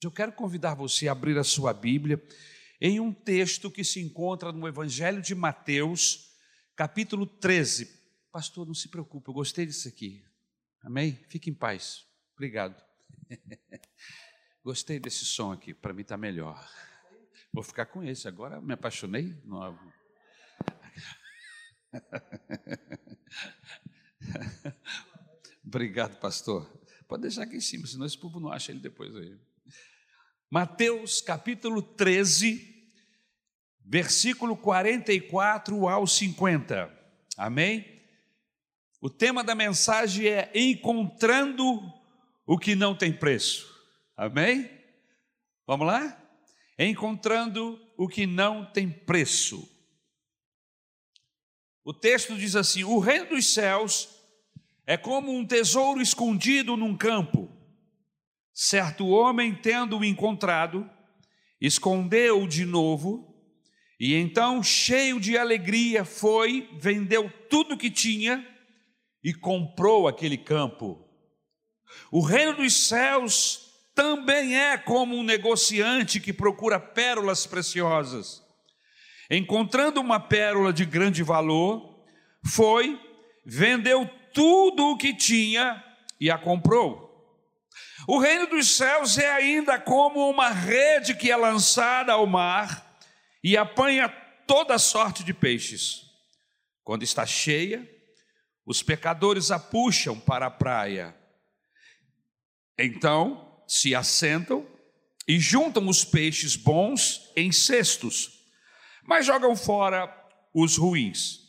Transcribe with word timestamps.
Eu 0.00 0.12
quero 0.12 0.30
convidar 0.30 0.74
você 0.74 1.08
a 1.08 1.12
abrir 1.12 1.36
a 1.38 1.44
sua 1.44 1.74
Bíblia 1.74 2.22
em 2.80 3.00
um 3.00 3.12
texto 3.12 3.68
que 3.68 3.82
se 3.82 4.00
encontra 4.00 4.52
no 4.52 4.68
Evangelho 4.68 5.20
de 5.20 5.34
Mateus, 5.34 6.36
capítulo 6.76 7.26
13. 7.26 7.98
Pastor, 8.30 8.64
não 8.64 8.74
se 8.74 8.88
preocupe, 8.88 9.28
eu 9.28 9.34
gostei 9.34 9.66
disso 9.66 9.88
aqui. 9.88 10.24
Amém? 10.82 11.18
Fique 11.28 11.50
em 11.50 11.54
paz. 11.54 12.06
Obrigado. 12.34 12.80
Gostei 14.62 15.00
desse 15.00 15.24
som 15.24 15.50
aqui, 15.50 15.74
para 15.74 15.92
mim 15.92 16.02
está 16.02 16.16
melhor. 16.16 16.64
Vou 17.52 17.64
ficar 17.64 17.86
com 17.86 18.04
esse, 18.04 18.28
agora 18.28 18.60
me 18.60 18.74
apaixonei. 18.74 19.36
Não... 19.44 19.76
Obrigado, 25.66 26.20
pastor. 26.20 26.70
Pode 27.08 27.22
deixar 27.22 27.42
aqui 27.42 27.56
em 27.56 27.60
cima, 27.60 27.84
senão 27.84 28.06
esse 28.06 28.16
povo 28.16 28.38
não 28.38 28.52
acha 28.52 28.70
ele 28.70 28.78
depois 28.78 29.16
aí. 29.16 29.36
Mateus 30.50 31.20
capítulo 31.20 31.82
13, 31.82 32.90
versículo 33.84 34.56
44 34.56 35.86
ao 35.86 36.06
50. 36.06 36.90
Amém? 37.36 38.00
O 38.98 39.10
tema 39.10 39.44
da 39.44 39.54
mensagem 39.54 40.26
é 40.26 40.50
Encontrando 40.54 41.62
o 42.46 42.58
que 42.58 42.74
não 42.74 42.96
tem 42.96 43.12
preço. 43.12 43.68
Amém? 44.16 44.70
Vamos 45.66 45.86
lá? 45.86 46.18
Encontrando 46.78 47.78
o 47.94 48.08
que 48.08 48.26
não 48.26 48.64
tem 48.64 48.88
preço. 48.88 49.68
O 51.84 51.92
texto 51.92 52.34
diz 52.38 52.56
assim: 52.56 52.84
O 52.84 52.98
reino 52.98 53.26
dos 53.26 53.52
céus 53.52 54.08
é 54.86 54.96
como 54.96 55.30
um 55.30 55.46
tesouro 55.46 56.00
escondido 56.00 56.74
num 56.74 56.96
campo 56.96 57.57
Certo 58.60 59.06
homem, 59.06 59.54
tendo-o 59.54 60.04
encontrado, 60.04 60.84
escondeu-o 61.60 62.48
de 62.48 62.64
novo, 62.64 63.32
e 64.00 64.16
então, 64.16 64.60
cheio 64.64 65.20
de 65.20 65.38
alegria, 65.38 66.04
foi, 66.04 66.68
vendeu 66.76 67.30
tudo 67.48 67.78
que 67.78 67.88
tinha 67.88 68.44
e 69.22 69.32
comprou 69.32 70.08
aquele 70.08 70.36
campo. 70.36 71.08
O 72.10 72.20
reino 72.20 72.56
dos 72.56 72.88
céus 72.88 73.60
também 73.94 74.56
é 74.56 74.76
como 74.76 75.14
um 75.14 75.22
negociante 75.22 76.18
que 76.18 76.32
procura 76.32 76.80
pérolas 76.80 77.46
preciosas. 77.46 78.42
Encontrando 79.30 80.00
uma 80.00 80.18
pérola 80.18 80.72
de 80.72 80.84
grande 80.84 81.22
valor, 81.22 82.04
foi, 82.44 83.00
vendeu 83.46 84.10
tudo 84.34 84.88
o 84.88 84.98
que 84.98 85.14
tinha 85.14 85.80
e 86.20 86.28
a 86.28 86.36
comprou. 86.36 87.07
O 88.06 88.18
reino 88.18 88.46
dos 88.46 88.76
céus 88.76 89.18
é 89.18 89.30
ainda 89.30 89.78
como 89.78 90.30
uma 90.30 90.50
rede 90.50 91.14
que 91.14 91.30
é 91.30 91.36
lançada 91.36 92.12
ao 92.12 92.26
mar 92.26 92.98
e 93.42 93.56
apanha 93.56 94.08
toda 94.46 94.78
sorte 94.78 95.24
de 95.24 95.34
peixes. 95.34 96.02
Quando 96.84 97.02
está 97.02 97.26
cheia, 97.26 97.88
os 98.64 98.82
pecadores 98.82 99.50
a 99.50 99.58
puxam 99.58 100.18
para 100.18 100.46
a 100.46 100.50
praia. 100.50 101.14
Então 102.78 103.62
se 103.66 103.94
assentam 103.94 104.66
e 105.26 105.38
juntam 105.38 105.88
os 105.88 106.04
peixes 106.04 106.56
bons 106.56 107.30
em 107.36 107.52
cestos, 107.52 108.44
mas 109.04 109.26
jogam 109.26 109.54
fora 109.54 110.14
os 110.54 110.76
ruins. 110.76 111.40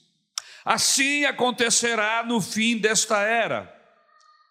Assim 0.66 1.24
acontecerá 1.26 2.24
no 2.26 2.42
fim 2.42 2.78
desta 2.78 3.22
era. 3.22 3.74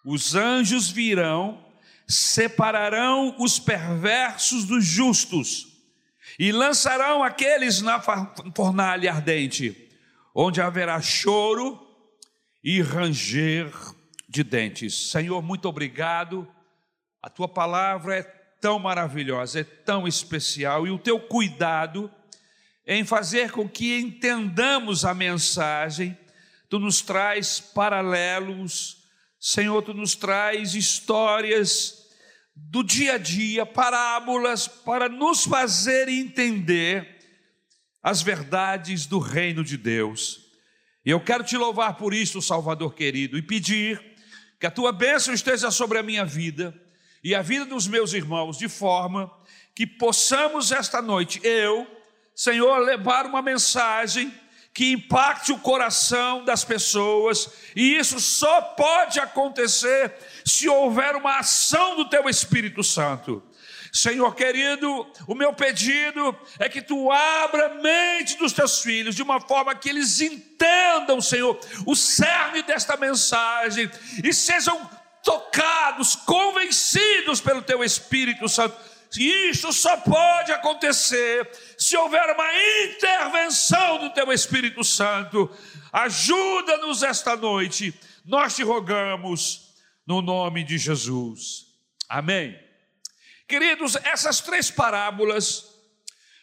Os 0.03 0.33
anjos 0.33 0.89
virão 0.89 1.68
separarão 2.09 3.35
os 3.37 3.59
perversos 3.59 4.65
dos 4.65 4.83
justos 4.83 5.67
e 6.39 6.51
lançarão 6.51 7.23
aqueles 7.23 7.81
na 7.81 8.01
fornalha 8.55 9.13
ardente, 9.13 9.89
onde 10.33 10.59
haverá 10.59 10.99
choro 10.99 11.79
e 12.63 12.81
ranger 12.81 13.71
de 14.27 14.43
dentes. 14.43 15.11
Senhor, 15.11 15.39
muito 15.43 15.69
obrigado. 15.69 16.47
A 17.21 17.29
tua 17.29 17.47
palavra 17.47 18.17
é 18.17 18.23
tão 18.23 18.79
maravilhosa, 18.79 19.59
é 19.59 19.63
tão 19.63 20.07
especial 20.07 20.87
e 20.87 20.91
o 20.91 20.97
teu 20.97 21.19
cuidado 21.19 22.11
em 22.87 23.05
fazer 23.05 23.51
com 23.51 23.69
que 23.69 23.99
entendamos 23.99 25.05
a 25.05 25.13
mensagem, 25.13 26.17
tu 26.67 26.79
nos 26.79 27.01
traz 27.01 27.59
paralelos, 27.59 29.03
Senhor, 29.39 29.81
tu 29.83 29.93
nos 29.93 30.15
traz 30.15 30.73
histórias 30.73 31.98
do 32.67 32.83
dia 32.83 33.13
a 33.13 33.17
dia, 33.17 33.65
parábolas 33.65 34.67
para 34.67 35.07
nos 35.07 35.45
fazer 35.45 36.07
entender 36.07 37.17
as 38.01 38.21
verdades 38.21 39.05
do 39.05 39.19
reino 39.19 39.63
de 39.63 39.77
Deus. 39.77 40.49
E 41.05 41.09
eu 41.09 41.19
quero 41.19 41.43
te 41.43 41.57
louvar 41.57 41.95
por 41.95 42.13
isso, 42.13 42.41
Salvador 42.41 42.93
querido, 42.93 43.37
e 43.37 43.41
pedir 43.41 43.99
que 44.59 44.67
a 44.67 44.71
tua 44.71 44.91
bênção 44.91 45.33
esteja 45.33 45.71
sobre 45.71 45.97
a 45.97 46.03
minha 46.03 46.25
vida 46.25 46.73
e 47.23 47.33
a 47.33 47.41
vida 47.41 47.65
dos 47.65 47.87
meus 47.87 48.13
irmãos, 48.13 48.57
de 48.57 48.67
forma 48.67 49.31
que 49.73 49.87
possamos 49.87 50.71
esta 50.71 51.01
noite, 51.01 51.39
eu, 51.43 51.87
Senhor, 52.35 52.77
levar 52.79 53.25
uma 53.25 53.41
mensagem 53.41 54.33
que 54.79 54.93
impacte 54.93 55.51
o 55.51 55.59
coração 55.59 56.45
das 56.45 56.63
pessoas, 56.63 57.49
e 57.75 57.97
isso 57.97 58.17
só 58.17 58.61
pode 58.61 59.19
acontecer 59.19 60.15
se 60.45 60.69
houver 60.69 61.17
uma 61.17 61.39
ação 61.39 61.97
do 61.97 62.05
teu 62.07 62.29
Espírito 62.29 62.81
Santo. 62.81 63.43
Senhor 63.91 64.33
querido, 64.33 65.05
o 65.27 65.35
meu 65.35 65.51
pedido 65.51 66.33
é 66.57 66.69
que 66.69 66.81
tu 66.81 67.11
abra 67.11 67.65
a 67.65 67.73
mente 67.73 68.37
dos 68.37 68.53
teus 68.53 68.81
filhos 68.81 69.15
de 69.15 69.21
uma 69.21 69.41
forma 69.41 69.75
que 69.75 69.89
eles 69.89 70.21
entendam, 70.21 71.19
Senhor, 71.19 71.59
o 71.85 71.93
cerne 71.93 72.63
desta 72.63 72.95
mensagem 72.95 73.91
e 74.23 74.33
sejam 74.33 74.89
tocados, 75.21 76.15
convencidos 76.15 77.41
pelo 77.41 77.61
teu 77.61 77.83
Espírito 77.83 78.47
Santo. 78.47 78.77
Isso 79.17 79.73
só 79.73 79.97
pode 79.97 80.51
acontecer 80.51 81.49
se 81.77 81.97
houver 81.97 82.35
uma 82.35 82.47
intervenção 82.85 83.97
do 83.99 84.09
teu 84.11 84.31
Espírito 84.31 84.83
Santo. 84.83 85.49
Ajuda-nos 85.91 87.01
esta 87.01 87.35
noite, 87.35 87.93
nós 88.23 88.55
te 88.55 88.63
rogamos 88.63 89.73
no 90.05 90.21
nome 90.21 90.63
de 90.63 90.77
Jesus. 90.77 91.65
Amém. 92.07 92.59
Queridos, 93.47 93.95
essas 93.95 94.41
três 94.41 94.69
parábolas 94.69 95.65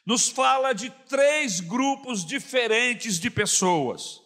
nos 0.04 0.28
fala 0.28 0.72
de 0.72 0.90
três 1.08 1.60
grupos 1.60 2.24
diferentes 2.24 3.18
de 3.18 3.30
pessoas. 3.30 4.20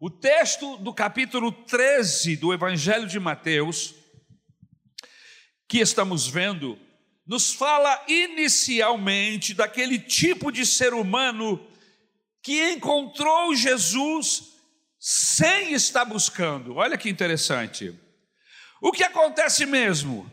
O 0.00 0.10
texto 0.10 0.76
do 0.78 0.92
capítulo 0.92 1.52
13 1.52 2.36
do 2.36 2.52
Evangelho 2.52 3.06
de 3.06 3.20
Mateus, 3.20 3.94
que 5.68 5.78
estamos 5.78 6.26
vendo, 6.26 6.76
nos 7.26 7.52
fala 7.52 8.04
inicialmente 8.08 9.54
daquele 9.54 9.98
tipo 9.98 10.50
de 10.50 10.66
ser 10.66 10.92
humano 10.92 11.64
que 12.42 12.72
encontrou 12.72 13.54
Jesus 13.54 14.52
sem 14.98 15.72
estar 15.72 16.04
buscando. 16.04 16.76
Olha 16.76 16.98
que 16.98 17.08
interessante. 17.08 17.98
O 18.80 18.90
que 18.90 19.04
acontece 19.04 19.64
mesmo? 19.64 20.30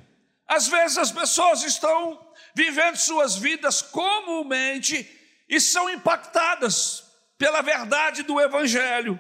Às 0.48 0.68
vezes 0.68 0.98
as 0.98 1.12
pessoas 1.12 1.64
estão 1.64 2.20
vivendo 2.56 2.96
suas 2.96 3.36
vidas 3.36 3.82
comumente 3.82 5.08
e 5.48 5.62
são 5.62 5.90
impactadas 5.90 7.04
pela 7.38 7.62
verdade 7.62 8.24
do 8.24 8.40
Evangelho. 8.40 9.20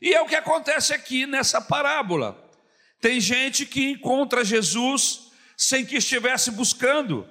E 0.00 0.14
é 0.14 0.20
o 0.20 0.26
que 0.26 0.36
acontece 0.36 0.94
aqui 0.94 1.26
nessa 1.26 1.60
parábola. 1.60 2.48
Tem 3.00 3.20
gente 3.20 3.66
que 3.66 3.90
encontra 3.90 4.44
Jesus 4.44 5.29
sem 5.60 5.84
que 5.84 5.98
estivesse 5.98 6.50
buscando, 6.50 7.28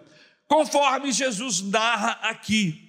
conforme 0.48 1.12
Jesus 1.12 1.62
narra 1.62 2.12
aqui. 2.22 2.88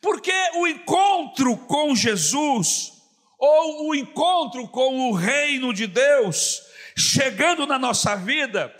Porque 0.00 0.32
o 0.56 0.66
encontro 0.66 1.56
com 1.56 1.94
Jesus, 1.94 2.92
ou 3.38 3.90
o 3.90 3.94
encontro 3.94 4.66
com 4.66 5.08
o 5.08 5.12
reino 5.12 5.72
de 5.72 5.86
Deus, 5.86 6.60
chegando 6.98 7.64
na 7.64 7.78
nossa 7.78 8.16
vida, 8.16 8.74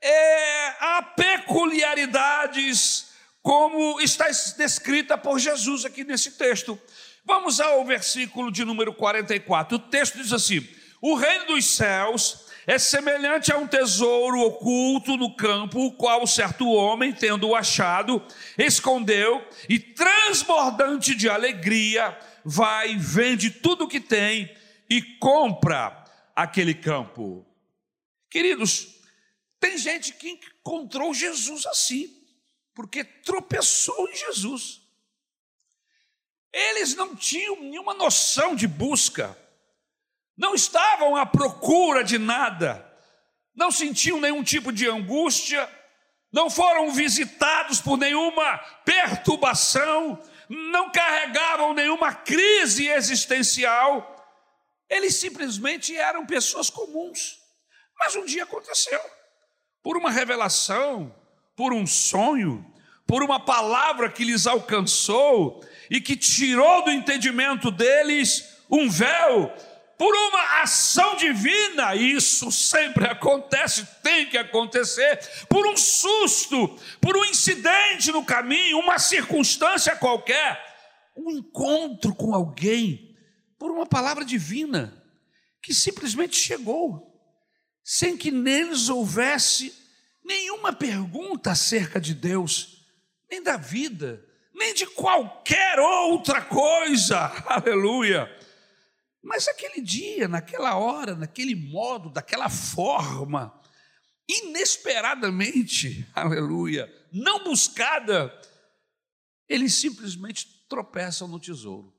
é, 0.00 0.68
há 0.78 1.02
peculiaridades 1.16 3.08
como 3.42 4.00
está 4.00 4.26
descrita 4.56 5.18
por 5.18 5.40
Jesus 5.40 5.84
aqui 5.84 6.04
nesse 6.04 6.38
texto. 6.38 6.80
Vamos 7.24 7.58
ao 7.58 7.84
versículo 7.84 8.52
de 8.52 8.64
número 8.64 8.94
44. 8.94 9.76
O 9.76 9.80
texto 9.80 10.18
diz 10.18 10.32
assim: 10.32 10.64
O 11.00 11.16
reino 11.16 11.46
dos 11.46 11.64
céus 11.64 12.46
é 12.68 12.78
semelhante 12.78 13.50
a 13.50 13.56
um 13.56 13.66
tesouro 13.66 14.42
oculto 14.42 15.16
no 15.16 15.34
campo, 15.34 15.86
o 15.86 15.92
qual 15.92 16.26
certo 16.26 16.68
homem, 16.68 17.14
tendo-o 17.14 17.56
achado, 17.56 18.22
escondeu 18.58 19.42
e, 19.70 19.78
transbordante 19.78 21.14
de 21.14 21.30
alegria, 21.30 22.14
vai, 22.44 22.94
vende 22.94 23.50
tudo 23.50 23.84
o 23.84 23.88
que 23.88 23.98
tem 23.98 24.54
e 24.88 25.00
compra 25.00 26.04
aquele 26.36 26.74
campo. 26.74 27.46
Queridos, 28.28 28.98
Tem 29.60 29.76
gente 29.76 30.12
que 30.12 30.28
encontrou 30.28 31.12
Jesus 31.12 31.66
assim, 31.66 32.14
porque 32.74 33.02
tropeçou 33.02 34.08
em 34.08 34.14
Jesus. 34.14 34.82
Eles 36.52 36.94
não 36.94 37.16
tinham 37.16 37.60
nenhuma 37.60 37.94
noção 37.94 38.54
de 38.54 38.68
busca, 38.68 39.36
não 40.38 40.54
estavam 40.54 41.16
à 41.16 41.26
procura 41.26 42.04
de 42.04 42.16
nada, 42.16 42.86
não 43.54 43.72
sentiam 43.72 44.20
nenhum 44.20 44.44
tipo 44.44 44.72
de 44.72 44.88
angústia, 44.88 45.68
não 46.32 46.48
foram 46.48 46.92
visitados 46.92 47.80
por 47.80 47.98
nenhuma 47.98 48.58
perturbação, 48.84 50.22
não 50.48 50.92
carregavam 50.92 51.74
nenhuma 51.74 52.14
crise 52.14 52.88
existencial, 52.88 54.14
eles 54.88 55.16
simplesmente 55.16 55.94
eram 55.96 56.24
pessoas 56.24 56.70
comuns. 56.70 57.38
Mas 57.98 58.14
um 58.14 58.24
dia 58.24 58.44
aconteceu, 58.44 59.00
por 59.82 59.96
uma 59.96 60.10
revelação, 60.10 61.12
por 61.56 61.72
um 61.72 61.84
sonho, 61.84 62.64
por 63.04 63.24
uma 63.24 63.40
palavra 63.40 64.08
que 64.08 64.22
lhes 64.22 64.46
alcançou 64.46 65.64
e 65.90 66.00
que 66.00 66.14
tirou 66.14 66.84
do 66.84 66.92
entendimento 66.92 67.70
deles 67.70 68.56
um 68.70 68.88
véu, 68.88 69.52
por 69.98 70.14
uma 70.14 70.62
ação 70.62 71.16
divina, 71.16 71.96
isso 71.96 72.52
sempre 72.52 73.04
acontece, 73.04 73.84
tem 74.00 74.30
que 74.30 74.38
acontecer, 74.38 75.18
por 75.48 75.66
um 75.66 75.76
susto, 75.76 76.78
por 77.00 77.16
um 77.16 77.24
incidente 77.24 78.12
no 78.12 78.24
caminho, 78.24 78.78
uma 78.78 79.00
circunstância 79.00 79.96
qualquer, 79.96 80.64
um 81.16 81.32
encontro 81.32 82.14
com 82.14 82.32
alguém, 82.32 83.16
por 83.58 83.72
uma 83.72 83.84
palavra 83.84 84.24
divina, 84.24 85.04
que 85.60 85.74
simplesmente 85.74 86.36
chegou, 86.36 87.20
sem 87.82 88.16
que 88.16 88.30
neles 88.30 88.88
houvesse 88.88 89.74
nenhuma 90.24 90.72
pergunta 90.72 91.50
acerca 91.50 92.00
de 92.00 92.14
Deus, 92.14 92.86
nem 93.28 93.42
da 93.42 93.56
vida, 93.56 94.24
nem 94.54 94.72
de 94.74 94.86
qualquer 94.86 95.80
outra 95.80 96.40
coisa, 96.40 97.18
aleluia 97.50 98.37
mas 99.22 99.48
aquele 99.48 99.80
dia, 99.80 100.28
naquela 100.28 100.76
hora, 100.76 101.14
naquele 101.14 101.54
modo, 101.54 102.10
daquela 102.10 102.48
forma, 102.48 103.60
inesperadamente, 104.28 106.08
aleluia, 106.14 106.88
não 107.12 107.44
buscada, 107.44 108.32
eles 109.48 109.74
simplesmente 109.74 110.66
tropeçam 110.68 111.26
no 111.26 111.40
tesouro. 111.40 111.96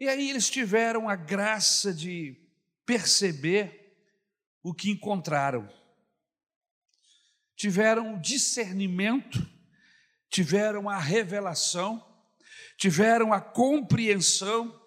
E 0.00 0.08
aí 0.08 0.30
eles 0.30 0.48
tiveram 0.48 1.08
a 1.08 1.16
graça 1.16 1.92
de 1.92 2.36
perceber 2.86 3.98
o 4.62 4.72
que 4.72 4.90
encontraram. 4.90 5.68
Tiveram 7.56 8.14
o 8.14 8.20
discernimento, 8.20 9.44
tiveram 10.30 10.88
a 10.88 10.96
revelação 10.96 12.07
tiveram 12.78 13.32
a 13.32 13.40
compreensão, 13.40 14.80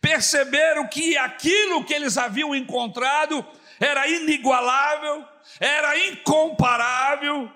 perceberam 0.00 0.88
que 0.88 1.16
aquilo 1.16 1.84
que 1.84 1.92
eles 1.92 2.16
haviam 2.16 2.54
encontrado 2.54 3.46
era 3.78 4.08
inigualável, 4.08 5.28
era 5.60 6.08
incomparável, 6.08 7.52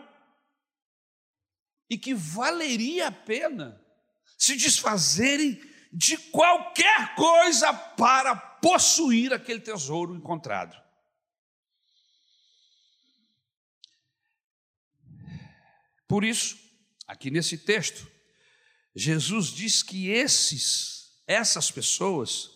e 1.88 1.96
que 1.96 2.12
valeria 2.12 3.08
a 3.08 3.12
pena 3.12 3.80
se 4.36 4.56
desfazerem 4.56 5.58
de 5.92 6.18
qualquer 6.18 7.14
coisa 7.14 7.72
para 7.72 8.36
possuir 8.36 9.32
aquele 9.32 9.60
tesouro 9.60 10.14
encontrado. 10.14 10.76
Por 16.06 16.24
isso, 16.24 16.58
aqui 17.06 17.30
nesse 17.30 17.56
texto, 17.56 18.15
Jesus 18.96 19.48
diz 19.48 19.82
que 19.82 20.08
esses, 20.08 21.20
essas 21.26 21.70
pessoas, 21.70 22.48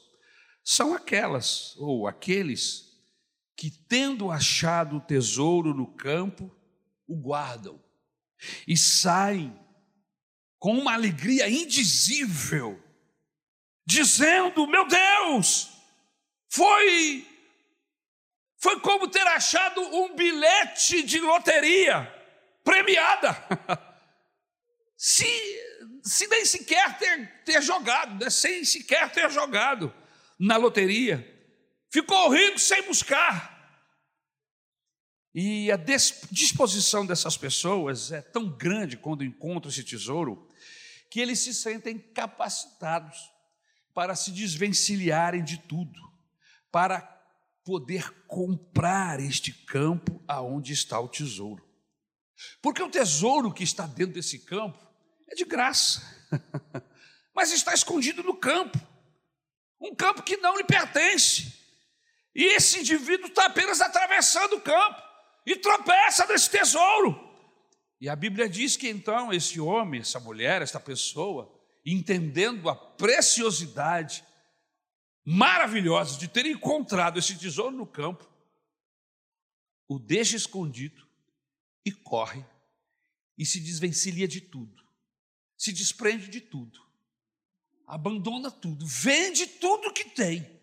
são 0.64 0.94
aquelas 0.94 1.76
ou 1.76 2.08
aqueles 2.08 2.88
que, 3.54 3.70
tendo 3.70 4.31
achado 4.31 4.96
o 4.96 5.00
tesouro 5.00 5.75
no 5.75 5.94
campo, 5.94 6.50
o 7.06 7.14
guardam 7.14 7.78
e 8.66 8.75
saem 8.75 9.54
com 10.58 10.78
uma 10.78 10.94
alegria 10.94 11.46
indizível, 11.46 12.82
dizendo: 13.87 14.66
Meu 14.66 14.87
Deus, 14.88 15.70
foi 16.48 17.26
foi 18.56 18.81
como 18.81 19.08
ter 19.08 19.26
achado 19.26 19.81
um 19.81 20.14
bilhete 20.14 21.02
de 21.02 21.20
loteria 21.20 22.06
premiada. 22.62 23.37
Se 24.96 25.26
se 26.02 26.26
nem 26.26 26.44
sequer 26.44 26.99
ter, 26.99 27.44
ter 27.44 27.62
jogado, 27.62 28.23
né? 28.23 28.31
sem 28.31 28.64
sequer 28.64 29.11
ter 29.12 29.31
jogado 29.31 29.93
na 30.38 30.56
loteria. 30.56 31.26
Ficou 31.91 32.31
rico 32.31 32.58
sem 32.58 32.82
buscar. 32.82 33.58
E 35.35 35.70
a 35.70 35.76
disposição 36.31 37.06
dessas 37.06 37.37
pessoas 37.37 38.11
é 38.11 38.20
tão 38.20 38.49
grande 38.49 38.97
quando 38.97 39.25
encontram 39.25 39.70
esse 39.70 39.85
tesouro, 39.85 40.49
que 41.08 41.20
eles 41.20 41.38
se 41.38 41.55
sentem 41.55 41.99
capacitados 41.99 43.19
para 43.94 44.17
se 44.17 44.31
desvencilharem 44.32 45.44
de 45.44 45.58
tudo, 45.58 46.00
para 46.70 47.00
poder 47.64 48.11
comprar 48.26 49.20
este 49.20 49.52
campo 49.52 50.23
aonde 50.26 50.73
está 50.73 50.99
o 50.99 51.08
tesouro. 51.08 51.64
Porque 52.62 52.82
o 52.82 52.91
tesouro 52.91 53.52
que 53.52 53.62
está 53.62 53.87
dentro 53.87 54.14
desse 54.14 54.38
campo 54.41 54.89
é 55.30 55.34
de 55.34 55.44
graça, 55.44 56.02
mas 57.34 57.52
está 57.52 57.72
escondido 57.72 58.22
no 58.22 58.34
campo 58.34 58.78
um 59.80 59.94
campo 59.94 60.22
que 60.22 60.36
não 60.36 60.56
lhe 60.56 60.64
pertence. 60.64 61.58
E 62.34 62.44
esse 62.54 62.80
indivíduo 62.80 63.28
está 63.28 63.46
apenas 63.46 63.80
atravessando 63.80 64.56
o 64.56 64.60
campo 64.60 65.02
e 65.46 65.56
tropeça 65.56 66.26
nesse 66.26 66.50
tesouro. 66.50 67.28
E 68.00 68.08
a 68.08 68.14
Bíblia 68.14 68.48
diz 68.48 68.76
que 68.76 68.88
então 68.88 69.32
esse 69.32 69.58
homem, 69.58 70.00
essa 70.00 70.20
mulher, 70.20 70.62
esta 70.62 70.78
pessoa, 70.78 71.50
entendendo 71.84 72.68
a 72.68 72.76
preciosidade 72.76 74.22
maravilhosa 75.24 76.18
de 76.18 76.28
ter 76.28 76.46
encontrado 76.46 77.18
esse 77.18 77.36
tesouro 77.36 77.74
no 77.74 77.86
campo, 77.86 78.28
o 79.88 79.98
deixa 79.98 80.36
escondido 80.36 81.06
e 81.84 81.90
corre 81.90 82.44
e 83.37 83.44
se 83.44 83.60
desvencilha 83.60 84.28
de 84.28 84.40
tudo 84.40 84.89
se 85.61 85.73
desprende 85.73 86.26
de 86.29 86.40
tudo, 86.40 86.81
abandona 87.87 88.50
tudo, 88.50 88.87
vende 88.87 89.47
tudo 89.47 89.93
que 89.93 90.07
tem 90.07 90.59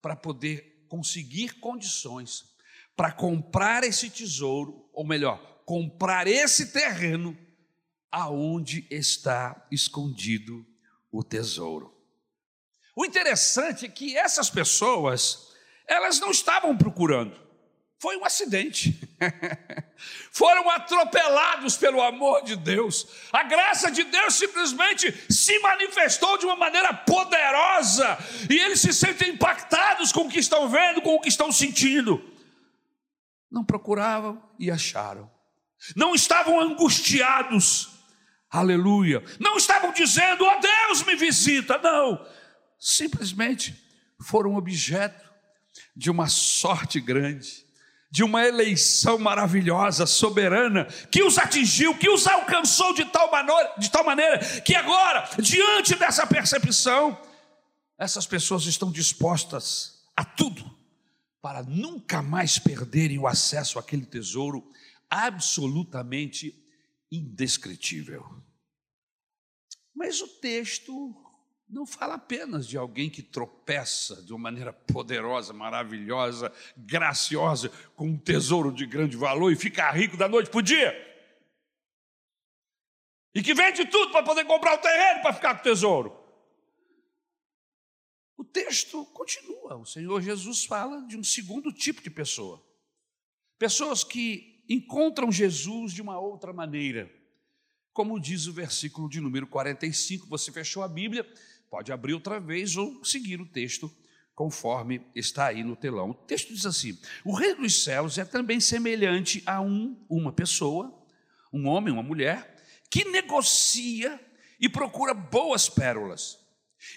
para 0.00 0.16
poder 0.16 0.86
conseguir 0.88 1.60
condições 1.60 2.56
para 2.96 3.12
comprar 3.12 3.84
esse 3.84 4.08
tesouro, 4.08 4.88
ou 4.94 5.06
melhor, 5.06 5.62
comprar 5.66 6.26
esse 6.26 6.72
terreno 6.72 7.36
aonde 8.10 8.86
está 8.90 9.68
escondido 9.70 10.66
o 11.12 11.22
tesouro. 11.22 11.94
O 12.96 13.04
interessante 13.04 13.84
é 13.84 13.90
que 13.90 14.16
essas 14.16 14.48
pessoas, 14.48 15.52
elas 15.86 16.18
não 16.18 16.30
estavam 16.30 16.74
procurando. 16.74 17.38
Foi 18.00 18.16
um 18.16 18.24
acidente. 18.24 18.96
Foram 20.30 20.70
atropelados 20.70 21.76
pelo 21.76 22.00
amor 22.00 22.42
de 22.44 22.54
Deus. 22.54 23.06
A 23.32 23.42
graça 23.42 23.90
de 23.90 24.04
Deus 24.04 24.34
simplesmente 24.34 25.12
se 25.28 25.58
manifestou 25.58 26.38
de 26.38 26.46
uma 26.46 26.54
maneira 26.54 26.94
poderosa 26.94 28.16
e 28.48 28.56
eles 28.56 28.80
se 28.80 28.92
sentem 28.92 29.30
impactados 29.30 30.12
com 30.12 30.20
o 30.22 30.28
que 30.28 30.38
estão 30.38 30.68
vendo, 30.68 31.02
com 31.02 31.16
o 31.16 31.20
que 31.20 31.28
estão 31.28 31.50
sentindo. 31.50 32.22
Não 33.50 33.64
procuravam 33.64 34.40
e 34.60 34.70
acharam. 34.70 35.28
Não 35.96 36.14
estavam 36.14 36.60
angustiados. 36.60 37.88
Aleluia. 38.48 39.24
Não 39.40 39.56
estavam 39.56 39.92
dizendo, 39.92 40.44
ó 40.44 40.56
oh, 40.56 40.60
Deus 40.60 41.02
me 41.02 41.16
visita. 41.16 41.78
Não. 41.78 42.24
Simplesmente 42.78 43.74
foram 44.22 44.54
objeto 44.54 45.28
de 45.96 46.10
uma 46.10 46.28
sorte 46.28 47.00
grande 47.00 47.67
de 48.10 48.24
uma 48.24 48.42
eleição 48.46 49.18
maravilhosa, 49.18 50.06
soberana, 50.06 50.86
que 51.10 51.22
os 51.22 51.36
atingiu, 51.36 51.96
que 51.96 52.08
os 52.08 52.26
alcançou 52.26 52.94
de 52.94 53.04
tal, 53.04 53.30
maneira, 53.30 53.74
de 53.78 53.90
tal 53.90 54.04
maneira 54.04 54.38
que 54.62 54.74
agora, 54.74 55.28
diante 55.38 55.94
dessa 55.94 56.26
percepção, 56.26 57.20
essas 57.98 58.26
pessoas 58.26 58.64
estão 58.64 58.90
dispostas 58.90 60.04
a 60.16 60.24
tudo 60.24 60.78
para 61.42 61.62
nunca 61.62 62.22
mais 62.22 62.58
perderem 62.58 63.18
o 63.18 63.26
acesso 63.26 63.78
àquele 63.78 64.06
tesouro 64.06 64.70
absolutamente 65.10 66.54
indescritível. 67.10 68.24
Mas 69.94 70.20
o 70.20 70.28
texto 70.28 71.14
não 71.68 71.84
fala 71.84 72.14
apenas 72.14 72.66
de 72.66 72.78
alguém 72.78 73.10
que 73.10 73.22
tropeça 73.22 74.22
de 74.22 74.32
uma 74.32 74.38
maneira 74.38 74.72
poderosa, 74.72 75.52
maravilhosa, 75.52 76.52
graciosa, 76.76 77.70
com 77.94 78.08
um 78.08 78.18
tesouro 78.18 78.72
de 78.72 78.86
grande 78.86 79.16
valor 79.16 79.52
e 79.52 79.56
fica 79.56 79.90
rico 79.90 80.16
da 80.16 80.28
noite 80.28 80.50
para 80.50 80.58
o 80.58 80.62
dia. 80.62 80.94
E 83.34 83.42
que 83.42 83.52
vende 83.52 83.84
tudo 83.86 84.10
para 84.10 84.24
poder 84.24 84.44
comprar 84.46 84.74
o 84.74 84.78
terreno 84.78 85.20
para 85.22 85.34
ficar 85.34 85.54
com 85.54 85.60
o 85.60 85.62
tesouro. 85.62 86.18
O 88.36 88.44
texto 88.44 89.04
continua. 89.06 89.76
O 89.76 89.84
Senhor 89.84 90.22
Jesus 90.22 90.64
fala 90.64 91.06
de 91.06 91.16
um 91.16 91.24
segundo 91.24 91.72
tipo 91.72 92.00
de 92.00 92.08
pessoa. 92.08 92.64
Pessoas 93.58 94.02
que 94.02 94.64
encontram 94.68 95.30
Jesus 95.30 95.92
de 95.92 96.00
uma 96.00 96.18
outra 96.18 96.52
maneira. 96.52 97.12
Como 97.92 98.20
diz 98.20 98.46
o 98.46 98.52
versículo 98.52 99.08
de 99.08 99.20
número 99.20 99.46
45, 99.46 100.28
você 100.28 100.52
fechou 100.52 100.84
a 100.84 100.88
Bíblia, 100.88 101.26
pode 101.70 101.92
abrir 101.92 102.14
outra 102.14 102.40
vez 102.40 102.76
ou 102.76 103.04
seguir 103.04 103.40
o 103.40 103.46
texto 103.46 103.90
conforme 104.34 105.00
está 105.14 105.46
aí 105.46 105.64
no 105.64 105.74
telão. 105.74 106.10
O 106.10 106.14
texto 106.14 106.54
diz 106.54 106.64
assim: 106.64 106.98
O 107.24 107.34
reino 107.34 107.62
dos 107.62 107.82
céus 107.82 108.18
é 108.18 108.24
também 108.24 108.60
semelhante 108.60 109.42
a 109.44 109.60
um, 109.60 110.04
uma 110.08 110.32
pessoa, 110.32 110.96
um 111.52 111.66
homem, 111.66 111.92
uma 111.92 112.02
mulher, 112.02 112.56
que 112.90 113.04
negocia 113.04 114.20
e 114.60 114.68
procura 114.68 115.12
boas 115.12 115.68
pérolas. 115.68 116.38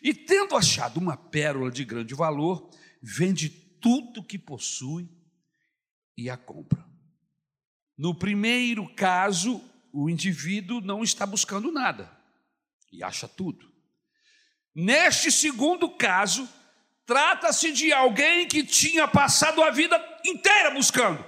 E 0.03 0.13
tendo 0.13 0.55
achado 0.55 0.99
uma 0.99 1.17
pérola 1.17 1.71
de 1.71 1.83
grande 1.83 2.13
valor, 2.13 2.69
vende 3.01 3.49
tudo 3.49 4.23
que 4.23 4.37
possui 4.37 5.09
e 6.15 6.29
a 6.29 6.37
compra. 6.37 6.85
No 7.97 8.13
primeiro 8.13 8.87
caso, 8.93 9.61
o 9.91 10.09
indivíduo 10.09 10.79
não 10.81 11.03
está 11.03 11.25
buscando 11.25 11.71
nada 11.71 12.11
e 12.91 13.03
acha 13.03 13.27
tudo. 13.27 13.70
Neste 14.73 15.31
segundo 15.31 15.89
caso, 15.89 16.47
trata-se 17.05 17.71
de 17.71 17.91
alguém 17.91 18.47
que 18.47 18.63
tinha 18.63 19.07
passado 19.07 19.61
a 19.61 19.69
vida 19.69 20.01
inteira 20.25 20.71
buscando, 20.71 21.23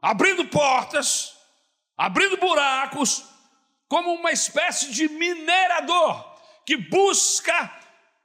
abrindo 0.00 0.46
portas, 0.46 1.36
abrindo 1.96 2.36
buracos, 2.36 3.24
como 3.88 4.14
uma 4.14 4.32
espécie 4.32 4.90
de 4.92 5.08
minerador 5.08 6.36
que 6.64 6.76
busca 6.76 7.72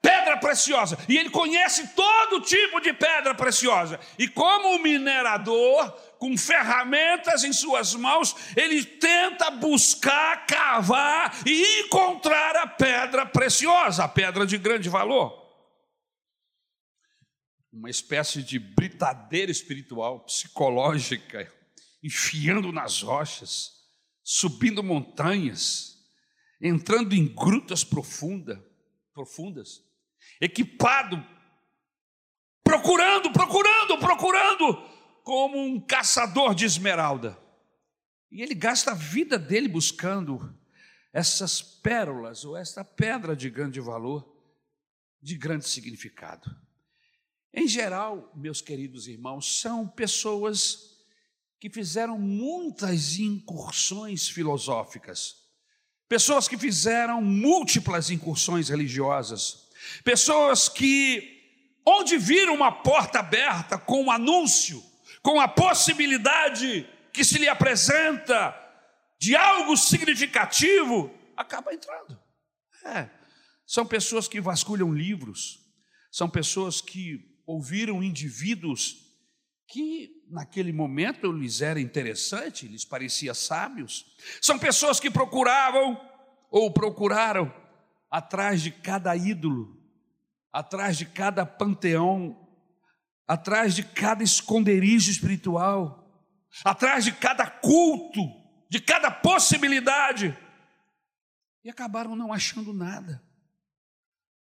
pedra 0.01 0.37
preciosa. 0.37 0.97
E 1.07 1.17
ele 1.17 1.29
conhece 1.29 1.87
todo 1.89 2.41
tipo 2.41 2.79
de 2.81 2.91
pedra 2.91 3.35
preciosa. 3.35 3.99
E 4.17 4.27
como 4.27 4.75
o 4.75 4.79
minerador, 4.79 5.95
com 6.21 6.37
ferramentas 6.37 7.43
em 7.43 7.51
suas 7.51 7.95
mãos, 7.95 8.35
ele 8.55 8.85
tenta 8.85 9.49
buscar, 9.49 10.45
cavar 10.45 11.35
e 11.47 11.81
encontrar 11.81 12.57
a 12.57 12.67
pedra 12.67 13.25
preciosa, 13.25 14.03
a 14.03 14.07
pedra 14.07 14.45
de 14.45 14.55
grande 14.59 14.87
valor. 14.87 15.35
Uma 17.73 17.89
espécie 17.89 18.43
de 18.43 18.59
britadeira 18.59 19.51
espiritual, 19.51 20.19
psicológica, 20.19 21.51
enfiando 22.03 22.71
nas 22.71 23.01
rochas, 23.01 23.71
subindo 24.23 24.83
montanhas, 24.83 25.97
entrando 26.61 27.15
em 27.15 27.25
grutas 27.33 27.83
profunda, 27.83 28.63
profundas, 29.11 29.81
equipado, 30.39 31.17
procurando, 32.63 33.31
procurando, 33.31 33.97
procurando, 33.97 34.90
como 35.23 35.57
um 35.57 35.79
caçador 35.79 36.53
de 36.55 36.65
esmeralda. 36.65 37.37
E 38.31 38.41
ele 38.41 38.55
gasta 38.55 38.91
a 38.91 38.95
vida 38.95 39.37
dele 39.37 39.67
buscando 39.67 40.57
essas 41.13 41.61
pérolas 41.61 42.45
ou 42.45 42.55
esta 42.55 42.83
pedra 42.83 43.35
de 43.35 43.49
grande 43.49 43.79
valor, 43.79 44.25
de 45.21 45.35
grande 45.35 45.67
significado. 45.67 46.49
Em 47.53 47.67
geral, 47.67 48.31
meus 48.35 48.61
queridos 48.61 49.07
irmãos, 49.07 49.59
são 49.59 49.85
pessoas 49.87 50.91
que 51.59 51.69
fizeram 51.69 52.17
muitas 52.17 53.19
incursões 53.19 54.29
filosóficas, 54.29 55.35
pessoas 56.07 56.47
que 56.47 56.57
fizeram 56.57 57.21
múltiplas 57.21 58.09
incursões 58.09 58.69
religiosas, 58.69 59.69
pessoas 60.03 60.69
que, 60.69 61.77
onde 61.85 62.17
viram 62.17 62.55
uma 62.55 62.71
porta 62.71 63.19
aberta 63.19 63.77
com 63.77 64.05
um 64.05 64.11
anúncio, 64.11 64.81
com 65.21 65.39
a 65.39 65.47
possibilidade 65.47 66.87
que 67.13 67.23
se 67.23 67.37
lhe 67.37 67.47
apresenta 67.47 68.55
de 69.19 69.35
algo 69.35 69.77
significativo, 69.77 71.11
acaba 71.37 71.73
entrando. 71.73 72.19
É. 72.85 73.09
São 73.65 73.85
pessoas 73.85 74.27
que 74.27 74.41
vasculham 74.41 74.93
livros, 74.93 75.59
são 76.11 76.29
pessoas 76.29 76.81
que 76.81 77.39
ouviram 77.45 78.03
indivíduos 78.03 79.11
que 79.67 80.25
naquele 80.29 80.73
momento 80.73 81.31
lhes 81.31 81.61
era 81.61 81.79
interessante, 81.79 82.67
lhes 82.67 82.83
parecia 82.83 83.33
sábios. 83.33 84.05
São 84.41 84.59
pessoas 84.59 84.99
que 84.99 85.09
procuravam 85.09 85.99
ou 86.49 86.73
procuraram 86.73 87.53
atrás 88.09 88.61
de 88.61 88.71
cada 88.71 89.15
ídolo, 89.15 89.81
atrás 90.51 90.97
de 90.97 91.05
cada 91.05 91.45
panteão, 91.45 92.37
atrás 93.31 93.73
de 93.73 93.81
cada 93.81 94.21
esconderijo 94.21 95.09
espiritual, 95.09 96.05
atrás 96.65 97.05
de 97.05 97.13
cada 97.13 97.49
culto, 97.49 98.19
de 98.69 98.81
cada 98.81 99.09
possibilidade, 99.09 100.37
e 101.63 101.69
acabaram 101.69 102.13
não 102.13 102.33
achando 102.33 102.73
nada. 102.73 103.23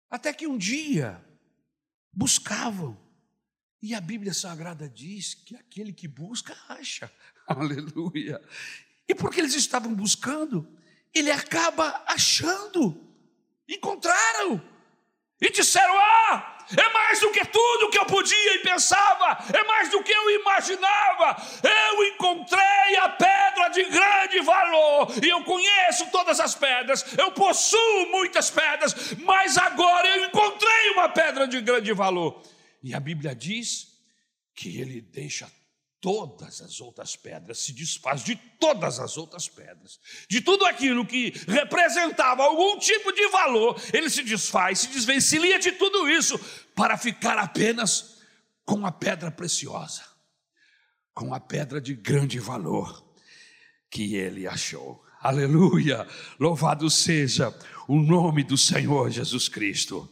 Até 0.10 0.34
que 0.34 0.46
um 0.46 0.58
dia 0.58 1.24
buscavam 2.12 3.00
e 3.82 3.96
a 3.96 4.02
Bíblia 4.02 4.34
Sagrada 4.34 4.90
diz 4.90 5.34
que 5.34 5.56
aquele 5.56 5.94
que 5.94 6.08
busca, 6.08 6.54
acha. 6.68 7.10
Aleluia. 7.48 8.42
E 9.08 9.16
porque 9.16 9.40
eles 9.40 9.54
estavam 9.54 9.96
buscando, 9.96 10.68
ele 11.14 11.32
acaba 11.32 12.04
achando. 12.06 13.02
Encontraram. 13.66 14.62
E 15.44 15.50
disseram: 15.50 15.94
Ah, 16.00 16.56
é 16.72 16.90
mais 16.94 17.20
do 17.20 17.30
que 17.32 17.44
tudo 17.44 17.90
que 17.90 17.98
eu 17.98 18.06
podia 18.06 18.56
e 18.56 18.60
pensava, 18.60 19.46
é 19.54 19.64
mais 19.66 19.90
do 19.90 20.02
que 20.02 20.12
eu 20.12 20.40
imaginava. 20.40 21.36
Eu 21.62 22.06
encontrei 22.06 22.96
a 23.02 23.10
pedra 23.10 23.68
de 23.68 23.84
grande 23.84 24.40
valor, 24.40 25.14
e 25.22 25.28
eu 25.28 25.44
conheço 25.44 26.10
todas 26.12 26.40
as 26.40 26.56
pedras, 26.56 27.06
eu 27.18 27.30
possuo 27.34 28.12
muitas 28.12 28.50
pedras, 28.50 29.14
mas 29.20 29.58
agora 29.58 30.08
eu 30.08 30.26
encontrei 30.26 30.92
uma 30.94 31.10
pedra 31.10 31.46
de 31.46 31.60
grande 31.60 31.92
valor. 31.92 32.42
E 32.82 32.96
a 32.96 33.00
Bíblia 33.02 33.36
diz 33.36 33.88
que 34.56 34.80
ele 34.80 35.02
deixa 35.02 35.52
todas 36.04 36.62
as 36.62 36.82
outras 36.82 37.16
pedras, 37.16 37.60
se 37.60 37.72
desfaz 37.72 38.26
de 38.26 38.36
todas 38.36 39.00
as 39.00 39.16
outras 39.16 39.48
pedras, 39.48 40.02
de 40.30 40.42
tudo 40.42 40.66
aquilo 40.66 41.06
que 41.06 41.32
representava 41.48 42.44
algum 42.44 42.78
tipo 42.78 43.14
de 43.14 43.26
valor, 43.30 43.82
ele 43.94 44.10
se 44.10 44.22
desfaz, 44.22 44.80
se 44.80 44.88
desvencilha 44.90 45.58
de 45.58 45.72
tudo 45.72 46.10
isso 46.10 46.38
para 46.76 46.98
ficar 46.98 47.38
apenas 47.38 48.22
com 48.66 48.86
a 48.86 48.92
pedra 48.92 49.32
preciosa, 49.32 50.04
com 51.14 51.34
a 51.34 51.40
pedra 51.40 51.80
de 51.80 51.96
grande 51.96 52.38
valor 52.38 53.02
que 53.90 54.16
ele 54.16 54.46
achou. 54.46 55.02
Aleluia! 55.22 56.06
Louvado 56.38 56.90
seja 56.90 57.58
o 57.88 57.98
nome 57.98 58.44
do 58.44 58.58
Senhor 58.58 59.10
Jesus 59.10 59.48
Cristo. 59.48 60.12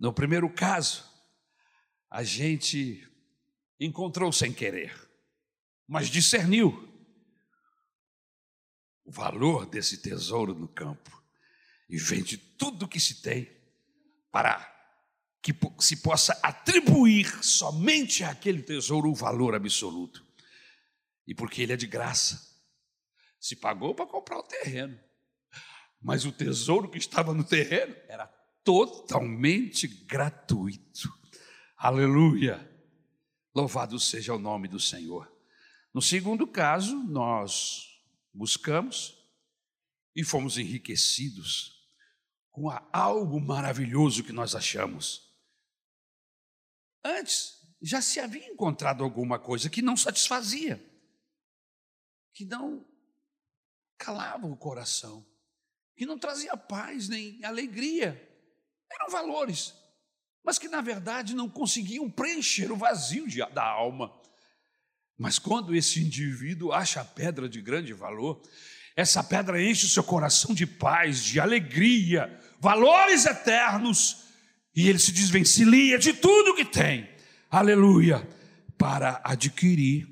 No 0.00 0.10
primeiro 0.10 0.48
caso, 0.48 1.04
a 2.10 2.22
gente 2.22 3.06
encontrou 3.84 4.32
sem 4.32 4.52
querer, 4.52 4.94
mas 5.86 6.08
discerniu 6.08 6.88
o 9.04 9.10
valor 9.10 9.66
desse 9.66 9.98
tesouro 9.98 10.54
no 10.54 10.68
campo 10.68 11.22
e 11.88 11.98
vende 11.98 12.36
tudo 12.36 12.84
o 12.84 12.88
que 12.88 13.00
se 13.00 13.20
tem 13.20 13.50
para 14.30 14.70
que 15.42 15.52
se 15.80 15.96
possa 15.96 16.38
atribuir 16.42 17.26
somente 17.44 18.22
àquele 18.22 18.62
tesouro 18.62 19.10
o 19.10 19.14
valor 19.14 19.54
absoluto. 19.54 20.24
E 21.26 21.34
porque 21.34 21.62
ele 21.62 21.72
é 21.72 21.76
de 21.76 21.86
graça, 21.86 22.40
se 23.40 23.56
pagou 23.56 23.94
para 23.94 24.06
comprar 24.06 24.38
o 24.38 24.44
terreno, 24.44 24.98
mas 26.00 26.24
o 26.24 26.32
tesouro 26.32 26.88
que 26.88 26.98
estava 26.98 27.34
no 27.34 27.42
terreno 27.42 27.94
era 28.08 28.26
totalmente 28.64 29.88
gratuito. 29.88 31.12
Aleluia! 31.76 32.71
Louvado 33.54 33.98
seja 34.00 34.34
o 34.34 34.38
nome 34.38 34.66
do 34.66 34.80
Senhor. 34.80 35.30
No 35.92 36.00
segundo 36.00 36.46
caso, 36.46 36.96
nós 36.96 38.02
buscamos 38.32 39.18
e 40.16 40.24
fomos 40.24 40.56
enriquecidos 40.56 41.82
com 42.50 42.70
algo 42.92 43.40
maravilhoso 43.40 44.24
que 44.24 44.32
nós 44.32 44.54
achamos. 44.54 45.30
Antes, 47.04 47.62
já 47.80 48.00
se 48.00 48.20
havia 48.20 48.46
encontrado 48.46 49.02
alguma 49.02 49.38
coisa 49.38 49.68
que 49.68 49.82
não 49.82 49.96
satisfazia, 49.96 50.82
que 52.32 52.44
não 52.44 52.86
calava 53.98 54.46
o 54.46 54.56
coração, 54.56 55.26
que 55.96 56.06
não 56.06 56.18
trazia 56.18 56.56
paz 56.56 57.08
nem 57.08 57.44
alegria. 57.44 58.28
Eram 58.90 59.10
valores, 59.10 59.74
mas 60.44 60.58
que 60.58 60.68
na 60.68 60.80
verdade 60.80 61.34
não 61.34 61.48
conseguiam 61.48 62.10
preencher 62.10 62.70
o 62.72 62.76
vazio 62.76 63.28
de, 63.28 63.38
da 63.52 63.64
alma. 63.64 64.12
Mas 65.16 65.38
quando 65.38 65.74
esse 65.74 66.02
indivíduo 66.02 66.72
acha 66.72 67.00
a 67.00 67.04
pedra 67.04 67.48
de 67.48 67.60
grande 67.60 67.92
valor, 67.92 68.42
essa 68.96 69.22
pedra 69.22 69.62
enche 69.62 69.86
o 69.86 69.88
seu 69.88 70.02
coração 70.02 70.54
de 70.54 70.66
paz, 70.66 71.22
de 71.22 71.38
alegria, 71.38 72.38
valores 72.58 73.24
eternos, 73.24 74.24
e 74.74 74.88
ele 74.88 74.98
se 74.98 75.12
desvencilha 75.12 75.98
de 75.98 76.12
tudo 76.12 76.54
que 76.54 76.64
tem, 76.64 77.08
aleluia, 77.50 78.26
para 78.76 79.20
adquirir 79.24 80.08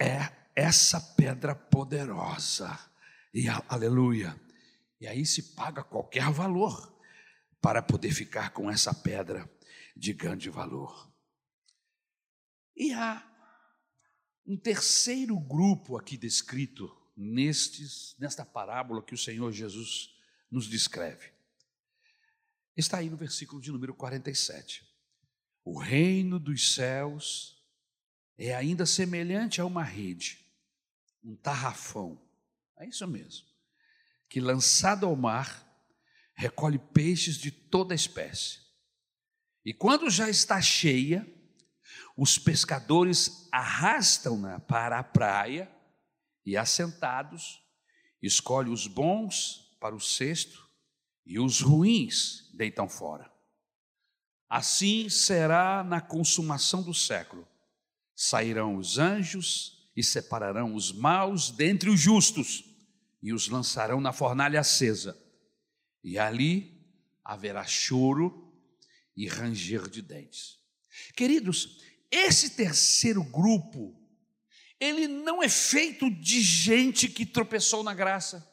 é 0.00 0.30
essa 0.56 1.00
pedra 1.00 1.54
poderosa, 1.54 2.78
e 3.34 3.46
aleluia, 3.68 4.34
e 5.00 5.06
aí 5.06 5.26
se 5.26 5.54
paga 5.54 5.84
qualquer 5.84 6.30
valor 6.30 6.90
para 7.60 7.82
poder 7.82 8.12
ficar 8.12 8.50
com 8.50 8.70
essa 8.70 8.94
pedra 8.94 9.50
de 9.96 10.12
grande 10.12 10.48
valor. 10.48 11.12
E 12.74 12.92
há 12.92 13.26
um 14.46 14.56
terceiro 14.56 15.38
grupo 15.38 15.96
aqui 15.96 16.16
descrito 16.16 16.90
nestes, 17.16 18.16
nesta 18.18 18.44
parábola 18.44 19.02
que 19.02 19.14
o 19.14 19.18
Senhor 19.18 19.52
Jesus 19.52 20.14
nos 20.50 20.66
descreve. 20.66 21.30
Está 22.76 22.98
aí 22.98 23.10
no 23.10 23.16
versículo 23.16 23.60
de 23.60 23.70
número 23.70 23.94
47. 23.94 24.82
O 25.64 25.78
reino 25.78 26.38
dos 26.38 26.74
céus 26.74 27.62
é 28.38 28.54
ainda 28.54 28.86
semelhante 28.86 29.60
a 29.60 29.66
uma 29.66 29.84
rede, 29.84 30.38
um 31.22 31.36
tarrafão, 31.36 32.20
é 32.78 32.88
isso 32.88 33.06
mesmo, 33.06 33.46
que 34.26 34.40
lançado 34.40 35.04
ao 35.04 35.14
mar, 35.14 35.69
recolhe 36.40 36.78
peixes 36.78 37.36
de 37.36 37.50
toda 37.50 37.94
espécie. 37.94 38.60
E 39.62 39.74
quando 39.74 40.08
já 40.08 40.30
está 40.30 40.58
cheia, 40.62 41.26
os 42.16 42.38
pescadores 42.38 43.46
arrastam-na 43.52 44.58
para 44.58 44.98
a 44.98 45.04
praia 45.04 45.70
e, 46.46 46.56
assentados, 46.56 47.62
escolhe 48.22 48.70
os 48.70 48.86
bons 48.86 49.76
para 49.78 49.94
o 49.94 50.00
cesto 50.00 50.66
e 51.26 51.38
os 51.38 51.60
ruins 51.60 52.50
deitam 52.54 52.88
fora. 52.88 53.30
Assim 54.48 55.10
será 55.10 55.84
na 55.84 56.00
consumação 56.00 56.82
do 56.82 56.94
século. 56.94 57.46
Sairão 58.16 58.76
os 58.76 58.96
anjos 58.98 59.90
e 59.94 60.02
separarão 60.02 60.74
os 60.74 60.90
maus 60.90 61.50
dentre 61.50 61.90
os 61.90 62.00
justos 62.00 62.64
e 63.22 63.30
os 63.30 63.46
lançarão 63.48 64.00
na 64.00 64.12
fornalha 64.14 64.60
acesa. 64.60 65.29
E 66.02 66.18
ali 66.18 66.80
haverá 67.24 67.64
choro 67.64 68.52
e 69.16 69.26
ranger 69.26 69.88
de 69.88 70.02
dentes. 70.02 70.58
Queridos, 71.14 71.80
esse 72.10 72.50
terceiro 72.50 73.22
grupo, 73.22 73.94
ele 74.78 75.06
não 75.06 75.42
é 75.42 75.48
feito 75.48 76.10
de 76.10 76.40
gente 76.40 77.08
que 77.08 77.24
tropeçou 77.26 77.82
na 77.82 77.94
graça, 77.94 78.48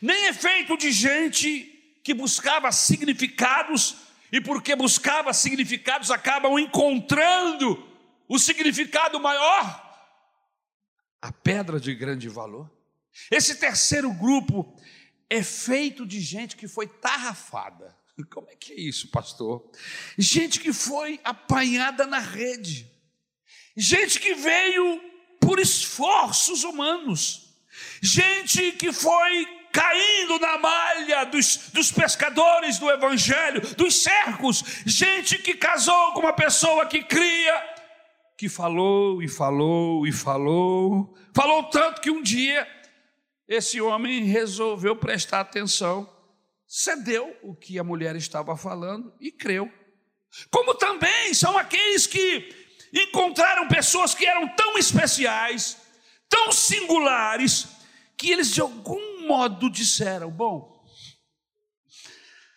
nem 0.00 0.26
é 0.26 0.32
feito 0.32 0.76
de 0.76 0.92
gente 0.92 1.98
que 2.04 2.14
buscava 2.14 2.70
significados 2.70 3.96
e 4.30 4.40
porque 4.40 4.76
buscava 4.76 5.32
significados 5.32 6.10
acabam 6.10 6.58
encontrando 6.58 7.88
o 8.28 8.38
significado 8.38 9.18
maior, 9.20 9.82
a 11.20 11.32
pedra 11.32 11.80
de 11.80 11.94
grande 11.94 12.28
valor. 12.28 12.70
Esse 13.30 13.56
terceiro 13.56 14.12
grupo 14.12 14.76
é 15.34 15.42
feito 15.42 16.06
de 16.06 16.20
gente 16.20 16.56
que 16.56 16.68
foi 16.68 16.86
tarrafada. 16.86 17.96
Como 18.30 18.48
é 18.48 18.54
que 18.54 18.72
é 18.72 18.80
isso, 18.80 19.08
pastor? 19.08 19.68
Gente 20.16 20.60
que 20.60 20.72
foi 20.72 21.20
apanhada 21.24 22.06
na 22.06 22.20
rede, 22.20 22.88
gente 23.76 24.20
que 24.20 24.34
veio 24.34 25.00
por 25.40 25.58
esforços 25.58 26.62
humanos, 26.62 27.52
gente 28.00 28.72
que 28.72 28.92
foi 28.92 29.46
caindo 29.72 30.38
na 30.38 30.56
malha 30.56 31.24
dos, 31.24 31.70
dos 31.72 31.90
pescadores 31.90 32.78
do 32.78 32.88
evangelho, 32.88 33.60
dos 33.74 34.02
cercos, 34.02 34.62
gente 34.86 35.36
que 35.38 35.54
casou 35.54 36.12
com 36.12 36.20
uma 36.20 36.32
pessoa 36.32 36.86
que 36.86 37.02
cria, 37.02 37.74
que 38.38 38.48
falou 38.48 39.20
e 39.20 39.26
falou 39.26 40.06
e 40.06 40.12
falou, 40.12 41.12
falou 41.34 41.64
tanto 41.64 42.00
que 42.00 42.10
um 42.10 42.22
dia 42.22 42.68
esse 43.54 43.80
homem 43.80 44.24
resolveu 44.24 44.96
prestar 44.96 45.40
atenção 45.40 46.14
cedeu 46.66 47.36
o 47.42 47.54
que 47.54 47.78
a 47.78 47.84
mulher 47.84 48.16
estava 48.16 48.56
falando 48.56 49.14
e 49.20 49.30
creu. 49.30 49.72
Como 50.50 50.74
também 50.74 51.32
são 51.32 51.56
aqueles 51.56 52.06
que 52.06 52.52
encontraram 52.92 53.68
pessoas 53.68 54.14
que 54.14 54.26
eram 54.26 54.48
tão 54.56 54.76
especiais, 54.76 55.80
tão 56.28 56.50
singulares, 56.50 57.68
que 58.16 58.30
eles 58.30 58.52
de 58.52 58.60
algum 58.60 59.26
modo 59.26 59.70
disseram: 59.70 60.30
Bom, 60.30 60.84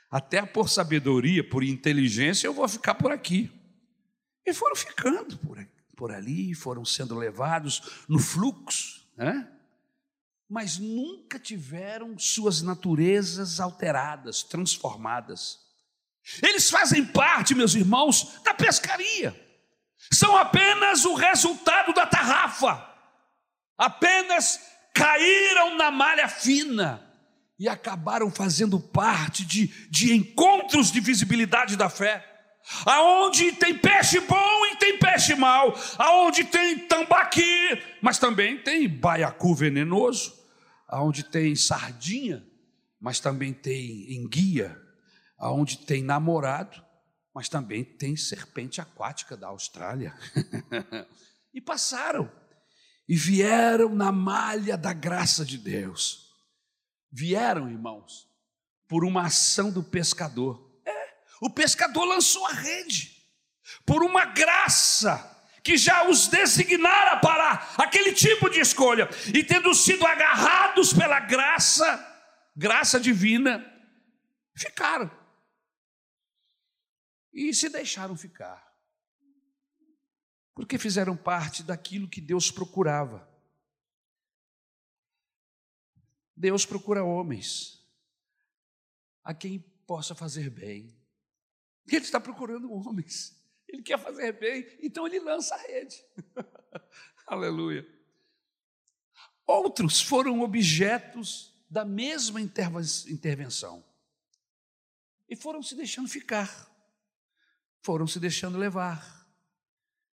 até 0.10 0.44
por 0.44 0.70
sabedoria, 0.70 1.48
por 1.48 1.64
inteligência, 1.64 2.48
eu 2.48 2.54
vou 2.54 2.68
ficar 2.68 2.96
por 2.96 3.12
aqui. 3.12 3.52
E 4.44 4.54
foram 4.54 4.76
ficando 4.76 5.38
por, 5.38 5.64
por 5.96 6.12
ali, 6.12 6.56
foram 6.56 6.84
sendo 6.84 7.16
levados 7.16 8.04
no 8.08 8.18
fluxo, 8.18 9.06
né? 9.16 9.48
Mas 10.50 10.78
nunca 10.78 11.38
tiveram 11.38 12.18
suas 12.18 12.62
naturezas 12.62 13.60
alteradas, 13.60 14.44
transformadas. 14.44 15.60
Eles 16.42 16.70
fazem 16.70 17.06
parte, 17.06 17.56
meus 17.56 17.76
irmãos, 17.76 18.40
da 18.44 18.54
pescaria. 18.54 19.36
São 20.12 20.38
apenas 20.38 21.06
o 21.06 21.16
resultado 21.16 21.94
da 21.94 22.06
tarrafa. 22.06 22.86
Apenas 23.78 24.60
caíram 24.94 25.76
na 25.76 25.92
malha 25.92 26.28
fina 26.28 27.04
e 27.60 27.68
acabaram 27.68 28.30
fazendo 28.32 28.80
parte 28.80 29.46
de, 29.46 29.68
de 29.90 30.14
encontros 30.14 30.92
de 30.92 31.00
visibilidade 31.00 31.76
da 31.76 31.90
fé. 31.90 32.24
Aonde 32.86 33.54
tem 33.54 33.78
peixe 33.78 34.20
bom 34.20 34.66
e 34.68 34.76
tem 34.76 35.00
peixe 35.00 35.36
mau, 35.36 35.74
aonde 35.98 36.44
tem 36.44 36.80
tambaqui, 36.80 37.82
mas 38.02 38.20
também 38.20 38.58
tem 38.58 38.90
baiacu 38.90 39.56
venenoso, 39.56 40.37
aonde 40.88 41.24
tem 41.24 41.56
sardinha, 41.56 42.46
mas 43.00 43.20
também 43.20 43.54
tem 43.54 44.14
enguia, 44.16 44.80
aonde 45.38 45.80
tem 45.80 46.02
namorado, 46.02 46.84
mas 47.34 47.50
também 47.50 47.84
tem 47.84 48.16
serpente 48.16 48.82
aquática 48.82 49.36
da 49.36 49.48
Austrália. 49.48 50.18
e 51.54 51.62
passaram 51.62 52.32
e 53.08 53.16
vieram 53.16 53.96
na 53.96 54.12
malha 54.12 54.78
da 54.78 54.94
graça 54.94 55.46
de 55.46 55.58
Deus. 55.58 56.28
Vieram, 57.12 57.70
irmãos, 57.70 58.28
por 58.88 59.06
uma 59.06 59.28
ação 59.28 59.72
do 59.72 59.84
pescador. 59.84 60.82
É, 60.86 61.14
o 61.42 61.50
pescador 61.50 62.06
lançou 62.06 62.46
a 62.48 62.54
rede 62.54 63.16
por 63.86 64.04
uma 64.04 64.26
graça 64.26 65.37
que 65.68 65.76
já 65.76 66.10
os 66.10 66.30
designara 66.30 67.20
para 67.20 67.56
aquele 67.78 68.14
tipo 68.14 68.50
de 68.50 68.62
escolha, 68.62 69.10
e 69.36 69.44
tendo 69.44 69.74
sido 69.74 70.08
agarrados 70.08 70.94
pela 70.94 71.20
graça, 71.20 71.86
graça 72.56 72.98
divina, 72.98 73.60
ficaram. 74.56 75.12
E 77.34 77.54
se 77.54 77.68
deixaram 77.68 78.16
ficar. 78.16 78.66
Porque 80.56 80.78
fizeram 80.78 81.18
parte 81.18 81.64
daquilo 81.64 82.08
que 82.08 82.22
Deus 82.22 82.50
procurava. 82.50 83.30
Deus 86.34 86.66
procura 86.66 87.04
homens 87.04 87.86
a 89.22 89.34
quem 89.34 89.60
possa 89.86 90.16
fazer 90.16 90.50
bem. 90.50 90.98
Ele 91.86 91.98
está 91.98 92.22
procurando 92.22 92.72
homens 92.72 93.37
ele 93.68 93.84
quer 93.84 94.00
fazer 94.00 94.34
bem, 94.34 94.66
então 94.82 95.06
ele 95.06 95.20
lança 95.20 95.56
a 95.56 95.58
rede. 95.58 96.04
Aleluia. 97.28 97.86
Outros 99.46 100.02
foram 100.02 100.42
objetos 100.42 101.54
da 101.70 101.84
mesma 101.84 102.40
intervenção 102.42 103.84
e 105.30 105.36
foram 105.36 105.62
se 105.62 105.76
deixando 105.76 106.08
ficar, 106.08 106.70
foram 107.82 108.08
se 108.08 108.20
deixando 108.20 108.58
levar, 108.58 109.28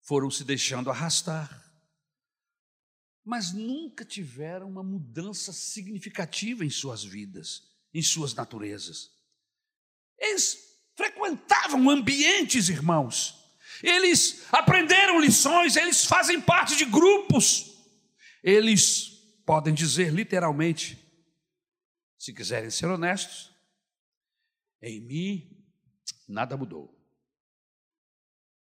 foram 0.02 0.30
se 0.30 0.44
deixando 0.44 0.89
arrastar, 0.89 1.62
mas 3.24 3.54
nunca 3.54 4.04
tiveram 4.04 4.70
uma 4.70 4.84
mudança 4.84 5.54
significativa 5.54 6.66
em 6.66 6.70
suas 6.70 7.04
vidas, 7.04 7.72
em 7.94 8.02
suas 8.02 8.34
naturezas. 8.34 9.12
Eles 10.18 10.80
frequentavam 10.96 11.89
ambientes, 11.89 12.70
irmãos, 12.70 13.42
eles 13.84 14.48
aprenderam 14.50 15.19
lições, 15.19 15.76
eles 15.76 16.06
fazem 16.06 16.39
parte 16.39 16.78
de 16.78 16.86
grupos. 16.86 17.74
Eles 18.41 19.10
podem 19.46 19.74
dizer 19.74 20.13
literalmente: 20.13 20.98
Se 22.17 22.34
quiserem 22.34 22.69
ser 22.69 22.86
honestos, 22.86 23.54
em 24.82 25.02
mim 25.02 25.65
nada 26.28 26.56
mudou. 26.56 26.98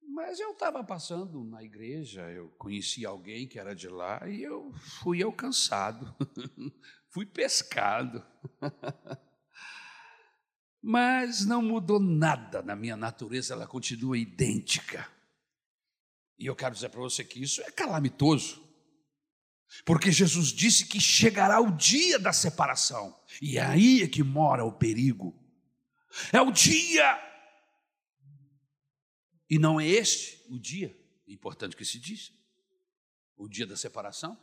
Mas 0.02 0.38
eu 0.38 0.52
estava 0.52 0.82
passando 0.82 1.44
na 1.44 1.62
igreja, 1.62 2.22
eu 2.30 2.48
conheci 2.50 3.04
alguém 3.04 3.48
que 3.48 3.58
era 3.58 3.74
de 3.74 3.88
lá 3.88 4.28
e 4.28 4.42
eu 4.42 4.72
fui 5.00 5.22
alcançado, 5.22 6.14
fui 7.10 7.24
pescado. 7.24 8.24
Mas 10.86 11.46
não 11.46 11.62
mudou 11.62 11.98
nada 11.98 12.60
na 12.60 12.76
minha 12.76 12.94
natureza, 12.94 13.54
ela 13.54 13.66
continua 13.66 14.18
idêntica. 14.18 15.10
E 16.38 16.44
eu 16.44 16.54
quero 16.54 16.74
dizer 16.74 16.90
para 16.90 17.00
você 17.00 17.24
que 17.24 17.42
isso 17.42 17.62
é 17.62 17.70
calamitoso. 17.70 18.62
Porque 19.82 20.12
Jesus 20.12 20.48
disse 20.48 20.84
que 20.84 21.00
chegará 21.00 21.58
o 21.58 21.74
dia 21.74 22.18
da 22.18 22.34
separação, 22.34 23.18
e 23.40 23.56
é 23.56 23.62
aí 23.62 24.02
é 24.02 24.06
que 24.06 24.22
mora 24.22 24.62
o 24.62 24.72
perigo. 24.72 25.34
É 26.30 26.42
o 26.42 26.52
dia, 26.52 27.18
e 29.48 29.58
não 29.58 29.80
é 29.80 29.88
este 29.88 30.44
o 30.50 30.58
dia, 30.58 30.94
é 31.26 31.32
importante 31.32 31.76
que 31.76 31.84
se 31.86 31.98
diz, 31.98 32.30
o 33.38 33.48
dia 33.48 33.66
da 33.66 33.74
separação, 33.74 34.38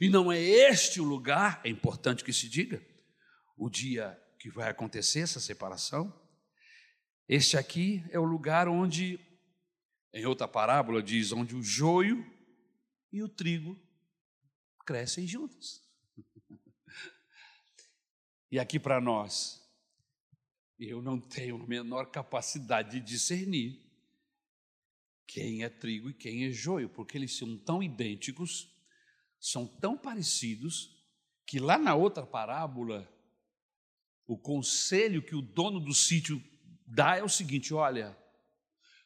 e 0.00 0.08
não 0.08 0.32
é 0.32 0.42
este 0.42 1.00
o 1.00 1.04
lugar, 1.04 1.60
é 1.62 1.68
importante 1.68 2.24
que 2.24 2.32
se 2.32 2.48
diga, 2.48 2.84
o 3.56 3.70
dia 3.70 4.20
que 4.46 4.50
vai 4.50 4.70
acontecer 4.70 5.22
essa 5.22 5.40
separação. 5.40 6.14
Este 7.28 7.56
aqui 7.56 8.04
é 8.10 8.18
o 8.20 8.24
lugar 8.24 8.68
onde, 8.68 9.18
em 10.14 10.24
outra 10.24 10.46
parábola, 10.46 11.02
diz: 11.02 11.32
onde 11.32 11.56
o 11.56 11.62
joio 11.64 12.24
e 13.12 13.24
o 13.24 13.28
trigo 13.28 13.76
crescem 14.86 15.26
juntos. 15.26 15.82
E 18.48 18.60
aqui 18.60 18.78
para 18.78 19.00
nós, 19.00 19.60
eu 20.78 21.02
não 21.02 21.20
tenho 21.20 21.60
a 21.60 21.66
menor 21.66 22.12
capacidade 22.12 22.92
de 22.92 23.04
discernir 23.04 23.84
quem 25.26 25.64
é 25.64 25.68
trigo 25.68 26.10
e 26.10 26.14
quem 26.14 26.44
é 26.44 26.52
joio, 26.52 26.88
porque 26.88 27.18
eles 27.18 27.36
são 27.36 27.58
tão 27.58 27.82
idênticos, 27.82 28.72
são 29.40 29.66
tão 29.66 29.98
parecidos, 29.98 30.96
que 31.44 31.58
lá 31.58 31.76
na 31.76 31.96
outra 31.96 32.24
parábola, 32.24 33.12
o 34.26 34.36
conselho 34.36 35.22
que 35.22 35.34
o 35.34 35.42
dono 35.42 35.78
do 35.78 35.94
sítio 35.94 36.42
dá 36.86 37.16
é 37.16 37.22
o 37.22 37.28
seguinte: 37.28 37.72
olha, 37.72 38.16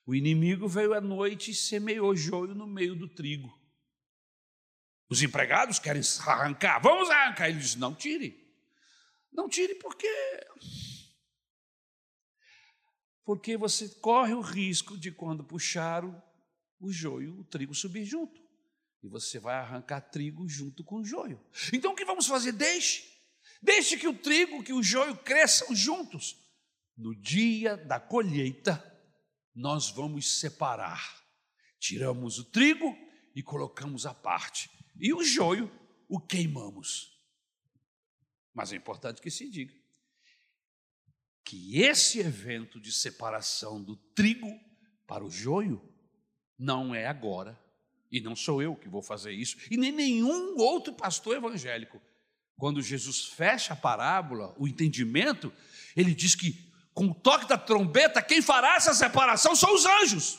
o 0.07 0.15
inimigo 0.15 0.67
veio 0.67 0.95
à 0.95 1.01
noite 1.01 1.51
e 1.51 1.55
semeou 1.55 2.17
joio 2.17 2.55
no 2.55 2.67
meio 2.67 2.95
do 2.95 3.09
trigo. 3.09 3.59
Os 5.09 5.23
empregados 5.23 5.79
querem 5.79 6.03
arrancar, 6.27 6.79
vamos 6.79 7.11
arrancar. 7.11 7.49
Ele 7.49 7.59
diz: 7.59 7.77
não 7.77 7.95
tire. 7.95 8.49
Não 9.33 9.49
tire 9.49 9.75
porque. 9.75 10.09
Porque 13.25 13.57
você 13.57 13.89
corre 13.89 14.33
o 14.33 14.41
risco 14.41 14.99
de, 14.99 15.13
quando 15.13 15.45
puxar 15.45 16.05
o, 16.05 16.21
o 16.81 16.91
joio, 16.91 17.39
o 17.39 17.45
trigo 17.45 17.75
subir 17.75 18.05
junto. 18.05 18.41
E 19.03 19.09
você 19.09 19.39
vai 19.39 19.55
arrancar 19.57 20.01
trigo 20.01 20.49
junto 20.49 20.83
com 20.83 20.97
o 20.97 21.05
joio. 21.05 21.41
Então 21.73 21.93
o 21.93 21.97
que 21.97 22.05
vamos 22.05 22.27
fazer? 22.27 22.53
Deixe. 22.53 23.10
Deixe 23.63 23.97
que 23.97 24.09
o 24.09 24.17
trigo, 24.17 24.63
que 24.63 24.73
o 24.73 24.83
joio 24.83 25.17
cresçam 25.17 25.75
juntos. 25.75 26.37
No 26.97 27.15
dia 27.15 27.77
da 27.77 27.99
colheita, 28.01 28.85
nós 29.55 29.91
vamos 29.91 30.41
separar. 30.41 31.21
Tiramos 31.79 32.39
o 32.39 32.45
trigo 32.45 32.97
e 33.35 33.43
colocamos 33.43 34.07
à 34.07 34.15
parte 34.15 34.71
e 34.99 35.13
o 35.13 35.25
joio 35.25 35.71
o 36.09 36.21
queimamos. 36.21 37.19
Mas 38.53 38.73
é 38.73 38.77
importante 38.77 39.23
que 39.23 39.31
se 39.31 39.49
diga 39.49 39.75
que 41.45 41.81
esse 41.81 42.21
evento 42.21 42.79
de 42.79 42.93
separação 42.93 43.83
do 43.83 43.97
trigo 43.97 44.49
para 45.07 45.25
o 45.25 45.31
joio 45.31 45.83
não 46.59 46.95
é 46.95 47.07
agora, 47.07 47.59
e 48.13 48.21
não 48.21 48.37
sou 48.37 48.63
eu 48.63 48.77
que 48.77 48.89
vou 48.89 49.03
fazer 49.03 49.33
isso, 49.33 49.57
e 49.71 49.77
nem 49.77 49.91
nenhum 49.91 50.57
outro 50.59 50.93
pastor 50.93 51.37
evangélico. 51.37 52.01
Quando 52.61 52.83
Jesus 52.83 53.25
fecha 53.25 53.73
a 53.73 53.77
parábola, 53.77 54.55
o 54.59 54.69
entendimento, 54.69 55.51
ele 55.97 56.15
diz 56.15 56.35
que 56.35 56.71
com 56.93 57.07
o 57.07 57.15
toque 57.15 57.47
da 57.47 57.57
trombeta, 57.57 58.21
quem 58.21 58.43
fará 58.43 58.75
essa 58.77 58.93
separação 58.93 59.57
são 59.57 59.75
os 59.75 59.87
anjos. 59.87 60.39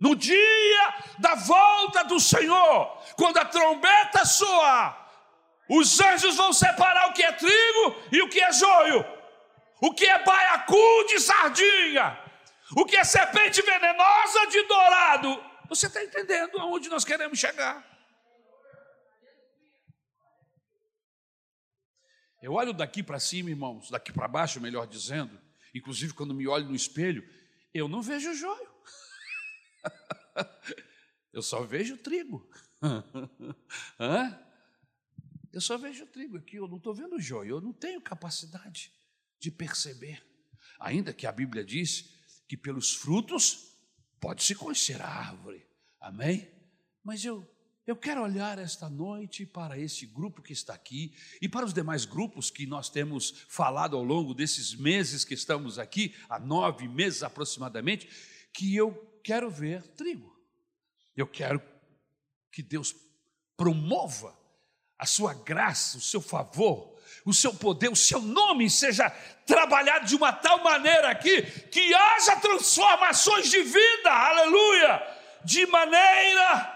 No 0.00 0.16
dia 0.16 0.94
da 1.18 1.34
volta 1.34 2.02
do 2.04 2.18
Senhor, 2.18 2.98
quando 3.14 3.36
a 3.36 3.44
trombeta 3.44 4.24
soar, 4.24 5.06
os 5.68 6.00
anjos 6.00 6.34
vão 6.34 6.50
separar 6.54 7.10
o 7.10 7.12
que 7.12 7.22
é 7.22 7.32
trigo 7.32 8.02
e 8.10 8.22
o 8.22 8.30
que 8.30 8.40
é 8.40 8.50
joio, 8.54 9.04
o 9.82 9.92
que 9.92 10.06
é 10.06 10.24
baiacu 10.24 11.06
de 11.08 11.20
sardinha, 11.20 12.18
o 12.74 12.86
que 12.86 12.96
é 12.96 13.04
serpente 13.04 13.60
venenosa 13.60 14.46
de 14.46 14.62
dourado. 14.62 15.44
Você 15.68 15.88
está 15.88 16.02
entendendo 16.02 16.58
aonde 16.58 16.88
nós 16.88 17.04
queremos 17.04 17.38
chegar? 17.38 17.95
Eu 22.46 22.52
olho 22.52 22.72
daqui 22.72 23.02
para 23.02 23.18
cima, 23.18 23.50
irmãos, 23.50 23.90
daqui 23.90 24.12
para 24.12 24.28
baixo, 24.28 24.60
melhor 24.60 24.86
dizendo, 24.86 25.36
inclusive 25.74 26.14
quando 26.14 26.32
me 26.32 26.46
olho 26.46 26.66
no 26.66 26.76
espelho, 26.76 27.28
eu 27.74 27.88
não 27.88 28.00
vejo 28.00 28.32
joio. 28.34 28.70
Eu 31.32 31.42
só 31.42 31.64
vejo 31.64 31.98
trigo. 31.98 32.48
Eu 35.52 35.60
só 35.60 35.76
vejo 35.76 36.06
trigo 36.06 36.36
aqui, 36.36 36.56
eu 36.56 36.68
não 36.68 36.76
estou 36.76 36.94
vendo 36.94 37.18
joio, 37.18 37.56
eu 37.56 37.60
não 37.60 37.72
tenho 37.72 38.00
capacidade 38.00 38.92
de 39.40 39.50
perceber. 39.50 40.24
Ainda 40.78 41.12
que 41.12 41.26
a 41.26 41.32
Bíblia 41.32 41.64
diz 41.64 42.14
que 42.46 42.56
pelos 42.56 42.94
frutos 42.94 43.74
pode-se 44.20 44.54
conhecer 44.54 45.02
a 45.02 45.08
árvore. 45.08 45.66
Amém? 45.98 46.48
Mas 47.02 47.24
eu, 47.24 47.44
eu 47.86 47.94
quero 47.94 48.20
olhar 48.20 48.58
esta 48.58 48.90
noite 48.90 49.46
para 49.46 49.78
esse 49.78 50.06
grupo 50.06 50.42
que 50.42 50.52
está 50.52 50.74
aqui 50.74 51.14
e 51.40 51.48
para 51.48 51.64
os 51.64 51.72
demais 51.72 52.04
grupos 52.04 52.50
que 52.50 52.66
nós 52.66 52.88
temos 52.88 53.46
falado 53.48 53.96
ao 53.96 54.02
longo 54.02 54.34
desses 54.34 54.74
meses 54.74 55.24
que 55.24 55.34
estamos 55.34 55.78
aqui, 55.78 56.12
há 56.28 56.38
nove 56.38 56.88
meses 56.88 57.22
aproximadamente, 57.22 58.08
que 58.52 58.74
eu 58.74 58.92
quero 59.22 59.48
ver 59.48 59.82
trigo. 59.94 60.36
Eu 61.16 61.28
quero 61.28 61.62
que 62.50 62.60
Deus 62.60 62.92
promova 63.56 64.36
a 64.98 65.06
sua 65.06 65.32
graça, 65.32 65.98
o 65.98 66.00
seu 66.00 66.20
favor, 66.20 66.98
o 67.24 67.32
seu 67.32 67.54
poder, 67.54 67.88
o 67.88 67.96
seu 67.96 68.20
nome 68.20 68.68
seja 68.68 69.08
trabalhado 69.46 70.06
de 70.06 70.16
uma 70.16 70.32
tal 70.32 70.62
maneira 70.64 71.08
aqui 71.08 71.40
que 71.68 71.94
haja 71.94 72.36
transformações 72.40 73.48
de 73.48 73.62
vida, 73.62 74.10
aleluia, 74.10 75.02
de 75.44 75.64
maneira 75.66 76.75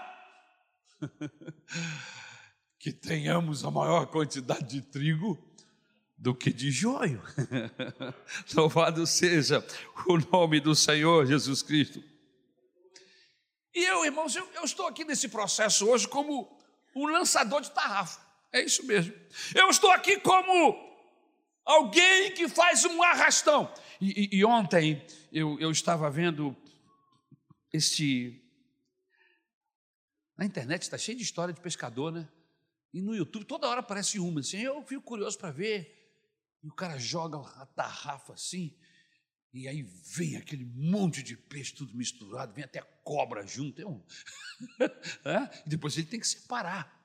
que 2.79 2.91
tenhamos 2.91 3.63
a 3.63 3.71
maior 3.71 4.07
quantidade 4.07 4.67
de 4.67 4.81
trigo 4.81 5.37
do 6.17 6.35
que 6.35 6.53
de 6.53 6.71
joio. 6.71 7.21
Louvado 8.53 9.05
seja 9.07 9.65
o 10.07 10.17
nome 10.17 10.59
do 10.59 10.75
Senhor 10.75 11.25
Jesus 11.25 11.63
Cristo. 11.63 12.03
E 13.73 13.83
eu, 13.85 14.05
irmãos, 14.05 14.35
eu, 14.35 14.47
eu 14.53 14.63
estou 14.63 14.85
aqui 14.87 15.03
nesse 15.03 15.29
processo 15.29 15.87
hoje 15.87 16.07
como 16.07 16.59
um 16.95 17.07
lançador 17.07 17.61
de 17.61 17.71
tarrafa. 17.71 18.19
É 18.51 18.61
isso 18.61 18.85
mesmo. 18.85 19.13
Eu 19.55 19.69
estou 19.69 19.89
aqui 19.91 20.19
como 20.19 20.77
alguém 21.65 22.33
que 22.33 22.49
faz 22.49 22.83
um 22.83 23.01
arrastão. 23.01 23.73
E, 23.99 24.29
e, 24.35 24.39
e 24.39 24.45
ontem 24.45 25.05
eu, 25.31 25.57
eu 25.59 25.71
estava 25.71 26.09
vendo 26.09 26.55
este. 27.71 28.40
Na 30.41 30.47
internet 30.47 30.81
está 30.81 30.97
cheio 30.97 31.15
de 31.15 31.23
história 31.23 31.53
de 31.53 31.61
pescador, 31.61 32.11
né? 32.11 32.27
E 32.91 32.99
no 32.99 33.13
YouTube 33.13 33.45
toda 33.45 33.69
hora 33.69 33.81
aparece 33.81 34.17
uma 34.17 34.39
assim. 34.39 34.57
Eu 34.57 34.81
fico 34.81 35.03
curioso 35.03 35.37
para 35.37 35.51
ver. 35.51 36.17
E 36.63 36.67
o 36.67 36.73
cara 36.73 36.97
joga 36.97 37.37
a 37.37 37.65
tarrafa 37.67 38.33
assim. 38.33 38.75
E 39.53 39.67
aí 39.67 39.83
vem 39.83 40.37
aquele 40.37 40.65
monte 40.65 41.21
de 41.21 41.37
peixe 41.37 41.75
tudo 41.75 41.95
misturado, 41.95 42.55
vem 42.55 42.63
até 42.63 42.81
cobra 43.03 43.45
junto. 43.45 43.83
É 43.83 43.85
um... 43.85 44.03
é? 45.25 45.63
Depois 45.67 45.95
ele 45.95 46.07
tem 46.07 46.19
que 46.19 46.27
separar. 46.27 46.99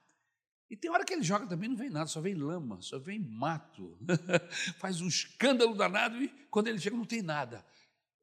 E 0.71 0.75
tem 0.75 0.91
hora 0.91 1.05
que 1.05 1.13
ele 1.13 1.23
joga 1.23 1.47
também 1.47 1.69
não 1.69 1.77
vem 1.77 1.91
nada, 1.91 2.07
só 2.07 2.23
vem 2.23 2.33
lama, 2.33 2.81
só 2.81 2.99
vem 2.99 3.19
mato. 3.19 3.99
Faz 4.81 5.03
um 5.03 5.09
escândalo 5.09 5.77
danado 5.77 6.23
e 6.23 6.29
quando 6.51 6.69
ele 6.69 6.79
chega 6.79 6.97
não 6.97 7.05
tem 7.05 7.21
nada. 7.21 7.63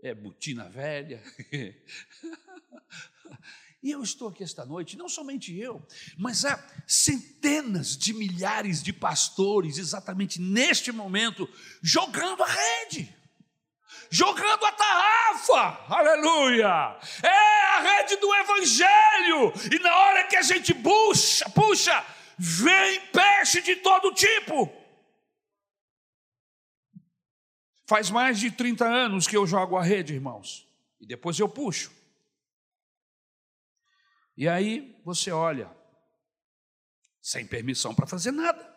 É 0.02 0.16
botina 0.16 0.68
velha. 0.70 1.22
e 3.84 3.92
eu 3.92 4.02
estou 4.02 4.30
aqui 4.30 4.44
esta 4.44 4.66
noite, 4.66 4.98
não 4.98 5.10
somente 5.10 5.56
eu, 5.56 5.86
mas 6.18 6.46
há 6.46 6.58
centenas 6.88 7.98
de 7.98 8.14
milhares 8.14 8.82
de 8.82 8.94
pastores 8.94 9.78
exatamente 9.78 10.40
neste 10.40 10.92
momento 10.92 11.48
jogando 11.82 12.42
a 12.42 12.48
rede 12.48 13.14
jogando 14.14 14.64
a 14.64 14.72
tarrafa, 14.72 15.86
aleluia. 15.92 17.00
É 17.24 17.78
a 17.78 17.80
rede 17.82 18.16
do 18.18 18.32
Evangelho, 18.36 19.54
e 19.72 19.80
na 19.80 19.98
hora 19.98 20.28
que 20.28 20.36
a 20.36 20.42
gente 20.44 20.72
puxa, 20.72 21.50
puxa, 21.50 22.06
vem 22.38 23.02
peixe 23.08 23.60
de 23.64 23.78
todo 23.78 24.14
tipo. 24.14 24.72
Faz 27.88 28.12
mais 28.12 28.40
de 28.40 28.52
30 28.52 28.86
anos 28.86 29.28
que 29.28 29.36
eu 29.36 29.48
jogo 29.48 29.78
a 29.78 29.84
rede, 29.84 30.14
irmãos, 30.14 30.68
e 31.02 31.08
depois 31.08 31.40
eu 31.40 31.50
puxo. 31.50 31.92
E 34.36 34.48
aí 34.48 35.00
você 35.04 35.32
olha, 35.32 35.72
sem 37.22 37.46
permissão 37.46 37.94
para 37.94 38.08
fazer 38.08 38.32
nada, 38.32 38.74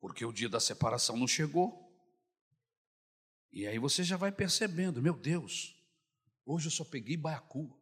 porque 0.00 0.24
o 0.24 0.32
dia 0.32 0.48
da 0.48 0.60
separação 0.60 1.16
não 1.16 1.26
chegou. 1.26 1.86
E 3.50 3.66
aí 3.66 3.78
você 3.78 4.04
já 4.04 4.16
vai 4.16 4.30
percebendo, 4.30 5.02
meu 5.02 5.14
Deus, 5.14 5.74
hoje 6.44 6.66
eu 6.66 6.70
só 6.70 6.84
peguei 6.84 7.16
baiacu. 7.16 7.74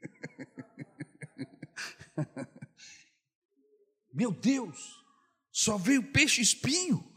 meu 4.12 4.30
Deus, 4.30 5.04
só 5.50 5.76
veio 5.76 6.12
peixe 6.12 6.40
espinho. 6.40 7.12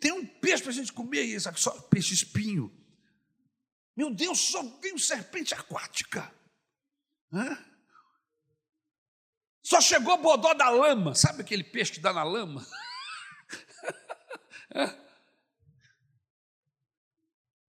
Tem 0.00 0.12
um 0.12 0.26
peixe 0.26 0.62
para 0.62 0.70
a 0.70 0.74
gente 0.74 0.92
comer 0.92 1.18
aí, 1.18 1.40
só 1.40 1.80
peixe 1.82 2.14
espinho. 2.14 2.72
Meu 3.96 4.14
Deus, 4.14 4.38
só 4.38 4.62
veio 4.80 4.98
serpente 4.98 5.52
aquática. 5.52 6.32
Hã? 7.32 7.56
Só 9.62 9.80
chegou 9.80 10.18
bodó 10.18 10.52
da 10.52 10.68
lama, 10.68 11.14
sabe 11.14 11.40
aquele 11.42 11.64
peixe 11.64 11.92
que 11.92 12.00
dá 12.00 12.12
na 12.12 12.24
lama? 12.24 12.66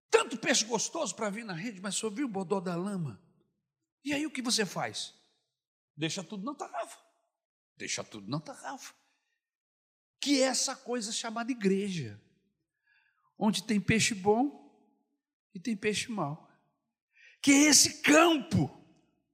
Tanto 0.10 0.38
peixe 0.38 0.66
gostoso 0.66 1.16
para 1.16 1.30
vir 1.30 1.46
na 1.46 1.54
rede, 1.54 1.80
mas 1.80 1.96
só 1.96 2.10
viu 2.10 2.26
o 2.26 2.30
bodó 2.30 2.60
da 2.60 2.76
lama. 2.76 3.24
E 4.04 4.14
aí 4.14 4.26
o 4.26 4.32
que 4.32 4.42
você 4.42 4.66
faz? 4.66 5.14
Deixa 5.96 6.22
tudo 6.24 6.44
na 6.44 6.54
tarrafa. 6.54 7.00
Deixa 7.78 8.04
tudo 8.04 8.30
na 8.30 8.42
tarrafa. 8.42 8.94
Que 10.20 10.42
é 10.42 10.48
essa 10.48 10.76
coisa 10.76 11.12
chamada 11.12 11.52
igreja, 11.52 12.22
onde 13.38 13.64
tem 13.64 13.80
peixe 13.80 14.14
bom 14.14 14.62
e 15.54 15.60
tem 15.60 15.78
peixe 15.78 16.12
mau. 16.12 16.52
Que 17.42 17.52
é 17.52 17.70
esse 17.70 18.02
campo 18.02 18.83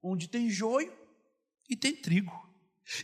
onde 0.01 0.27
tem 0.27 0.49
joio 0.49 0.93
e 1.69 1.75
tem 1.75 1.95
trigo. 1.95 2.47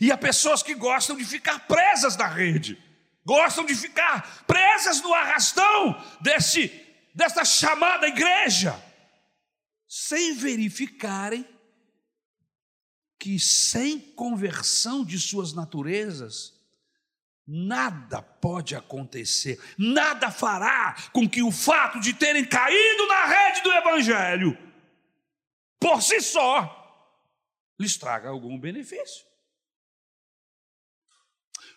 E 0.00 0.10
há 0.10 0.18
pessoas 0.18 0.62
que 0.62 0.74
gostam 0.74 1.16
de 1.16 1.24
ficar 1.24 1.66
presas 1.66 2.16
na 2.16 2.26
rede, 2.26 2.82
gostam 3.24 3.64
de 3.64 3.74
ficar 3.74 4.44
presas 4.46 5.00
no 5.00 5.14
arrastão 5.14 6.02
desse, 6.20 6.68
dessa 7.14 7.44
chamada 7.44 8.08
igreja, 8.08 8.82
sem 9.88 10.34
verificarem 10.34 11.46
que 13.18 13.38
sem 13.38 13.98
conversão 13.98 15.04
de 15.04 15.18
suas 15.18 15.52
naturezas, 15.52 16.54
nada 17.46 18.20
pode 18.20 18.74
acontecer, 18.74 19.60
nada 19.78 20.30
fará 20.30 20.96
com 21.12 21.28
que 21.28 21.42
o 21.42 21.52
fato 21.52 22.00
de 22.00 22.12
terem 22.12 22.44
caído 22.44 23.06
na 23.06 23.24
rede 23.26 23.62
do 23.62 23.72
Evangelho, 23.72 24.58
por 25.78 26.02
si 26.02 26.20
só, 26.20 26.85
lhes 27.78 27.96
traga 27.96 28.28
algum 28.28 28.58
benefício. 28.58 29.24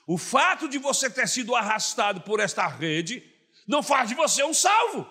O 0.07 0.17
fato 0.17 0.67
de 0.67 0.77
você 0.77 1.09
ter 1.09 1.27
sido 1.27 1.55
arrastado 1.55 2.21
por 2.21 2.39
esta 2.39 2.67
rede 2.67 3.23
não 3.67 3.83
faz 3.83 4.09
de 4.09 4.15
você 4.15 4.43
um 4.43 4.53
salvo. 4.53 5.07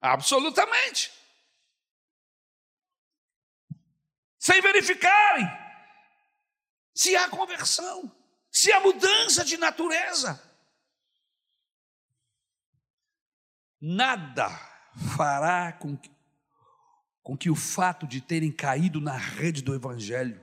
Absolutamente. 0.00 1.12
Sem 4.38 4.62
verificarem 4.62 5.46
se 6.94 7.14
há 7.14 7.28
conversão, 7.28 8.10
se 8.50 8.72
há 8.72 8.80
mudança 8.80 9.44
de 9.44 9.56
natureza. 9.56 10.42
Nada 13.80 14.48
fará 15.16 15.72
com 15.74 15.96
que, 15.96 16.10
com 17.28 17.36
que 17.36 17.50
o 17.50 17.54
fato 17.54 18.06
de 18.06 18.22
terem 18.22 18.50
caído 18.50 19.02
na 19.02 19.14
rede 19.14 19.60
do 19.60 19.74
Evangelho, 19.74 20.40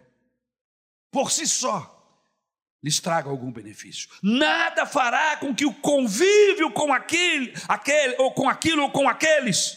por 1.09 1.31
si 1.31 1.47
só, 1.47 1.91
lhes 2.83 2.99
traga 2.99 3.27
algum 3.27 3.51
benefício. 3.51 4.07
Nada 4.21 4.85
fará 4.85 5.35
com 5.37 5.55
que 5.55 5.65
o 5.65 5.73
convívio 5.73 6.71
com 6.71 6.93
aquele, 6.93 7.55
aquele 7.67 8.15
ou 8.19 8.31
com 8.35 8.47
aquilo 8.47 8.83
ou 8.83 8.91
com 8.91 9.09
aqueles 9.09 9.75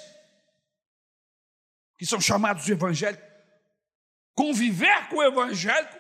que 1.96 2.04
são 2.04 2.20
chamados 2.20 2.66
de 2.66 2.72
evangélicos, 2.72 3.26
conviver 4.34 5.08
com 5.08 5.16
o 5.16 5.22
evangélico 5.22 5.96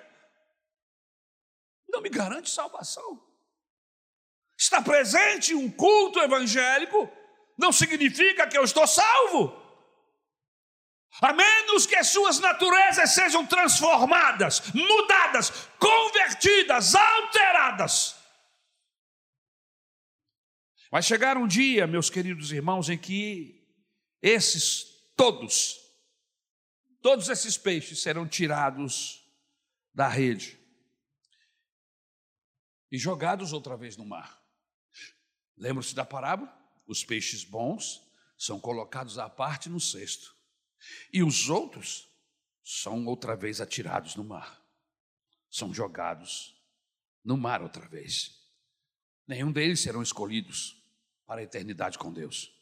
não 1.88 2.02
me 2.02 2.10
garante 2.10 2.50
salvação. 2.50 3.18
Estar 4.58 4.84
presente 4.84 5.54
em 5.54 5.56
um 5.56 5.70
culto 5.70 6.18
evangélico 6.18 7.10
não 7.56 7.72
significa 7.72 8.46
que 8.46 8.58
eu 8.58 8.64
estou 8.64 8.86
salvo 8.86 9.67
a 11.20 11.32
menos 11.32 11.86
que 11.86 11.96
as 11.96 12.08
suas 12.08 12.38
naturezas 12.38 13.10
sejam 13.10 13.46
transformadas, 13.46 14.72
mudadas, 14.72 15.50
convertidas, 15.78 16.94
alteradas. 16.94 18.16
Vai 20.90 21.02
chegar 21.02 21.36
um 21.36 21.46
dia, 21.46 21.86
meus 21.86 22.08
queridos 22.08 22.52
irmãos, 22.52 22.88
em 22.88 22.96
que 22.96 23.66
esses 24.22 24.86
todos, 25.16 25.76
todos 27.02 27.28
esses 27.28 27.58
peixes 27.58 28.00
serão 28.00 28.26
tirados 28.26 29.22
da 29.92 30.08
rede 30.08 30.58
e 32.90 32.96
jogados 32.96 33.52
outra 33.52 33.76
vez 33.76 33.96
no 33.96 34.06
mar. 34.06 34.40
Lembra-se 35.56 35.94
da 35.94 36.04
parábola? 36.04 36.56
Os 36.86 37.04
peixes 37.04 37.44
bons 37.44 38.00
são 38.38 38.58
colocados 38.58 39.18
à 39.18 39.28
parte 39.28 39.68
no 39.68 39.80
cesto 39.80 40.37
e 41.12 41.22
os 41.22 41.48
outros 41.48 42.08
são 42.62 43.06
outra 43.06 43.36
vez 43.36 43.60
atirados 43.60 44.14
no 44.14 44.24
mar, 44.24 44.62
são 45.50 45.72
jogados 45.72 46.54
no 47.24 47.36
mar 47.36 47.62
outra 47.62 47.88
vez. 47.88 48.38
Nenhum 49.26 49.52
deles 49.52 49.80
serão 49.80 50.02
escolhidos 50.02 50.82
para 51.26 51.40
a 51.40 51.44
eternidade 51.44 51.98
com 51.98 52.12
Deus. 52.12 52.52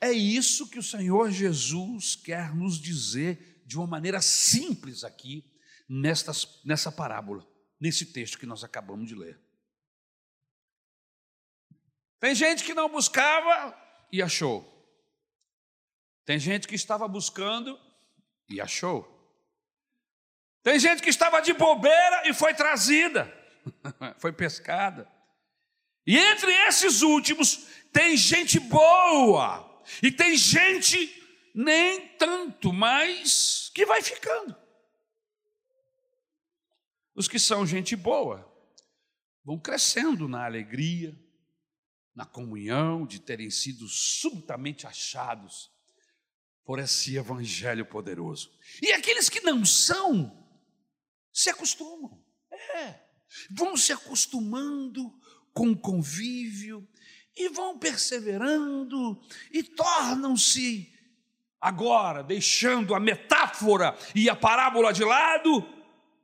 É 0.00 0.10
isso 0.12 0.68
que 0.68 0.78
o 0.78 0.82
Senhor 0.82 1.30
Jesus 1.30 2.16
quer 2.16 2.54
nos 2.54 2.78
dizer 2.78 3.62
de 3.66 3.76
uma 3.76 3.86
maneira 3.86 4.20
simples 4.20 5.04
aqui, 5.04 5.50
nestas, 5.88 6.60
nessa 6.64 6.90
parábola, 6.90 7.46
nesse 7.80 8.06
texto 8.06 8.38
que 8.38 8.46
nós 8.46 8.64
acabamos 8.64 9.08
de 9.08 9.14
ler. 9.14 9.40
Tem 12.20 12.34
gente 12.34 12.64
que 12.64 12.74
não 12.74 12.88
buscava 12.88 13.76
e 14.10 14.22
achou. 14.22 14.71
Tem 16.24 16.38
gente 16.38 16.68
que 16.68 16.74
estava 16.74 17.08
buscando 17.08 17.78
e 18.48 18.60
achou. 18.60 19.08
Tem 20.62 20.78
gente 20.78 21.02
que 21.02 21.10
estava 21.10 21.40
de 21.40 21.52
bobeira 21.52 22.28
e 22.28 22.32
foi 22.32 22.54
trazida, 22.54 23.32
foi 24.18 24.32
pescada. 24.32 25.10
E 26.06 26.16
entre 26.16 26.52
esses 26.68 27.02
últimos, 27.02 27.66
tem 27.92 28.16
gente 28.16 28.60
boa, 28.60 29.82
e 30.02 30.10
tem 30.10 30.36
gente 30.36 31.20
nem 31.54 32.08
tanto, 32.16 32.72
mas 32.72 33.70
que 33.74 33.84
vai 33.84 34.00
ficando. 34.00 34.56
Os 37.14 37.28
que 37.28 37.38
são 37.38 37.66
gente 37.66 37.96
boa 37.96 38.48
vão 39.44 39.58
crescendo 39.58 40.28
na 40.28 40.44
alegria, 40.44 41.18
na 42.14 42.24
comunhão 42.24 43.04
de 43.04 43.20
terem 43.20 43.50
sido 43.50 43.88
subitamente 43.88 44.86
achados 44.86 45.71
por 46.64 46.78
esse 46.78 47.16
evangelho 47.16 47.84
poderoso. 47.84 48.52
E 48.80 48.92
aqueles 48.92 49.28
que 49.28 49.40
não 49.40 49.64
são, 49.64 50.42
se 51.32 51.50
acostumam. 51.50 52.22
É, 52.50 53.00
vão 53.50 53.76
se 53.76 53.92
acostumando 53.92 55.12
com 55.52 55.70
o 55.70 55.78
convívio 55.78 56.86
e 57.34 57.48
vão 57.48 57.78
perseverando 57.78 59.20
e 59.50 59.62
tornam-se 59.62 60.92
agora, 61.60 62.22
deixando 62.22 62.94
a 62.94 63.00
metáfora 63.00 63.96
e 64.14 64.28
a 64.28 64.36
parábola 64.36 64.92
de 64.92 65.04
lado 65.04 65.66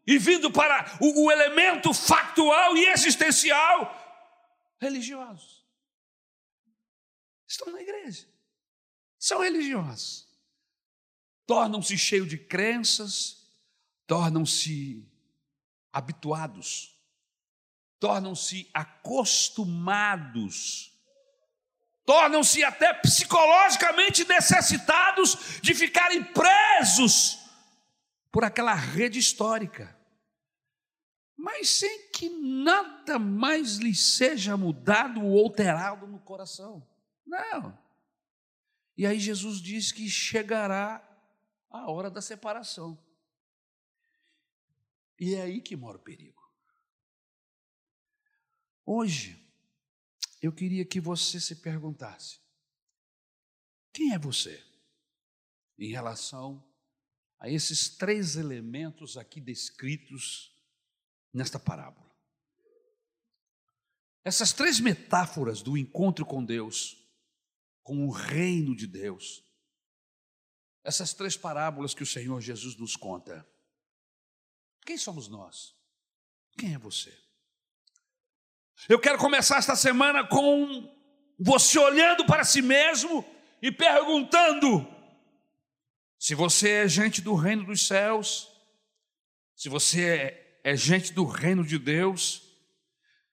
e 0.06 0.18
vindo 0.18 0.50
para 0.50 0.98
o, 1.00 1.26
o 1.26 1.30
elemento 1.30 1.92
factual 1.94 2.76
e 2.76 2.86
existencial, 2.86 3.94
religiosos. 4.80 5.66
Estão 7.46 7.72
na 7.72 7.80
igreja, 7.80 8.28
são 9.18 9.40
religiosos 9.40 10.27
tornam-se 11.48 11.98
cheios 11.98 12.28
de 12.28 12.36
crenças, 12.36 13.48
tornam-se 14.06 15.08
habituados, 15.90 16.94
tornam-se 17.98 18.68
acostumados, 18.74 20.92
tornam-se 22.04 22.62
até 22.62 22.92
psicologicamente 22.92 24.28
necessitados 24.28 25.58
de 25.62 25.74
ficarem 25.74 26.22
presos 26.22 27.38
por 28.30 28.44
aquela 28.44 28.74
rede 28.74 29.18
histórica. 29.18 29.96
mas 31.34 31.70
sem 31.70 32.10
que 32.10 32.28
nada 32.28 33.18
mais 33.18 33.76
lhe 33.76 33.94
seja 33.94 34.54
mudado 34.54 35.24
ou 35.24 35.38
alterado 35.38 36.06
no 36.06 36.18
coração. 36.18 36.86
Não. 37.24 37.78
E 38.96 39.06
aí 39.06 39.18
Jesus 39.18 39.62
diz 39.62 39.92
que 39.92 40.10
chegará 40.10 41.07
a 41.70 41.90
hora 41.90 42.10
da 42.10 42.20
separação. 42.20 42.98
E 45.18 45.34
é 45.34 45.42
aí 45.42 45.60
que 45.60 45.76
mora 45.76 45.98
o 45.98 46.02
perigo. 46.02 46.38
Hoje, 48.84 49.44
eu 50.40 50.52
queria 50.52 50.84
que 50.84 51.00
você 51.00 51.40
se 51.40 51.56
perguntasse: 51.56 52.40
quem 53.92 54.14
é 54.14 54.18
você 54.18 54.64
em 55.78 55.90
relação 55.90 56.64
a 57.38 57.48
esses 57.50 57.88
três 57.88 58.36
elementos 58.36 59.16
aqui 59.16 59.40
descritos 59.40 60.56
nesta 61.32 61.58
parábola? 61.58 62.08
Essas 64.24 64.52
três 64.52 64.78
metáforas 64.78 65.62
do 65.62 65.76
encontro 65.76 66.24
com 66.24 66.44
Deus, 66.44 66.96
com 67.82 68.06
o 68.06 68.10
reino 68.10 68.76
de 68.76 68.86
Deus, 68.86 69.42
essas 70.88 71.12
três 71.12 71.36
parábolas 71.36 71.92
que 71.92 72.02
o 72.02 72.06
Senhor 72.06 72.40
Jesus 72.40 72.74
nos 72.76 72.96
conta. 72.96 73.46
Quem 74.86 74.96
somos 74.96 75.28
nós? 75.28 75.74
Quem 76.56 76.74
é 76.74 76.78
você? 76.78 77.14
Eu 78.88 78.98
quero 78.98 79.18
começar 79.18 79.58
esta 79.58 79.76
semana 79.76 80.26
com 80.26 80.90
você 81.38 81.78
olhando 81.78 82.24
para 82.24 82.42
si 82.42 82.62
mesmo 82.62 83.22
e 83.60 83.70
perguntando 83.70 84.88
se 86.18 86.34
você 86.34 86.70
é 86.70 86.88
gente 86.88 87.20
do 87.20 87.34
reino 87.34 87.64
dos 87.64 87.86
céus, 87.86 88.48
se 89.54 89.68
você 89.68 90.58
é, 90.64 90.74
gente 90.74 91.12
do 91.12 91.26
reino 91.26 91.66
de 91.66 91.78
Deus, 91.78 92.42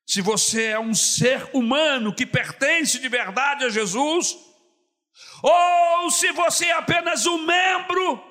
se 0.06 0.20
você 0.20 0.66
é 0.66 0.80
um 0.80 0.94
ser 0.94 1.50
humano 1.56 2.14
que 2.14 2.26
pertence 2.26 3.00
de 3.00 3.08
verdade 3.08 3.64
a 3.64 3.70
Jesus, 3.70 4.36
ou 5.42 6.12
se 6.12 6.32
você 6.32 6.66
é 6.68 6.74
apenas 6.74 7.26
um 7.26 7.46
membro 7.46 8.24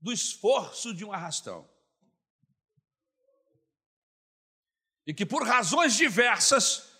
do 0.00 0.12
esforço 0.12 0.94
de 0.94 1.04
um 1.04 1.12
arrastão. 1.12 1.68
E 5.06 5.14
que 5.14 5.24
por 5.24 5.46
razões 5.46 5.94
diversas 5.94 6.92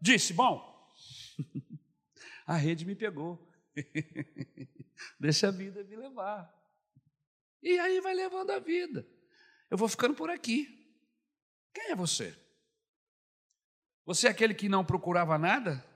disse: 0.00 0.32
Bom, 0.32 0.92
a 2.46 2.56
rede 2.56 2.84
me 2.84 2.94
pegou, 2.94 3.50
deixa 5.20 5.48
a 5.48 5.50
vida 5.50 5.84
me 5.84 5.96
levar. 5.96 6.52
E 7.62 7.78
aí 7.78 8.00
vai 8.00 8.14
levando 8.14 8.50
a 8.50 8.58
vida. 8.58 9.06
Eu 9.70 9.76
vou 9.78 9.88
ficando 9.88 10.14
por 10.14 10.30
aqui. 10.30 10.80
Quem 11.72 11.90
é 11.92 11.96
você? 11.96 12.36
Você 14.04 14.26
é 14.26 14.30
aquele 14.30 14.52
que 14.52 14.68
não 14.68 14.84
procurava 14.84 15.38
nada? 15.38 15.91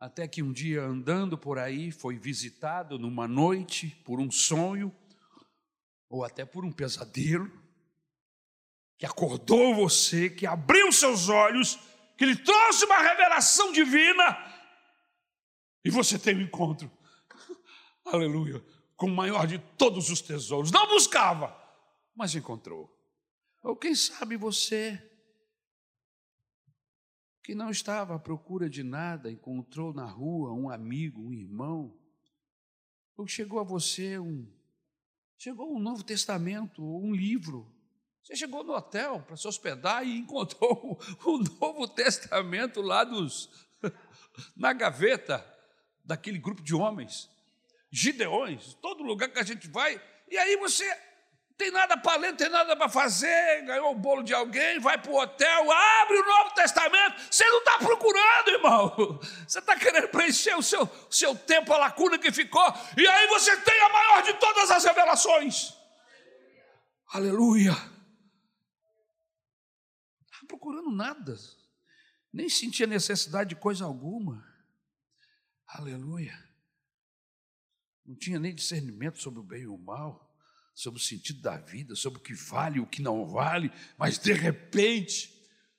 Até 0.00 0.28
que 0.28 0.42
um 0.42 0.52
dia, 0.52 0.82
andando 0.82 1.36
por 1.36 1.58
aí, 1.58 1.90
foi 1.90 2.16
visitado 2.16 2.98
numa 2.98 3.26
noite 3.26 3.88
por 4.04 4.20
um 4.20 4.30
sonho, 4.30 4.94
ou 6.08 6.24
até 6.24 6.44
por 6.44 6.64
um 6.64 6.70
pesadelo, 6.70 7.50
que 8.96 9.04
acordou 9.04 9.74
você, 9.74 10.30
que 10.30 10.46
abriu 10.46 10.92
seus 10.92 11.28
olhos, 11.28 11.78
que 12.16 12.24
lhe 12.24 12.36
trouxe 12.36 12.84
uma 12.84 12.98
revelação 12.98 13.72
divina, 13.72 14.36
e 15.84 15.90
você 15.90 16.18
tem 16.18 16.36
um 16.36 16.42
encontro, 16.42 16.90
aleluia, 18.04 18.64
com 18.96 19.06
o 19.06 19.14
maior 19.14 19.46
de 19.46 19.58
todos 19.76 20.10
os 20.10 20.20
tesouros. 20.20 20.70
Não 20.70 20.86
buscava, 20.88 21.56
mas 22.14 22.34
encontrou. 22.34 22.92
Ou 23.62 23.76
quem 23.76 23.94
sabe 23.94 24.36
você 24.36 25.07
que 27.48 27.54
não 27.54 27.70
estava 27.70 28.14
à 28.14 28.18
procura 28.18 28.68
de 28.68 28.82
nada, 28.82 29.30
encontrou 29.30 29.90
na 29.94 30.04
rua 30.04 30.52
um 30.52 30.68
amigo, 30.68 31.28
um 31.28 31.32
irmão, 31.32 31.98
ou 33.16 33.26
chegou 33.26 33.58
a 33.58 33.62
você 33.62 34.18
um 34.18 34.46
chegou 35.38 35.74
um 35.74 35.78
Novo 35.78 36.04
Testamento, 36.04 36.84
um 36.84 37.14
livro. 37.14 37.74
Você 38.22 38.36
chegou 38.36 38.62
no 38.62 38.74
hotel 38.74 39.22
para 39.22 39.34
se 39.34 39.48
hospedar 39.48 40.06
e 40.06 40.18
encontrou 40.18 41.00
o 41.24 41.38
Novo 41.38 41.88
Testamento 41.88 42.82
lá 42.82 43.02
dos 43.02 43.48
na 44.54 44.74
gaveta 44.74 45.42
daquele 46.04 46.38
grupo 46.38 46.62
de 46.62 46.74
homens, 46.74 47.30
gideões, 47.90 48.74
todo 48.74 49.02
lugar 49.02 49.30
que 49.30 49.38
a 49.38 49.42
gente 49.42 49.68
vai, 49.68 49.98
e 50.30 50.36
aí 50.36 50.54
você 50.58 50.84
tem 51.58 51.72
nada 51.72 51.96
para 51.96 52.16
ler, 52.18 52.30
não 52.30 52.36
tem 52.36 52.48
nada 52.48 52.76
para 52.76 52.88
fazer, 52.88 53.64
ganhou 53.64 53.90
o 53.90 53.98
bolo 53.98 54.22
de 54.22 54.32
alguém, 54.32 54.78
vai 54.78 54.96
para 54.96 55.10
o 55.10 55.16
hotel, 55.16 55.72
abre 55.72 56.16
o 56.16 56.24
Novo 56.24 56.54
Testamento. 56.54 57.20
Você 57.28 57.44
não 57.46 57.58
está 57.58 57.78
procurando, 57.78 58.48
irmão. 58.48 59.20
Você 59.44 59.58
está 59.58 59.76
querendo 59.76 60.08
preencher 60.08 60.54
o 60.54 60.62
seu, 60.62 60.88
seu 61.10 61.34
tempo, 61.34 61.72
a 61.72 61.78
lacuna 61.78 62.16
que 62.16 62.30
ficou, 62.30 62.62
e 62.96 63.06
aí 63.06 63.26
você 63.26 63.56
tem 63.56 63.80
a 63.82 63.88
maior 63.88 64.22
de 64.22 64.34
todas 64.34 64.70
as 64.70 64.84
revelações. 64.84 65.76
Aleluia. 67.08 67.72
Não 67.72 67.80
estava 70.26 70.46
procurando 70.46 70.92
nada, 70.92 71.36
nem 72.32 72.48
sentia 72.48 72.86
necessidade 72.86 73.48
de 73.48 73.56
coisa 73.56 73.84
alguma. 73.84 74.46
Aleluia. 75.66 76.38
Não 78.06 78.14
tinha 78.14 78.38
nem 78.38 78.54
discernimento 78.54 79.20
sobre 79.20 79.40
o 79.40 79.42
bem 79.42 79.62
e 79.62 79.66
o 79.66 79.76
mal 79.76 80.27
sobre 80.78 81.00
o 81.00 81.02
sentido 81.02 81.40
da 81.40 81.56
vida, 81.56 81.96
sobre 81.96 82.20
o 82.20 82.22
que 82.22 82.32
vale 82.32 82.78
o 82.78 82.86
que 82.86 83.02
não 83.02 83.26
vale, 83.26 83.68
mas 83.98 84.16
de 84.16 84.32
repente 84.32 85.28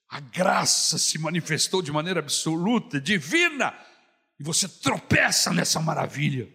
a 0.10 0.20
graça 0.20 0.98
se 0.98 1.18
manifestou 1.18 1.82
de 1.82 1.90
maneira 1.90 2.20
absoluta, 2.20 3.00
divina, 3.00 3.74
e 4.38 4.44
você 4.44 4.68
tropeça 4.68 5.54
nessa 5.54 5.80
maravilha. 5.80 6.52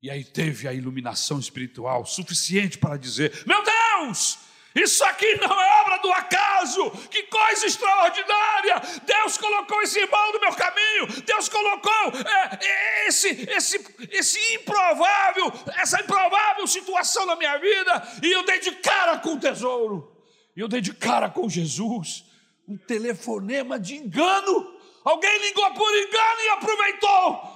E 0.00 0.08
aí 0.08 0.22
teve 0.22 0.68
a 0.68 0.72
iluminação 0.72 1.40
espiritual 1.40 2.06
suficiente 2.06 2.78
para 2.78 2.96
dizer: 2.96 3.42
Meu 3.44 3.60
Deus, 3.64 4.38
isso 4.74 5.04
aqui 5.04 5.36
não 5.36 5.60
é 5.60 5.80
obra 5.82 5.98
do 5.98 6.12
acaso, 6.12 6.90
que 7.08 7.22
coisa 7.24 7.64
extraordinária! 7.64 8.82
Deus 9.04 9.38
colocou 9.38 9.80
esse 9.82 10.00
irmão 10.00 10.32
no 10.32 10.40
meu 10.40 10.52
caminho, 10.52 11.06
Deus 11.24 11.48
colocou 11.48 11.92
é, 11.92 13.06
esse, 13.06 13.28
esse, 13.50 14.08
esse 14.10 14.54
improvável, 14.54 15.52
essa 15.76 16.00
improvável 16.00 16.66
situação 16.66 17.24
na 17.24 17.36
minha 17.36 17.56
vida, 17.58 18.02
e 18.20 18.32
eu 18.32 18.44
dei 18.44 18.58
de 18.58 18.72
cara 18.72 19.18
com 19.18 19.34
o 19.34 19.40
tesouro, 19.40 20.20
e 20.56 20.60
eu 20.60 20.66
dei 20.66 20.80
de 20.80 20.92
cara 20.92 21.30
com 21.30 21.48
Jesus. 21.48 22.24
Um 22.66 22.76
telefonema 22.78 23.78
de 23.78 23.94
engano, 23.94 24.80
alguém 25.04 25.38
ligou 25.38 25.72
por 25.74 25.94
engano 25.96 26.40
e 26.40 26.48
aproveitou, 26.48 27.54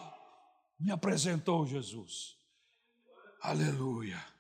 me 0.79 0.93
apresentou 0.93 1.67
Jesus. 1.67 2.37
Aleluia. 3.41 4.38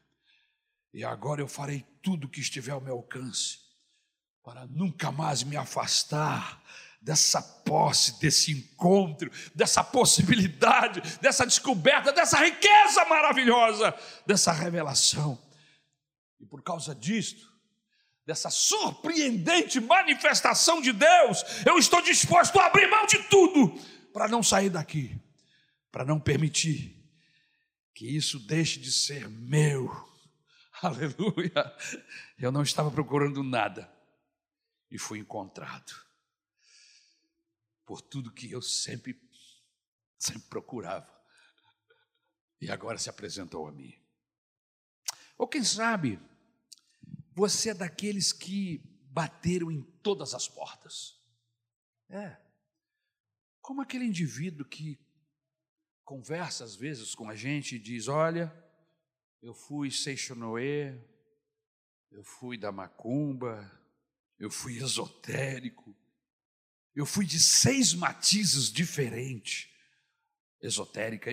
E 0.99 1.05
agora 1.05 1.41
eu 1.41 1.47
farei 1.47 1.87
tudo 2.03 2.29
que 2.29 2.41
estiver 2.41 2.73
ao 2.73 2.81
meu 2.81 2.95
alcance, 2.95 3.61
para 4.43 4.67
nunca 4.67 5.13
mais 5.13 5.45
me 5.45 5.57
afastar 5.57 6.61
dessa 7.01 7.41
posse, 7.41 8.19
desse 8.19 8.51
encontro, 8.51 9.31
dessa 9.55 9.85
possibilidade, 9.85 11.01
dessa 11.21 11.47
descoberta, 11.47 12.11
dessa 12.13 12.39
riqueza 12.39 13.05
maravilhosa, 13.05 13.95
dessa 14.27 14.51
revelação. 14.51 15.41
E 16.41 16.45
por 16.45 16.65
causa 16.65 16.97
disto, 16.97 17.49
dessa 18.27 18.51
surpreendente 18.51 19.79
manifestação 19.79 20.83
de 20.83 20.93
Deus, 20.93 21.45
eu 21.65 21.79
estou 21.79 22.03
disposto 22.03 22.59
a 22.59 22.67
abrir 22.67 22.91
mão 22.91 23.07
de 23.07 23.23
tudo 23.29 23.69
para 24.13 24.27
não 24.27 24.43
sair 24.43 24.69
daqui, 24.69 25.17
para 25.93 26.05
não 26.05 26.19
permitir 26.19 27.01
que 27.95 28.05
isso 28.05 28.41
deixe 28.41 28.81
de 28.81 28.91
ser 28.91 29.29
meu 29.29 30.08
Aleluia. 30.83 31.77
Eu 32.38 32.53
não 32.53 32.62
estava 32.62 32.91
procurando 32.91 33.43
nada 33.43 33.93
e 34.91 34.99
fui 34.99 35.19
encontrado 35.19 35.93
por 37.85 38.01
tudo 38.01 38.33
que 38.33 38.51
eu 38.51 38.62
sempre, 38.62 39.20
sempre 40.18 40.49
procurava. 40.49 41.09
E 42.61 42.70
agora 42.70 42.99
se 42.99 43.11
apresentou 43.11 43.66
a 43.66 43.72
mim. 43.72 43.95
Ou 45.37 45.49
quem 45.49 45.64
sabe, 45.64 46.20
você 47.35 47.70
é 47.70 47.74
daqueles 47.74 48.33
que 48.33 48.79
bateram 49.11 49.70
em 49.70 49.83
todas 50.03 50.35
as 50.35 50.49
portas. 50.49 51.20
É. 52.09 52.37
Como 53.61 53.81
aquele 53.81 54.05
indivíduo 54.05 54.66
que 54.66 54.99
conversa 56.05 56.64
às 56.64 56.74
vezes 56.74 57.14
com 57.14 57.29
a 57.29 57.35
gente 57.35 57.76
e 57.76 57.79
diz: 57.79 58.09
Olha, 58.09 58.53
eu 59.43 59.55
fui 59.55 59.91
Seixonoé, 59.91 60.99
eu 62.11 62.24
fui 62.24 62.57
da 62.57 62.72
macumba, 62.72 63.70
eu 64.39 64.51
fui 64.51 64.78
esotérico, 64.78 65.95
eu 66.95 67.07
fui 67.07 67.26
de 67.26 67.39
seis 67.39 67.95
matizes 67.95 68.72
diferentes 68.72 69.68
esotérica. 70.61 71.30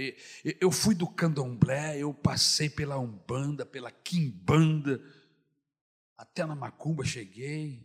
Eu 0.60 0.72
fui 0.72 0.96
do 0.96 1.08
candomblé, 1.08 1.98
eu 1.98 2.14
passei 2.14 2.70
pela 2.70 3.00
umbanda, 3.00 3.66
pela 3.66 3.92
quimbanda, 3.92 5.02
até 6.18 6.46
na 6.46 6.56
macumba 6.56 7.04
cheguei. 7.04 7.84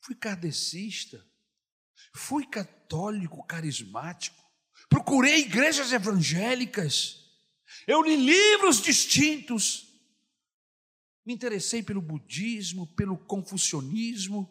Fui 0.00 0.14
kardecista, 0.14 1.24
fui 2.14 2.46
católico 2.46 3.44
carismático, 3.46 4.47
procurei 4.88 5.40
igrejas 5.40 5.92
evangélicas, 5.92 7.24
eu 7.86 8.02
li 8.02 8.16
livros 8.16 8.80
distintos, 8.80 9.86
me 11.24 11.34
interessei 11.34 11.82
pelo 11.82 12.00
budismo, 12.00 12.86
pelo 12.94 13.16
confucionismo, 13.16 14.48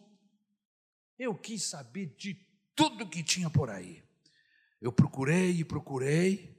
eu 1.17 1.35
quis 1.35 1.63
saber 1.63 2.15
de 2.17 2.35
tudo 2.75 3.09
que 3.09 3.23
tinha 3.23 3.49
por 3.49 3.69
aí. 3.69 4.03
Eu 4.79 4.91
procurei 4.91 5.51
e 5.51 5.65
procurei, 5.65 6.55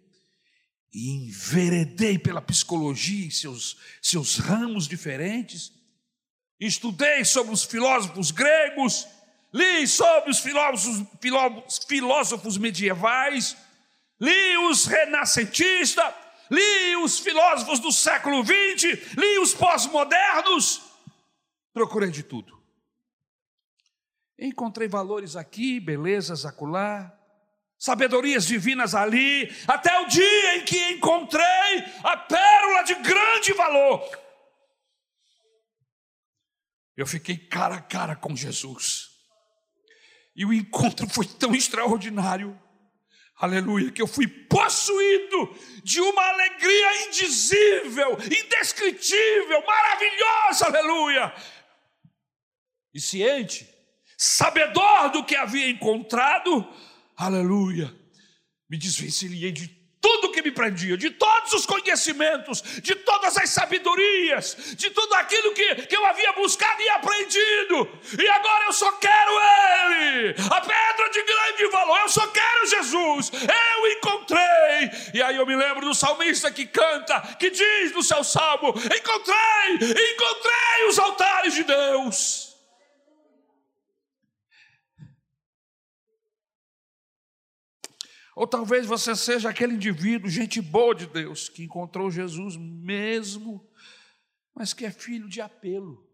e 0.93 1.11
enveredei 1.11 2.19
pela 2.19 2.43
psicologia 2.43 3.29
e 3.29 3.31
seus, 3.31 3.77
seus 4.03 4.39
ramos 4.39 4.89
diferentes, 4.89 5.73
estudei 6.59 7.25
sobre 7.25 7.53
os 7.53 7.63
filósofos 7.65 8.31
gregos, 8.31 9.07
li 9.53 9.87
sobre 9.87 10.31
os 10.31 10.41
filósofos, 10.41 11.07
filósofos 11.87 12.59
medievais, 12.59 13.57
li 14.21 14.57
os 14.69 14.87
renascentistas, 14.87 16.15
li 16.51 16.97
os 16.97 17.19
filósofos 17.19 17.79
do 17.79 17.93
século 17.93 18.45
XX, 18.45 19.17
li 19.17 19.39
os 19.39 19.55
pós-modernos, 19.55 20.83
procurei 21.73 22.11
de 22.11 22.23
tudo. 22.23 22.59
Encontrei 24.39 24.87
valores 24.87 25.35
aqui, 25.35 25.81
belezas 25.81 26.45
acolá, 26.45 27.13
sabedorias 27.79 28.47
divinas 28.47 28.95
ali, 28.95 29.49
até 29.67 29.99
o 30.01 30.07
dia 30.07 30.57
em 30.57 30.65
que 30.65 30.93
encontrei 30.93 31.85
a 32.03 32.17
pérola 32.17 32.83
de 32.83 32.95
grande 32.97 33.53
valor. 33.53 34.29
Eu 36.97 37.07
fiquei 37.07 37.37
cara 37.37 37.77
a 37.77 37.81
cara 37.81 38.17
com 38.17 38.35
Jesus. 38.35 39.09
E 40.35 40.45
o 40.45 40.53
encontro 40.53 41.09
foi 41.09 41.27
tão 41.27 41.55
extraordinário, 41.55 42.61
aleluia, 43.39 43.93
que 43.93 44.03
eu 44.03 44.07
fui 44.07 44.27
possuído 44.27 45.57
de 45.85 46.01
uma 46.01 46.23
alegria 46.23 47.07
indizível, 47.07 48.19
indescritível, 48.21 49.65
maravilhosa, 49.65 50.67
aleluia. 50.67 51.35
E 52.93 53.01
ciente, 53.01 53.69
sabedor 54.17 55.11
do 55.13 55.25
que 55.25 55.37
havia 55.37 55.71
encontrado, 55.71 56.67
aleluia, 57.17 57.95
me 58.69 58.77
desvencilhei 58.77 59.53
de 59.53 59.78
tudo 60.09 60.33
que 60.33 60.41
me 60.41 60.51
prendia, 60.51 60.97
de 60.97 61.11
todos 61.11 61.53
os 61.53 61.67
conhecimentos, 61.67 62.63
de 62.81 62.95
todas 62.95 63.37
as 63.37 63.51
sabedorias, 63.51 64.57
de 64.75 64.89
tudo 64.89 65.15
aquilo 65.15 65.53
que, 65.53 65.75
que 65.87 65.95
eu 65.95 66.07
havia 66.07 66.33
buscado 66.33 66.81
e 66.81 66.89
aprendido, 66.91 68.01
e 68.19 68.29
agora 68.29 68.65
eu 68.65 68.73
só 68.73 68.91
quero 68.93 69.33
Ele, 69.33 70.35
a 70.51 70.61
pedra 70.63 71.11
de 71.11 71.23
grande 71.23 71.67
valor, 71.71 72.01
eu 72.01 72.09
só 72.09 72.27
quero 72.29 72.67
Jesus, 72.69 73.31
eu 73.35 73.93
encontrei. 73.93 74.91
E 75.13 75.23
aí 75.23 75.37
eu 75.37 75.45
me 75.45 75.55
lembro 75.55 75.85
do 75.85 75.95
salmista 75.95 76.51
que 76.51 76.65
canta, 76.65 77.21
que 77.39 77.51
diz 77.51 77.93
no 77.93 78.03
seu 78.03 78.25
salmo: 78.25 78.69
Encontrei, 78.69 79.75
encontrei 79.75 80.89
os 80.89 80.99
altares 80.99 81.55
de 81.55 81.65
Deus. 81.65 82.48
Ou 88.39 88.47
talvez 88.47 88.87
você 88.87 89.17
seja 89.17 89.51
aquele 89.51 89.75
indivíduo, 89.75 90.31
gente 90.31 90.61
boa 90.61 90.95
de 90.95 91.09
Deus, 91.09 91.49
que 91.49 91.65
encontrou 91.65 92.09
Jesus 92.09 92.57
mesmo, 92.57 93.69
mas 94.55 94.73
que 94.73 94.85
é 94.85 94.93
filho 94.93 95.29
de 95.29 95.41
apelo. 95.41 96.09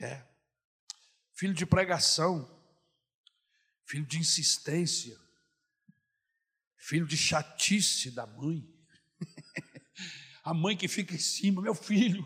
É. 0.00 0.26
Filho 1.34 1.52
de 1.52 1.66
pregação, 1.66 2.48
filho 3.84 4.06
de 4.06 4.16
insistência, 4.16 5.20
filho 6.78 7.06
de 7.06 7.14
chatice 7.14 8.10
da 8.10 8.26
mãe. 8.26 8.66
A 10.42 10.54
mãe 10.54 10.74
que 10.78 10.88
fica 10.88 11.14
em 11.14 11.18
cima, 11.18 11.60
meu 11.60 11.74
filho, 11.74 12.24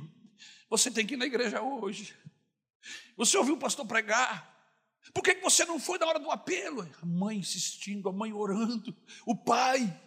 você 0.71 0.93
tem 0.93 1.05
que 1.05 1.15
ir 1.15 1.17
na 1.17 1.27
igreja 1.27 1.61
hoje. 1.61 2.17
Você 3.17 3.37
ouviu 3.37 3.57
o 3.57 3.59
pastor 3.59 3.85
pregar? 3.85 4.54
Por 5.13 5.23
que 5.23 5.35
você 5.37 5.65
não 5.65 5.79
foi 5.79 5.99
na 5.99 6.07
hora 6.07 6.19
do 6.19 6.31
apelo? 6.31 6.89
A 7.03 7.07
mãe 7.07 7.39
insistindo, 7.39 8.09
a 8.09 8.13
mãe 8.13 8.33
orando, 8.33 8.97
o 9.27 9.37
pai. 9.37 10.01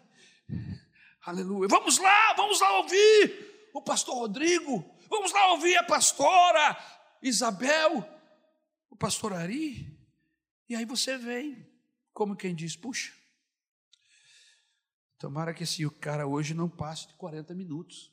Aleluia. 1.22 1.68
Vamos 1.68 1.98
lá, 1.98 2.34
vamos 2.34 2.60
lá 2.60 2.78
ouvir 2.80 3.70
o 3.74 3.82
pastor 3.82 4.16
Rodrigo. 4.16 4.95
Vamos 5.10 5.32
lá 5.32 5.52
ouvir 5.52 5.76
a 5.78 5.84
pastora 5.84 6.78
Isabel, 7.22 8.04
o 8.89 8.95
pastor 8.95 9.34
Ari. 9.34 9.95
E 10.70 10.76
aí 10.76 10.86
você 10.86 11.18
vem, 11.18 11.66
como 12.14 12.36
quem 12.36 12.54
diz, 12.54 12.76
puxa, 12.76 13.14
tomara 15.18 15.54
que 15.54 15.64
esse 15.64 15.89
cara 15.91 16.28
hoje 16.28 16.54
não 16.54 16.70
passe 16.70 17.08
de 17.08 17.14
40 17.16 17.54
minutos. 17.54 18.12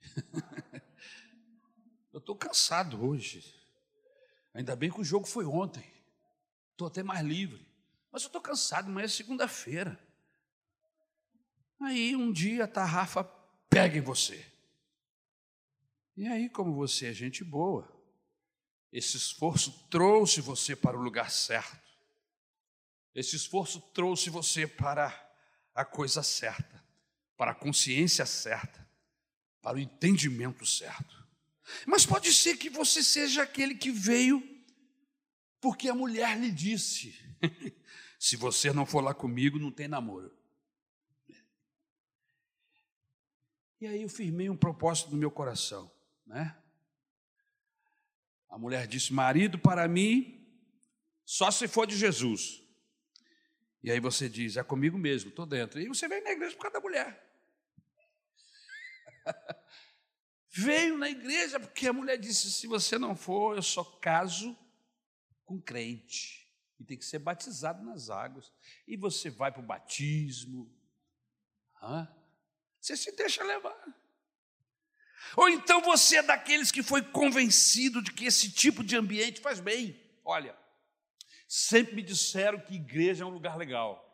Eu 2.12 2.18
estou 2.18 2.34
cansado 2.36 3.04
hoje. 3.04 3.59
Ainda 4.54 4.74
bem 4.74 4.90
que 4.90 5.00
o 5.00 5.04
jogo 5.04 5.26
foi 5.26 5.44
ontem. 5.44 5.84
Estou 6.72 6.88
até 6.88 7.02
mais 7.02 7.24
livre. 7.24 7.66
Mas 8.10 8.22
eu 8.22 8.26
estou 8.26 8.40
cansado, 8.40 8.90
mas 8.90 9.04
é 9.04 9.08
segunda-feira. 9.08 9.98
Aí 11.80 12.14
um 12.14 12.32
dia 12.32 12.64
a 12.64 12.68
tarrafa 12.68 13.24
pega 13.68 13.96
em 13.96 14.02
você. 14.02 14.44
E 16.16 16.26
aí, 16.26 16.50
como 16.50 16.74
você 16.74 17.06
é 17.06 17.12
gente 17.14 17.42
boa, 17.42 17.90
esse 18.92 19.16
esforço 19.16 19.88
trouxe 19.88 20.40
você 20.40 20.74
para 20.74 20.98
o 20.98 21.02
lugar 21.02 21.30
certo. 21.30 21.88
Esse 23.14 23.36
esforço 23.36 23.80
trouxe 23.92 24.28
você 24.28 24.66
para 24.66 25.08
a 25.74 25.84
coisa 25.84 26.22
certa, 26.22 26.84
para 27.36 27.52
a 27.52 27.54
consciência 27.54 28.26
certa, 28.26 28.86
para 29.62 29.76
o 29.76 29.80
entendimento 29.80 30.66
certo. 30.66 31.19
Mas 31.86 32.06
pode 32.06 32.32
ser 32.32 32.56
que 32.56 32.70
você 32.70 33.02
seja 33.02 33.42
aquele 33.42 33.74
que 33.74 33.90
veio 33.90 34.42
porque 35.60 35.88
a 35.88 35.94
mulher 35.94 36.38
lhe 36.38 36.50
disse: 36.50 37.14
se 38.18 38.36
você 38.36 38.72
não 38.72 38.86
for 38.86 39.02
lá 39.02 39.12
comigo, 39.12 39.58
não 39.58 39.70
tem 39.70 39.88
namoro. 39.88 40.34
E 43.80 43.86
aí 43.86 44.02
eu 44.02 44.08
firmei 44.08 44.48
um 44.50 44.56
propósito 44.56 45.10
no 45.10 45.16
meu 45.16 45.30
coração, 45.30 45.90
né? 46.26 46.56
A 48.48 48.58
mulher 48.58 48.86
disse: 48.86 49.12
marido 49.12 49.58
para 49.58 49.86
mim, 49.86 50.46
só 51.24 51.50
se 51.50 51.68
for 51.68 51.86
de 51.86 51.96
Jesus. 51.96 52.62
E 53.82 53.90
aí 53.90 54.00
você 54.00 54.28
diz: 54.28 54.56
é 54.56 54.62
comigo 54.62 54.98
mesmo, 54.98 55.30
estou 55.30 55.46
dentro. 55.46 55.80
E 55.80 55.88
você 55.88 56.08
vem 56.08 56.22
na 56.22 56.32
igreja 56.32 56.56
por 56.56 56.62
causa 56.62 56.74
da 56.74 56.80
mulher. 56.80 57.26
Veio 60.52 60.98
na 60.98 61.08
igreja 61.08 61.60
porque 61.60 61.86
a 61.86 61.92
mulher 61.92 62.18
disse: 62.18 62.50
se 62.50 62.66
você 62.66 62.98
não 62.98 63.14
for, 63.14 63.56
eu 63.56 63.62
só 63.62 63.84
caso 63.84 64.56
com 65.44 65.60
crente. 65.60 66.40
E 66.78 66.84
tem 66.84 66.96
que 66.98 67.04
ser 67.04 67.18
batizado 67.18 67.84
nas 67.84 68.10
águas. 68.10 68.52
E 68.86 68.96
você 68.96 69.30
vai 69.30 69.52
para 69.52 69.60
o 69.60 69.66
batismo. 69.66 70.74
Hã? 71.82 72.08
Você 72.80 72.96
se 72.96 73.12
deixa 73.12 73.44
levar. 73.44 73.76
Ou 75.36 75.48
então 75.48 75.80
você 75.82 76.16
é 76.16 76.22
daqueles 76.22 76.72
que 76.72 76.82
foi 76.82 77.02
convencido 77.02 78.02
de 78.02 78.12
que 78.12 78.24
esse 78.24 78.50
tipo 78.50 78.82
de 78.82 78.96
ambiente 78.96 79.40
faz 79.40 79.60
bem. 79.60 80.00
Olha, 80.24 80.56
sempre 81.46 81.94
me 81.94 82.02
disseram 82.02 82.60
que 82.60 82.74
igreja 82.74 83.22
é 83.22 83.26
um 83.26 83.30
lugar 83.30 83.56
legal. 83.56 84.06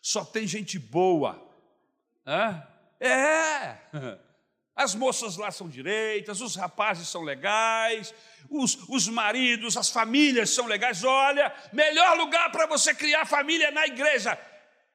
Só 0.00 0.24
tem 0.24 0.46
gente 0.46 0.78
boa. 0.78 1.42
Hã? 2.26 2.62
É. 3.00 3.78
As 4.76 4.94
moças 4.94 5.36
lá 5.36 5.52
são 5.52 5.68
direitas, 5.68 6.40
os 6.40 6.56
rapazes 6.56 7.08
são 7.08 7.22
legais, 7.22 8.12
os, 8.50 8.76
os 8.88 9.06
maridos, 9.08 9.76
as 9.76 9.88
famílias 9.88 10.50
são 10.50 10.66
legais. 10.66 11.04
Olha, 11.04 11.54
melhor 11.72 12.16
lugar 12.16 12.50
para 12.50 12.66
você 12.66 12.92
criar 12.92 13.24
família 13.24 13.68
é 13.68 13.70
na 13.70 13.86
igreja. 13.86 14.36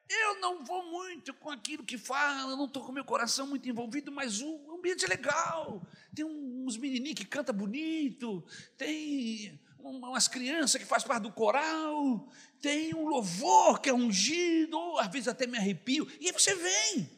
Eu 0.06 0.40
não 0.40 0.64
vou 0.64 0.90
muito 0.90 1.32
com 1.32 1.50
aquilo 1.50 1.84
que 1.84 1.96
fala, 1.96 2.50
eu 2.50 2.56
não 2.56 2.66
estou 2.66 2.84
com 2.84 2.92
meu 2.92 3.04
coração 3.04 3.46
muito 3.46 3.68
envolvido, 3.68 4.10
mas 4.10 4.42
o 4.42 4.74
ambiente 4.76 5.04
é 5.04 5.08
legal. 5.08 5.80
Tem 6.14 6.24
uns 6.24 6.76
menininhos 6.76 7.18
que 7.18 7.24
cantam 7.24 7.54
bonito, 7.54 8.44
tem 8.76 9.58
umas 9.78 10.28
crianças 10.28 10.80
que 10.80 10.86
faz 10.86 11.04
parte 11.04 11.22
do 11.22 11.32
coral, 11.32 12.28
tem 12.60 12.92
um 12.94 13.06
louvor 13.06 13.80
que 13.80 13.88
é 13.88 13.94
ungido, 13.94 14.98
às 14.98 15.08
vezes 15.08 15.28
até 15.28 15.46
me 15.46 15.56
arrepio, 15.56 16.06
e 16.20 16.26
aí 16.26 16.32
você 16.32 16.54
vem. 16.54 17.10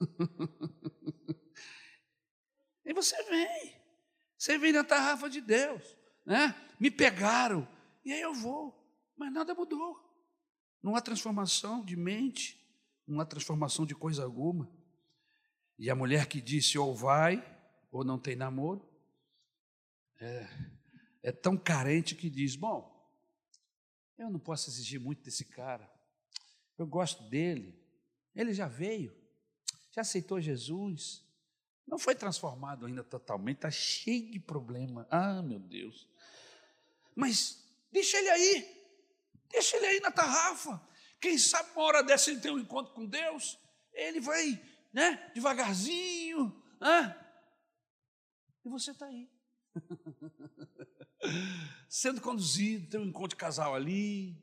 e 2.84 2.92
você 2.92 3.22
vem. 3.24 3.74
Você 4.36 4.58
vem 4.58 4.72
na 4.72 4.84
tarrafa 4.84 5.28
de 5.28 5.40
Deus. 5.40 5.96
Né? 6.24 6.54
Me 6.78 6.90
pegaram. 6.90 7.66
E 8.04 8.12
aí 8.12 8.20
eu 8.20 8.34
vou. 8.34 8.74
Mas 9.16 9.32
nada 9.32 9.54
mudou. 9.54 10.00
Não 10.82 10.96
há 10.96 11.00
transformação 11.00 11.84
de 11.84 11.96
mente. 11.96 12.60
Não 13.06 13.20
há 13.20 13.24
transformação 13.24 13.86
de 13.86 13.94
coisa 13.94 14.24
alguma. 14.24 14.70
E 15.78 15.90
a 15.90 15.94
mulher 15.94 16.26
que 16.26 16.40
disse 16.40 16.78
ou 16.78 16.94
vai 16.94 17.42
ou 17.90 18.04
não 18.04 18.18
tem 18.18 18.34
namoro, 18.34 18.84
é, 20.20 20.48
é 21.22 21.32
tão 21.32 21.56
carente 21.56 22.14
que 22.14 22.28
diz: 22.28 22.56
Bom, 22.56 22.92
eu 24.18 24.28
não 24.30 24.38
posso 24.40 24.68
exigir 24.68 25.00
muito 25.00 25.22
desse 25.22 25.44
cara, 25.44 25.88
eu 26.76 26.86
gosto 26.86 27.22
dele, 27.28 27.80
ele 28.34 28.52
já 28.52 28.66
veio, 28.66 29.14
já 29.92 30.00
aceitou 30.00 30.40
Jesus, 30.40 31.23
não 31.86 31.98
foi 31.98 32.14
transformado 32.14 32.86
ainda 32.86 33.04
totalmente, 33.04 33.56
está 33.56 33.70
cheio 33.70 34.30
de 34.30 34.40
problema. 34.40 35.06
Ah, 35.10 35.42
meu 35.42 35.58
Deus. 35.58 36.08
Mas 37.14 37.62
deixa 37.92 38.18
ele 38.18 38.30
aí, 38.30 38.86
deixa 39.50 39.76
ele 39.76 39.86
aí 39.86 40.00
na 40.00 40.10
tarrafa. 40.10 40.80
Quem 41.20 41.38
sabe 41.38 41.70
uma 41.72 41.84
hora 41.84 42.02
dessa 42.02 42.30
ele 42.30 42.40
tem 42.40 42.52
um 42.52 42.58
encontro 42.58 42.92
com 42.92 43.06
Deus, 43.06 43.58
ele 43.92 44.20
vai, 44.20 44.60
né, 44.92 45.30
devagarzinho, 45.34 46.62
ah, 46.80 47.14
e 48.64 48.68
você 48.68 48.90
está 48.90 49.06
aí. 49.06 49.30
Sendo 51.88 52.20
conduzido, 52.20 52.90
tem 52.90 53.00
um 53.00 53.06
encontro 53.06 53.30
de 53.30 53.36
casal 53.36 53.74
ali, 53.74 54.36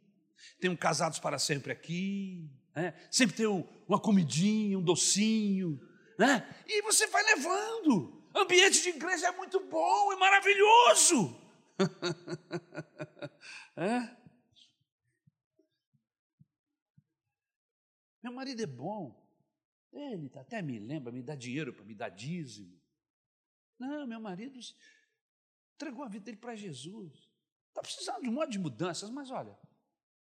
tem 0.59 0.69
um 0.69 0.75
casados 0.75 1.19
para 1.19 1.37
sempre 1.37 1.71
aqui, 1.71 2.49
né? 2.75 2.93
sempre 3.11 3.35
tem 3.35 3.45
uma 3.87 3.99
comidinha, 3.99 4.77
um 4.77 4.83
docinho, 4.83 5.79
né? 6.21 6.63
e 6.67 6.81
você 6.83 7.07
vai 7.07 7.23
levando. 7.23 8.21
Ambiente 8.33 8.81
de 8.81 8.89
igreja 8.89 9.27
é 9.27 9.31
muito 9.31 9.59
bom, 9.59 10.13
é 10.13 10.15
maravilhoso. 10.15 11.35
é? 13.75 14.21
Meu 18.23 18.31
marido 18.31 18.61
é 18.61 18.67
bom, 18.67 19.19
ele 19.91 20.31
até 20.35 20.61
me 20.61 20.79
lembra, 20.79 21.11
me 21.11 21.23
dá 21.23 21.35
dinheiro 21.35 21.73
para 21.73 21.83
me 21.83 21.95
dar 21.95 22.09
dízimo. 22.09 22.79
Não, 23.79 24.05
meu 24.05 24.21
marido 24.21 24.59
entregou 25.73 26.05
a 26.05 26.07
vida 26.07 26.25
dele 26.25 26.37
para 26.37 26.55
Jesus. 26.55 27.31
Está 27.69 27.81
precisando 27.81 28.21
de 28.21 28.29
um 28.29 28.33
monte 28.33 28.51
de 28.51 28.59
mudanças, 28.59 29.09
mas 29.09 29.31
olha, 29.31 29.57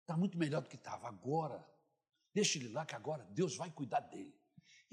está 0.01 0.17
muito 0.17 0.37
melhor 0.39 0.61
do 0.61 0.69
que 0.69 0.75
estava 0.75 1.07
agora. 1.07 1.63
Deixa 2.33 2.57
ele 2.57 2.69
lá 2.69 2.83
que 2.83 2.95
agora 2.95 3.23
Deus 3.25 3.55
vai 3.55 3.69
cuidar 3.69 3.99
dele. 3.99 4.42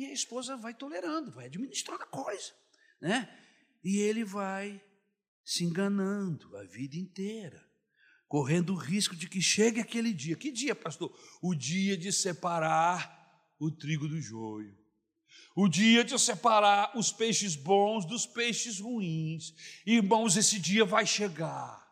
E 0.00 0.06
a 0.06 0.12
esposa 0.14 0.56
vai 0.56 0.72
tolerando, 0.72 1.30
vai 1.30 1.44
administrando 1.44 2.02
a 2.02 2.06
coisa, 2.06 2.52
né? 3.02 3.28
E 3.84 3.98
ele 3.98 4.24
vai 4.24 4.82
se 5.44 5.62
enganando 5.62 6.56
a 6.56 6.64
vida 6.64 6.96
inteira, 6.96 7.62
correndo 8.26 8.72
o 8.72 8.78
risco 8.78 9.14
de 9.14 9.28
que 9.28 9.42
chegue 9.42 9.78
aquele 9.78 10.14
dia. 10.14 10.36
Que 10.36 10.50
dia, 10.50 10.74
pastor? 10.74 11.14
O 11.42 11.54
dia 11.54 11.98
de 11.98 12.10
separar 12.14 13.30
o 13.58 13.70
trigo 13.70 14.08
do 14.08 14.18
joio. 14.18 14.74
O 15.54 15.68
dia 15.68 16.02
de 16.02 16.18
separar 16.18 16.96
os 16.96 17.12
peixes 17.12 17.54
bons 17.54 18.06
dos 18.06 18.24
peixes 18.24 18.80
ruins. 18.80 19.52
Irmãos, 19.84 20.34
esse 20.34 20.58
dia 20.58 20.86
vai 20.86 21.04
chegar. 21.04 21.89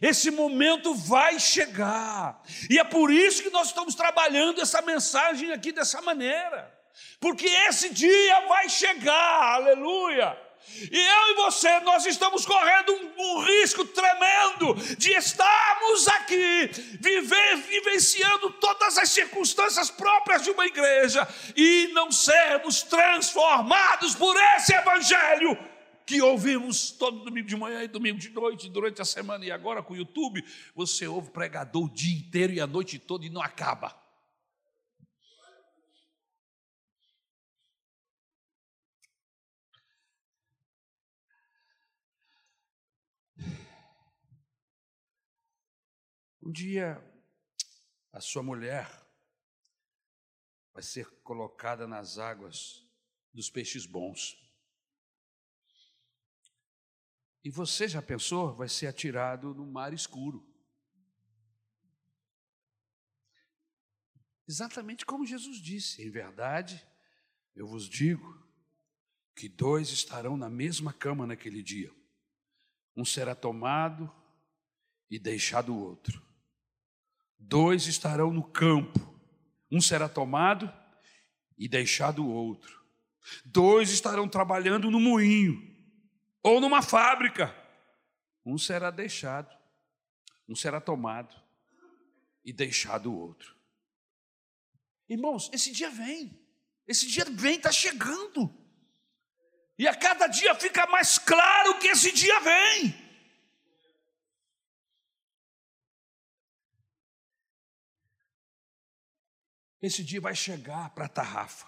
Esse 0.00 0.30
momento 0.30 0.94
vai 0.94 1.38
chegar. 1.38 2.42
E 2.68 2.78
é 2.78 2.84
por 2.84 3.10
isso 3.10 3.42
que 3.42 3.50
nós 3.50 3.68
estamos 3.68 3.94
trabalhando 3.94 4.60
essa 4.60 4.80
mensagem 4.80 5.52
aqui 5.52 5.72
dessa 5.72 6.00
maneira. 6.00 6.72
Porque 7.20 7.46
esse 7.46 7.90
dia 7.90 8.40
vai 8.48 8.68
chegar, 8.68 9.54
aleluia. 9.54 10.36
E 10.90 10.98
eu 10.98 11.30
e 11.30 11.34
você, 11.34 11.80
nós 11.80 12.06
estamos 12.06 12.46
correndo 12.46 12.92
um, 12.92 13.12
um, 13.18 13.38
risco 13.40 13.84
tremendo 13.84 14.74
de 14.96 15.10
estarmos 15.12 16.06
aqui, 16.08 16.70
viver, 17.00 17.56
vivenciando 17.56 18.50
todas 18.52 18.96
as 18.98 19.10
circunstâncias 19.10 19.90
próprias 19.90 20.42
de 20.42 20.50
uma 20.50 20.66
igreja 20.66 21.26
e 21.56 21.90
não 21.92 22.12
sermos 22.12 22.82
transformados 22.82 24.14
por 24.14 24.36
esse 24.56 24.72
evangelho 24.74 25.58
que 26.10 26.20
ouvimos 26.20 26.90
todo 26.90 27.22
domingo 27.22 27.46
de 27.46 27.54
manhã 27.54 27.84
e 27.84 27.86
domingo 27.86 28.18
de 28.18 28.30
noite, 28.30 28.68
durante 28.68 29.00
a 29.00 29.04
semana 29.04 29.44
e 29.44 29.52
agora 29.52 29.80
com 29.80 29.94
o 29.94 29.96
YouTube, 29.96 30.44
você 30.74 31.06
ouve 31.06 31.30
pregador 31.30 31.84
o 31.84 31.88
dia 31.88 32.18
inteiro 32.18 32.52
e 32.52 32.60
a 32.60 32.66
noite 32.66 32.98
toda 32.98 33.24
e 33.24 33.30
não 33.30 33.40
acaba. 33.40 33.96
Um 46.42 46.50
dia, 46.50 47.00
a 48.12 48.20
sua 48.20 48.42
mulher 48.42 48.90
vai 50.74 50.82
ser 50.82 51.08
colocada 51.22 51.86
nas 51.86 52.18
águas 52.18 52.84
dos 53.32 53.48
peixes 53.48 53.86
bons. 53.86 54.49
E 57.42 57.50
você 57.50 57.88
já 57.88 58.02
pensou? 58.02 58.54
Vai 58.54 58.68
ser 58.68 58.86
atirado 58.86 59.54
no 59.54 59.66
mar 59.66 59.94
escuro. 59.94 60.46
Exatamente 64.46 65.06
como 65.06 65.24
Jesus 65.24 65.58
disse: 65.58 66.02
em 66.02 66.10
verdade, 66.10 66.84
eu 67.54 67.66
vos 67.66 67.88
digo 67.88 68.38
que 69.34 69.48
dois 69.48 69.90
estarão 69.90 70.36
na 70.36 70.50
mesma 70.50 70.92
cama 70.92 71.26
naquele 71.26 71.62
dia. 71.62 71.90
Um 72.94 73.04
será 73.04 73.34
tomado 73.34 74.12
e 75.08 75.18
deixado 75.18 75.74
o 75.74 75.80
outro. 75.80 76.22
Dois 77.38 77.86
estarão 77.86 78.32
no 78.32 78.42
campo, 78.42 78.98
um 79.70 79.80
será 79.80 80.08
tomado 80.08 80.70
e 81.56 81.66
deixado 81.66 82.22
o 82.22 82.28
outro. 82.28 82.84
Dois 83.44 83.90
estarão 83.90 84.28
trabalhando 84.28 84.90
no 84.90 85.00
moinho 85.00 85.69
ou 86.42 86.60
numa 86.60 86.82
fábrica, 86.82 87.54
um 88.44 88.56
será 88.56 88.90
deixado, 88.90 89.54
um 90.48 90.54
será 90.54 90.80
tomado 90.80 91.34
e 92.44 92.52
deixado 92.52 93.12
o 93.12 93.18
outro. 93.18 93.56
Irmãos, 95.08 95.50
esse 95.52 95.72
dia 95.72 95.90
vem, 95.90 96.40
esse 96.86 97.06
dia 97.06 97.24
vem, 97.24 97.56
está 97.56 97.72
chegando. 97.72 98.56
E 99.78 99.88
a 99.88 99.94
cada 99.94 100.26
dia 100.26 100.54
fica 100.54 100.86
mais 100.86 101.18
claro 101.18 101.78
que 101.78 101.88
esse 101.88 102.12
dia 102.12 102.38
vem. 102.40 103.10
Esse 109.80 110.04
dia 110.04 110.20
vai 110.20 110.34
chegar 110.34 110.90
para 110.90 111.06
a 111.06 111.08
tarrafa. 111.08 111.66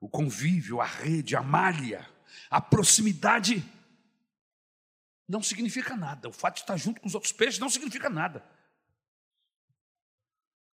O 0.00 0.08
convívio, 0.08 0.80
a 0.80 0.84
rede, 0.84 1.36
a 1.36 1.42
malha, 1.42 2.06
a 2.50 2.60
proximidade 2.60 3.64
não 5.28 5.42
significa 5.42 5.96
nada. 5.96 6.28
O 6.28 6.32
fato 6.32 6.56
de 6.56 6.60
estar 6.60 6.76
junto 6.76 7.00
com 7.00 7.06
os 7.06 7.14
outros 7.14 7.32
peixes 7.32 7.58
não 7.58 7.68
significa 7.68 8.08
nada. 8.08 8.44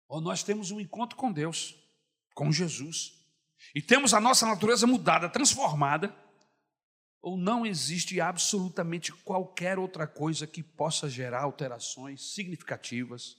Ou 0.07 0.19
nós 0.19 0.43
temos 0.43 0.71
um 0.71 0.79
encontro 0.79 1.15
com 1.15 1.31
Deus, 1.31 1.75
com 2.33 2.51
Jesus, 2.51 3.13
e 3.75 3.81
temos 3.81 4.13
a 4.13 4.19
nossa 4.19 4.45
natureza 4.47 4.87
mudada, 4.87 5.29
transformada, 5.29 6.15
ou 7.21 7.37
não 7.37 7.65
existe 7.65 8.19
absolutamente 8.19 9.11
qualquer 9.11 9.77
outra 9.77 10.07
coisa 10.07 10.47
que 10.47 10.63
possa 10.63 11.09
gerar 11.09 11.43
alterações 11.43 12.33
significativas 12.33 13.37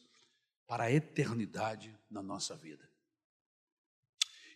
para 0.66 0.85
a 0.85 0.93
eternidade 0.93 1.99
na 2.09 2.23
nossa 2.23 2.55
vida. 2.55 2.89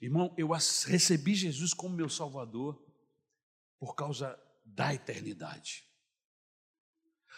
Irmão, 0.01 0.33
eu 0.37 0.49
recebi 0.87 1.35
Jesus 1.35 1.73
como 1.73 1.97
meu 1.97 2.09
Salvador 2.09 2.81
por 3.85 3.95
causa 3.95 4.43
da 4.64 4.95
eternidade. 4.95 5.87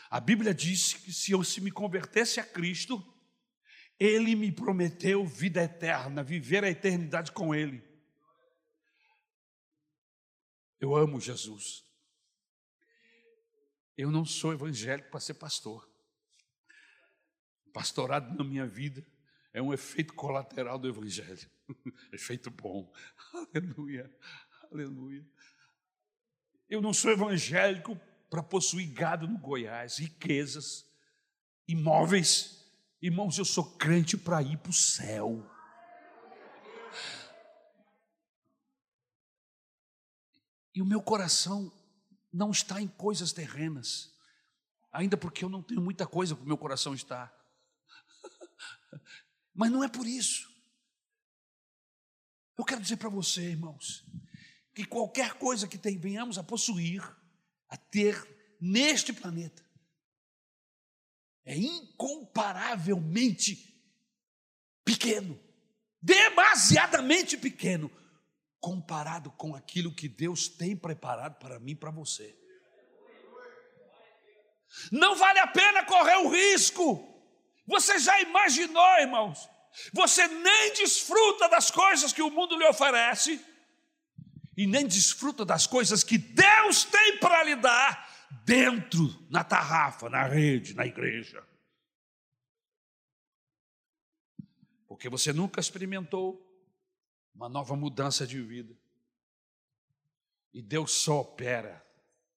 A 0.08 0.20
Bíblia 0.20 0.54
diz 0.54 0.94
que 0.94 1.12
se 1.12 1.32
eu 1.32 1.42
se 1.42 1.60
me 1.60 1.72
convertesse 1.72 2.38
a 2.38 2.44
Cristo, 2.44 3.04
Ele 3.98 4.36
me 4.36 4.52
prometeu 4.52 5.26
vida 5.26 5.60
eterna, 5.60 6.22
viver 6.22 6.62
a 6.62 6.70
eternidade 6.70 7.32
com 7.32 7.52
Ele. 7.52 7.82
Eu 10.78 10.94
amo 10.94 11.20
Jesus. 11.20 11.84
Eu 13.96 14.12
não 14.12 14.24
sou 14.24 14.52
evangélico 14.52 15.10
para 15.10 15.18
ser 15.18 15.34
pastor. 15.34 15.90
Pastorado 17.72 18.32
na 18.36 18.44
minha 18.44 18.68
vida 18.68 19.04
é 19.52 19.60
um 19.60 19.74
efeito 19.74 20.14
colateral 20.14 20.78
do 20.78 20.88
Evangelho. 20.88 21.50
efeito 22.12 22.52
bom. 22.52 22.94
Aleluia, 23.52 24.16
aleluia. 24.70 25.26
Eu 26.68 26.80
não 26.80 26.92
sou 26.92 27.12
evangélico 27.12 27.98
para 28.28 28.42
possuir 28.42 28.92
gado 28.92 29.28
no 29.28 29.38
Goiás, 29.38 29.98
riquezas, 29.98 30.84
imóveis. 31.68 32.64
Irmãos, 33.00 33.38
eu 33.38 33.44
sou 33.44 33.76
crente 33.76 34.16
para 34.16 34.42
ir 34.42 34.58
para 34.58 34.70
o 34.70 34.74
céu. 34.74 35.48
E 40.74 40.82
o 40.82 40.86
meu 40.86 41.00
coração 41.00 41.72
não 42.32 42.50
está 42.50 42.82
em 42.82 42.88
coisas 42.88 43.32
terrenas, 43.32 44.14
ainda 44.92 45.16
porque 45.16 45.42
eu 45.42 45.48
não 45.48 45.62
tenho 45.62 45.80
muita 45.80 46.06
coisa 46.06 46.34
para 46.34 46.44
o 46.44 46.46
meu 46.46 46.58
coração 46.58 46.94
estar. 46.94 47.32
Mas 49.54 49.70
não 49.70 49.82
é 49.82 49.88
por 49.88 50.06
isso. 50.06 50.54
Eu 52.58 52.64
quero 52.64 52.82
dizer 52.82 52.96
para 52.96 53.08
você, 53.08 53.50
irmãos, 53.50 54.04
que 54.76 54.84
qualquer 54.84 55.34
coisa 55.38 55.66
que 55.66 55.78
venhamos 55.96 56.36
a 56.36 56.42
possuir, 56.42 57.02
a 57.66 57.78
ter 57.78 58.14
neste 58.60 59.10
planeta, 59.10 59.64
é 61.46 61.56
incomparavelmente 61.56 63.74
pequeno, 64.84 65.40
demasiadamente 66.02 67.38
pequeno, 67.38 67.90
comparado 68.60 69.30
com 69.30 69.56
aquilo 69.56 69.94
que 69.94 70.10
Deus 70.10 70.46
tem 70.46 70.76
preparado 70.76 71.38
para 71.38 71.58
mim 71.58 71.72
e 71.72 71.76
para 71.76 71.90
você. 71.90 72.38
Não 74.92 75.16
vale 75.16 75.38
a 75.38 75.46
pena 75.46 75.86
correr 75.86 76.16
o 76.16 76.28
risco. 76.28 77.02
Você 77.66 77.98
já 77.98 78.20
imaginou, 78.20 78.98
irmãos? 78.98 79.48
Você 79.94 80.28
nem 80.28 80.74
desfruta 80.74 81.48
das 81.48 81.70
coisas 81.70 82.12
que 82.12 82.20
o 82.20 82.30
mundo 82.30 82.58
lhe 82.58 82.66
oferece 82.66 83.42
e 84.56 84.66
nem 84.66 84.86
desfruta 84.86 85.44
das 85.44 85.66
coisas 85.66 86.02
que 86.02 86.16
Deus 86.16 86.84
tem 86.84 87.18
para 87.18 87.44
lhe 87.44 87.56
dar 87.56 88.08
dentro, 88.44 89.06
na 89.28 89.44
tarrafa, 89.44 90.08
na 90.08 90.24
rede, 90.24 90.74
na 90.74 90.86
igreja. 90.86 91.46
Porque 94.88 95.08
você 95.08 95.32
nunca 95.32 95.60
experimentou 95.60 96.42
uma 97.34 97.48
nova 97.48 97.76
mudança 97.76 98.26
de 98.26 98.40
vida. 98.40 98.74
E 100.54 100.62
Deus 100.62 100.92
só 100.92 101.20
opera, 101.20 101.84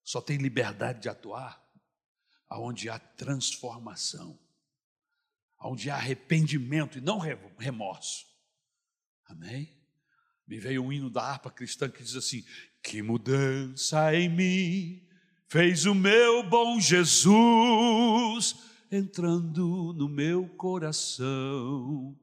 só 0.03 0.19
tem 0.19 0.37
liberdade 0.37 1.03
de 1.03 1.09
atuar 1.09 1.65
aonde 2.49 2.89
há 2.89 2.99
transformação, 2.99 4.37
aonde 5.57 5.89
há 5.89 5.95
arrependimento 5.95 6.97
e 6.97 7.01
não 7.01 7.19
remorso. 7.19 8.27
Amém? 9.25 9.78
Me 10.49 10.59
veio 10.59 10.83
um 10.83 10.91
hino 10.91 11.09
da 11.09 11.23
harpa 11.23 11.49
cristã 11.49 11.87
que 11.87 12.03
diz 12.03 12.15
assim: 12.15 12.43
Que 12.83 13.01
mudança 13.01 14.13
em 14.13 14.27
mim 14.27 15.07
fez 15.47 15.85
o 15.85 15.95
meu 15.95 16.43
bom 16.43 16.81
Jesus 16.81 18.55
entrando 18.91 19.93
no 19.93 20.09
meu 20.09 20.49
coração. 20.49 22.17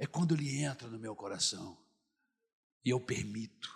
é 0.00 0.06
quando 0.06 0.34
ele 0.34 0.62
entra 0.62 0.88
no 0.88 0.98
meu 0.98 1.14
coração 1.14 1.76
e 2.82 2.88
eu 2.88 2.98
permito. 2.98 3.70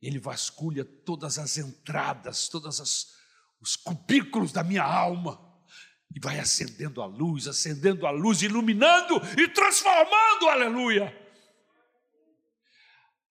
Ele 0.00 0.20
vasculha 0.20 0.84
todas 0.84 1.40
as 1.40 1.58
entradas, 1.58 2.48
todos 2.48 3.16
os 3.60 3.74
cubículos 3.74 4.52
da 4.52 4.62
minha 4.62 4.84
alma 4.84 5.47
e 6.14 6.20
vai 6.20 6.38
acendendo 6.38 7.02
a 7.02 7.06
luz, 7.06 7.46
acendendo 7.46 8.06
a 8.06 8.10
luz, 8.10 8.42
iluminando 8.42 9.16
e 9.38 9.48
transformando, 9.48 10.48
aleluia. 10.48 11.16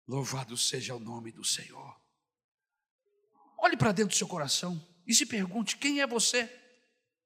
Louvado 0.06 0.56
seja 0.56 0.94
o 0.94 1.00
nome 1.00 1.32
do 1.32 1.44
Senhor. 1.44 1.96
Olhe 3.58 3.76
para 3.76 3.92
dentro 3.92 4.10
do 4.10 4.16
seu 4.16 4.28
coração 4.28 4.80
e 5.06 5.14
se 5.14 5.26
pergunte: 5.26 5.76
quem 5.76 6.00
é 6.00 6.06
você? 6.06 6.48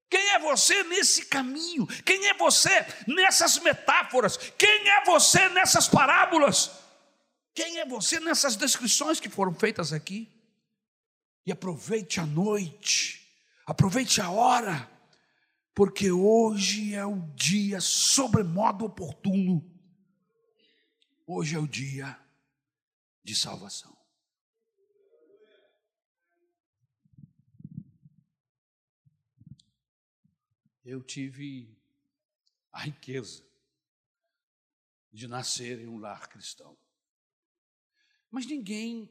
Quem 0.08 0.30
é 0.30 0.38
você 0.38 0.82
nesse 0.84 1.26
caminho? 1.26 1.86
Quem 2.04 2.28
é 2.28 2.34
você 2.34 2.84
nessas 3.06 3.58
metáforas? 3.58 4.36
Quem 4.58 4.88
é 4.88 5.04
você 5.04 5.48
nessas 5.50 5.88
parábolas? 5.88 6.70
Quem 7.54 7.78
é 7.78 7.86
você 7.86 8.18
nessas 8.18 8.56
descrições 8.56 9.20
que 9.20 9.28
foram 9.28 9.54
feitas 9.54 9.92
aqui? 9.92 10.28
E 11.46 11.52
aproveite 11.52 12.18
a 12.20 12.26
noite, 12.26 13.20
aproveite 13.66 14.20
a 14.20 14.30
hora, 14.30 14.90
porque 15.74 16.10
hoje 16.10 16.94
é 16.94 17.04
o 17.04 17.20
dia 17.34 17.80
sobremodo 17.80 18.84
oportuno. 18.84 19.64
Hoje 21.26 21.56
é 21.56 21.58
o 21.58 21.66
dia 21.66 22.18
de 23.22 23.34
salvação. 23.34 24.00
eu 30.90 31.02
tive 31.02 31.78
a 32.72 32.80
riqueza 32.80 33.46
de 35.12 35.28
nascer 35.28 35.78
em 35.78 35.86
um 35.86 35.98
lar 35.98 36.28
cristão. 36.28 36.76
Mas 38.28 38.44
ninguém 38.44 39.08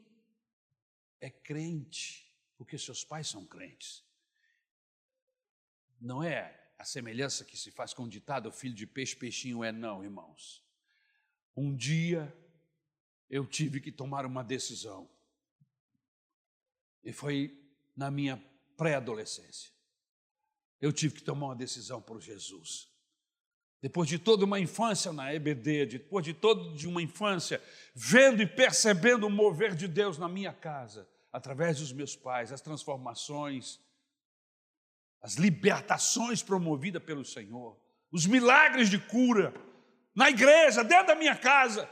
é 1.20 1.30
crente 1.30 2.30
porque 2.56 2.76
seus 2.76 3.02
pais 3.02 3.28
são 3.28 3.46
crentes. 3.46 4.04
Não 6.00 6.22
é 6.22 6.58
a 6.78 6.84
semelhança 6.84 7.44
que 7.44 7.56
se 7.56 7.70
faz 7.70 7.92
com 7.92 8.04
o 8.04 8.08
ditado: 8.08 8.50
filho 8.50 8.74
de 8.74 8.86
peixe, 8.86 9.14
peixinho 9.14 9.62
é, 9.62 9.70
não, 9.70 10.02
irmãos. 10.02 10.64
Um 11.56 11.76
dia 11.76 12.34
eu 13.28 13.46
tive 13.46 13.80
que 13.80 13.92
tomar 13.92 14.24
uma 14.24 14.42
decisão. 14.42 15.08
E 17.02 17.12
foi 17.12 17.56
na 17.96 18.10
minha 18.10 18.42
pré-adolescência 18.76 19.70
eu 20.80 20.92
tive 20.92 21.16
que 21.16 21.22
tomar 21.22 21.46
uma 21.48 21.56
decisão 21.56 22.00
por 22.00 22.20
Jesus. 22.20 22.88
Depois 23.82 24.08
de 24.08 24.18
toda 24.18 24.44
uma 24.44 24.58
infância 24.58 25.12
na 25.12 25.32
EBD, 25.34 25.86
depois 25.86 26.24
de 26.24 26.34
toda 26.34 26.62
uma 26.86 27.02
infância 27.02 27.62
vendo 27.94 28.42
e 28.42 28.46
percebendo 28.46 29.26
o 29.26 29.30
mover 29.30 29.74
de 29.74 29.86
Deus 29.86 30.18
na 30.18 30.28
minha 30.28 30.52
casa, 30.52 31.08
através 31.32 31.78
dos 31.78 31.92
meus 31.92 32.16
pais, 32.16 32.52
as 32.52 32.60
transformações, 32.60 33.80
as 35.22 35.34
libertações 35.34 36.42
promovidas 36.42 37.02
pelo 37.02 37.24
Senhor, 37.24 37.78
os 38.10 38.26
milagres 38.26 38.88
de 38.88 38.98
cura 38.98 39.54
na 40.14 40.30
igreja, 40.30 40.82
dentro 40.82 41.08
da 41.08 41.14
minha 41.14 41.36
casa. 41.36 41.88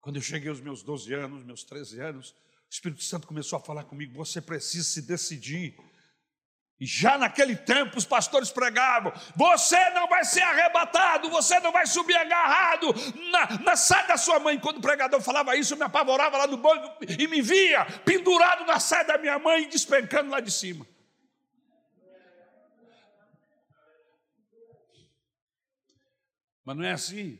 Quando 0.00 0.16
eu 0.16 0.22
cheguei 0.22 0.48
aos 0.48 0.60
meus 0.60 0.82
12 0.82 1.12
anos, 1.14 1.44
meus 1.44 1.64
13 1.64 2.00
anos, 2.00 2.30
o 2.30 2.36
Espírito 2.70 3.02
Santo 3.02 3.26
começou 3.26 3.58
a 3.58 3.62
falar 3.62 3.84
comigo: 3.84 4.14
você 4.14 4.40
precisa 4.40 4.84
se 4.84 5.02
decidir 5.02 5.76
e 6.82 6.84
já 6.84 7.16
naquele 7.16 7.54
tempo 7.54 7.96
os 7.96 8.04
pastores 8.04 8.50
pregavam: 8.50 9.12
você 9.36 9.78
não 9.90 10.08
vai 10.08 10.24
ser 10.24 10.42
arrebatado, 10.42 11.30
você 11.30 11.60
não 11.60 11.70
vai 11.70 11.86
subir 11.86 12.16
agarrado 12.16 12.92
na, 13.30 13.58
na 13.60 13.76
saia 13.76 14.08
da 14.08 14.16
sua 14.16 14.40
mãe. 14.40 14.58
Quando 14.58 14.78
o 14.78 14.80
pregador 14.80 15.20
falava 15.20 15.54
isso, 15.54 15.74
eu 15.74 15.78
me 15.78 15.84
apavorava 15.84 16.38
lá 16.38 16.48
no 16.48 16.56
banco 16.56 17.04
e 17.16 17.28
me 17.28 17.40
via 17.40 17.84
pendurado 18.04 18.66
na 18.66 18.80
saia 18.80 19.04
da 19.04 19.16
minha 19.16 19.38
mãe, 19.38 19.68
despencando 19.68 20.30
lá 20.32 20.40
de 20.40 20.50
cima. 20.50 20.84
Mas 26.64 26.76
não 26.76 26.84
é 26.84 26.92
assim, 26.92 27.38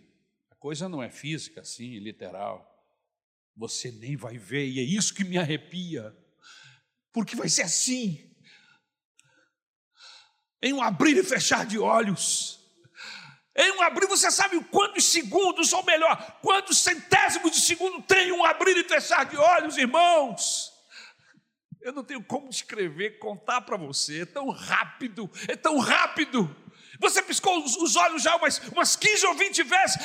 a 0.50 0.54
coisa 0.56 0.88
não 0.88 1.02
é 1.02 1.10
física 1.10 1.60
assim, 1.60 1.98
literal. 1.98 2.68
Você 3.56 3.90
nem 3.92 4.16
vai 4.16 4.38
ver, 4.38 4.66
e 4.66 4.80
é 4.80 4.82
isso 4.82 5.14
que 5.14 5.24
me 5.24 5.38
arrepia, 5.38 6.16
porque 7.12 7.36
vai 7.36 7.48
ser 7.48 7.62
assim 7.62 8.32
em 10.62 10.72
um 10.72 10.80
abrir 10.80 11.16
e 11.16 11.24
fechar 11.24 11.66
de 11.66 11.78
olhos. 11.78 12.60
Em 13.54 13.72
um 13.72 13.82
abrir, 13.82 14.06
você 14.06 14.30
sabe 14.30 14.62
quantos 14.64 15.04
segundos, 15.04 15.72
ou 15.72 15.84
melhor, 15.84 16.38
quantos 16.40 16.78
centésimos 16.78 17.50
de 17.50 17.60
segundo 17.60 18.00
tem 18.02 18.32
um 18.32 18.44
abrir 18.44 18.76
e 18.76 18.84
fechar 18.84 19.24
de 19.24 19.36
olhos, 19.36 19.76
irmãos? 19.76 20.72
Eu 21.80 21.92
não 21.92 22.04
tenho 22.04 22.22
como 22.22 22.48
descrever, 22.48 23.18
contar 23.18 23.60
para 23.62 23.76
você, 23.76 24.22
é 24.22 24.26
tão 24.26 24.48
rápido, 24.48 25.28
é 25.48 25.56
tão 25.56 25.78
rápido. 25.78 26.56
Você 27.02 27.20
piscou 27.20 27.64
os 27.64 27.96
olhos 27.96 28.22
já 28.22 28.36
umas, 28.36 28.58
umas 28.68 28.94
15 28.94 29.26
ou 29.26 29.34
20 29.34 29.64
vezes, 29.64 29.96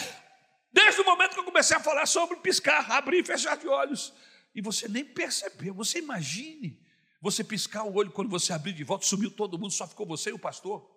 desde 0.73 0.99
o 0.99 1.05
momento 1.05 1.35
que 1.35 1.39
eu 1.39 1.43
comecei 1.43 1.77
a 1.77 1.79
falar 1.79 2.07
sobre 2.07 2.37
piscar, 2.37 2.91
abrir 2.91 3.19
e 3.19 3.23
fechar 3.23 3.55
de 3.55 3.67
olhos, 3.67 4.11
e 4.53 4.61
você 4.61 4.87
nem 4.87 5.05
percebeu, 5.05 5.75
você 5.75 5.99
imagine 5.99 6.83
você 7.21 7.43
piscar 7.43 7.83
o 7.83 7.93
olho 7.93 8.11
quando 8.11 8.29
você 8.29 8.51
abrir 8.51 8.73
de 8.73 8.83
volta, 8.83 9.05
sumiu 9.05 9.29
todo 9.29 9.59
mundo, 9.59 9.71
só 9.71 9.87
ficou 9.87 10.07
você 10.07 10.31
e 10.31 10.33
o 10.33 10.39
pastor. 10.39 10.89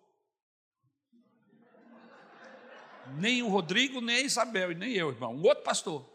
Nem 3.18 3.42
o 3.42 3.48
Rodrigo, 3.48 4.00
nem 4.00 4.16
a 4.16 4.20
Isabel, 4.20 4.72
e 4.72 4.74
nem 4.74 4.92
eu, 4.94 5.10
irmão. 5.10 5.34
Um 5.34 5.42
outro 5.42 5.64
pastor. 5.64 6.08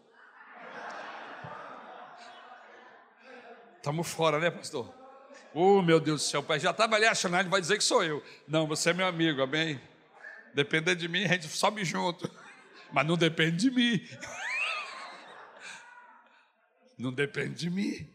Estamos 3.76 4.08
fora, 4.08 4.40
né, 4.40 4.50
pastor? 4.50 5.05
Oh, 5.58 5.80
meu 5.80 5.98
Deus 5.98 6.22
do 6.22 6.28
céu, 6.28 6.42
pai, 6.42 6.60
já 6.60 6.70
estava 6.70 6.96
ali 6.96 7.06
achando, 7.06 7.34
ele 7.38 7.48
vai 7.48 7.62
dizer 7.62 7.78
que 7.78 7.82
sou 7.82 8.04
eu. 8.04 8.22
Não, 8.46 8.66
você 8.66 8.90
é 8.90 8.92
meu 8.92 9.06
amigo, 9.06 9.40
amém? 9.40 9.80
Depender 10.54 10.94
de 10.94 11.08
mim, 11.08 11.24
a 11.24 11.28
gente 11.28 11.48
sobe 11.48 11.82
junto. 11.82 12.30
Mas 12.92 13.06
não 13.06 13.16
depende 13.16 13.56
de 13.56 13.70
mim. 13.70 14.06
Não 16.98 17.10
depende 17.10 17.54
de 17.54 17.70
mim. 17.70 18.06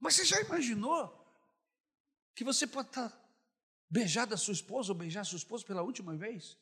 Mas 0.00 0.14
você 0.14 0.24
já 0.24 0.40
imaginou 0.40 1.14
que 2.34 2.42
você 2.42 2.66
pode 2.66 2.88
estar 2.88 3.12
beijado 3.90 4.32
a 4.32 4.38
sua 4.38 4.54
esposa 4.54 4.92
ou 4.92 4.98
beijar 4.98 5.20
a 5.20 5.24
sua 5.24 5.36
esposa 5.36 5.62
pela 5.66 5.82
última 5.82 6.16
vez? 6.16 6.56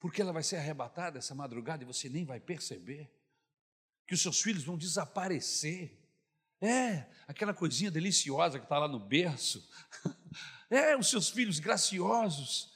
Porque 0.00 0.20
ela 0.20 0.32
vai 0.32 0.42
ser 0.42 0.56
arrebatada 0.56 1.18
essa 1.18 1.36
madrugada 1.36 1.84
e 1.84 1.86
você 1.86 2.08
nem 2.08 2.24
vai 2.24 2.40
perceber. 2.40 3.08
Que 4.08 4.14
os 4.14 4.20
seus 4.20 4.42
filhos 4.42 4.64
vão 4.64 4.76
desaparecer. 4.76 5.99
É, 6.60 7.06
aquela 7.26 7.54
coisinha 7.54 7.90
deliciosa 7.90 8.58
que 8.58 8.66
está 8.66 8.78
lá 8.78 8.88
no 8.88 8.98
berço. 8.98 9.66
É, 10.72 10.96
os 10.96 11.10
seus 11.10 11.28
filhos 11.28 11.58
graciosos. 11.58 12.72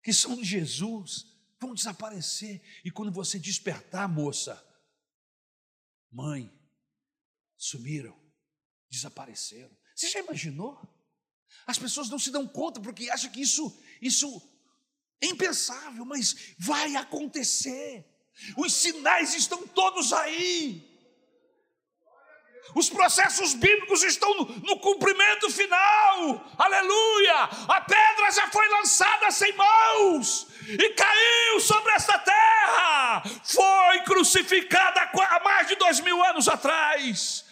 que 0.00 0.12
são 0.12 0.36
de 0.36 0.44
Jesus, 0.44 1.26
vão 1.60 1.74
desaparecer. 1.74 2.62
E 2.84 2.90
quando 2.90 3.10
você 3.10 3.36
despertar, 3.36 4.08
moça, 4.08 4.64
mãe, 6.08 6.48
sumiram, 7.56 8.16
desapareceram. 8.88 9.76
Você 9.94 10.08
já 10.08 10.20
imaginou? 10.20 10.80
As 11.66 11.78
pessoas 11.78 12.08
não 12.08 12.18
se 12.18 12.30
dão 12.30 12.46
conta 12.46 12.80
porque 12.80 13.10
acham 13.10 13.30
que 13.30 13.40
isso, 13.40 13.76
isso 14.00 14.40
é 15.20 15.26
impensável, 15.26 16.04
mas 16.04 16.54
vai 16.58 16.94
acontecer. 16.96 18.06
Os 18.56 18.72
sinais 18.72 19.34
estão 19.34 19.66
todos 19.66 20.12
aí. 20.12 20.89
Os 22.74 22.88
processos 22.88 23.54
bíblicos 23.54 24.02
estão 24.02 24.32
no, 24.34 24.44
no, 24.44 24.78
cumprimento 24.78 25.50
final. 25.50 26.44
Aleluia! 26.56 27.48
A 27.68 27.80
pedra 27.80 28.30
já 28.32 28.48
foi 28.48 28.68
lançada 28.68 29.30
sem 29.30 29.52
mãos 29.54 30.46
e 30.68 30.88
caiu 30.90 31.60
sobre 31.60 31.92
esta 31.92 32.18
terra. 32.18 33.22
Foi 33.42 34.00
crucificada 34.04 35.00
há 35.02 35.40
mais 35.42 35.68
de 35.68 35.76
dois 35.76 36.00
mil 36.00 36.22
anos 36.24 36.48
atrás 36.48 37.44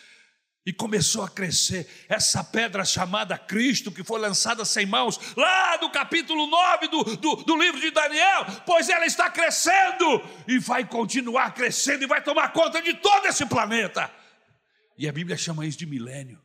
e 0.68 0.72
começou 0.72 1.24
a 1.24 1.30
crescer 1.30 1.88
essa 2.10 2.44
pedra 2.44 2.84
chamada 2.84 3.38
Cristo, 3.38 3.90
que 3.90 4.04
foi 4.04 4.20
lançada 4.20 4.66
sem 4.66 4.84
mãos, 4.84 5.18
lá 5.34 5.78
no 5.80 5.88
capítulo 5.88 6.46
9 6.46 6.88
do, 6.88 7.04
do, 7.16 7.36
do, 7.36 7.56
livro 7.56 7.80
de 7.80 7.90
Daniel, 7.90 8.44
pois 8.66 8.90
ela 8.90 9.06
está 9.06 9.30
crescendo 9.30 10.22
e 10.46 10.58
vai 10.58 10.84
continuar 10.84 11.54
crescendo 11.54 12.04
e 12.04 12.06
vai 12.06 12.22
tomar 12.22 12.52
conta 12.52 12.82
de 12.82 12.92
todo 12.92 13.24
esse 13.26 13.46
planeta. 13.46 14.10
E 14.98 15.08
a 15.08 15.12
Bíblia 15.12 15.36
chama 15.36 15.64
isso 15.64 15.78
de 15.78 15.86
milênio. 15.86 16.42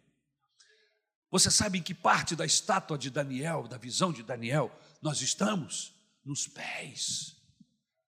Você 1.32 1.50
sabe 1.50 1.80
em 1.80 1.82
que 1.82 1.96
parte 1.96 2.36
da 2.36 2.46
estátua 2.46 2.96
de 2.96 3.10
Daniel, 3.10 3.68
da 3.68 3.76
visão 3.80 4.14
de 4.14 4.22
Daniel, 4.22 4.72
nós 5.02 5.20
estamos? 5.22 5.92
Nos 6.24 6.48
pés. 6.48 7.36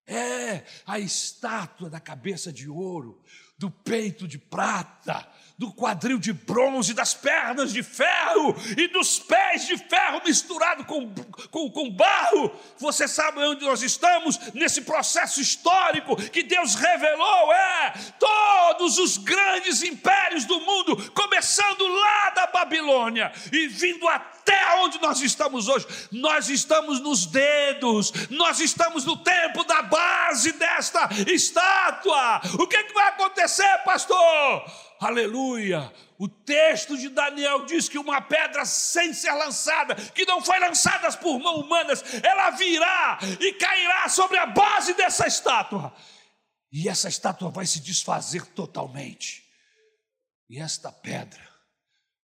É, 0.05 0.63
a 0.85 0.99
estátua 0.99 1.89
da 1.89 1.99
cabeça 1.99 2.53
de 2.53 2.69
ouro, 2.69 3.23
do 3.57 3.71
peito 3.71 4.27
de 4.27 4.37
prata, 4.37 5.27
do 5.57 5.71
quadril 5.71 6.19
de 6.19 6.33
bronze, 6.33 6.93
das 6.93 7.13
pernas 7.13 7.71
de 7.71 7.81
ferro 7.81 8.55
e 8.77 8.87
dos 8.89 9.19
pés 9.19 9.65
de 9.65 9.77
ferro 9.77 10.21
misturado 10.25 10.83
com, 10.83 11.13
com, 11.49 11.71
com 11.71 11.89
barro. 11.89 12.51
Você 12.77 13.07
sabe 13.07 13.39
onde 13.39 13.63
nós 13.63 13.81
estamos 13.81 14.37
nesse 14.53 14.81
processo 14.81 15.39
histórico 15.39 16.15
que 16.29 16.43
Deus 16.43 16.75
revelou? 16.75 17.53
É 17.53 17.93
todos 18.19 18.97
os 18.97 19.17
grandes 19.17 19.81
impérios 19.81 20.45
do 20.45 20.59
mundo, 20.59 21.11
começando 21.11 21.87
lá 21.87 22.29
da 22.31 22.47
Babilônia 22.47 23.31
e 23.51 23.67
vindo 23.67 24.07
até 24.09 24.34
onde 24.85 25.01
nós 25.01 25.21
estamos 25.21 25.67
hoje. 25.67 25.87
Nós 26.11 26.49
estamos 26.49 26.99
nos 26.99 27.25
dedos, 27.25 28.11
nós 28.29 28.59
estamos 28.59 29.03
no 29.03 29.17
tempo 29.17 29.63
da 29.63 29.81
base 29.81 30.51
desta 30.53 31.09
estátua. 31.27 32.41
O 32.59 32.67
que, 32.67 32.77
é 32.77 32.83
que 32.83 32.93
vai 32.93 33.09
acontecer, 33.09 33.77
pastor? 33.83 34.65
Aleluia! 34.99 35.91
O 36.17 36.29
texto 36.29 36.97
de 36.97 37.09
Daniel 37.09 37.65
diz 37.65 37.89
que 37.89 37.97
uma 37.97 38.21
pedra 38.21 38.63
sem 38.63 39.13
ser 39.13 39.33
lançada, 39.33 39.95
que 39.95 40.25
não 40.25 40.41
foi 40.41 40.57
lançada 40.59 41.11
por 41.17 41.37
mãos 41.39 41.61
humanas, 41.61 42.03
ela 42.23 42.51
virá 42.51 43.19
e 43.39 43.53
cairá 43.53 44.07
sobre 44.07 44.37
a 44.37 44.45
base 44.45 44.93
dessa 44.93 45.27
estátua. 45.27 45.93
E 46.71 46.87
essa 46.87 47.09
estátua 47.09 47.49
vai 47.49 47.65
se 47.65 47.81
desfazer 47.81 48.45
totalmente. 48.47 49.43
E 50.49 50.59
esta 50.59 50.91
pedra 50.91 51.44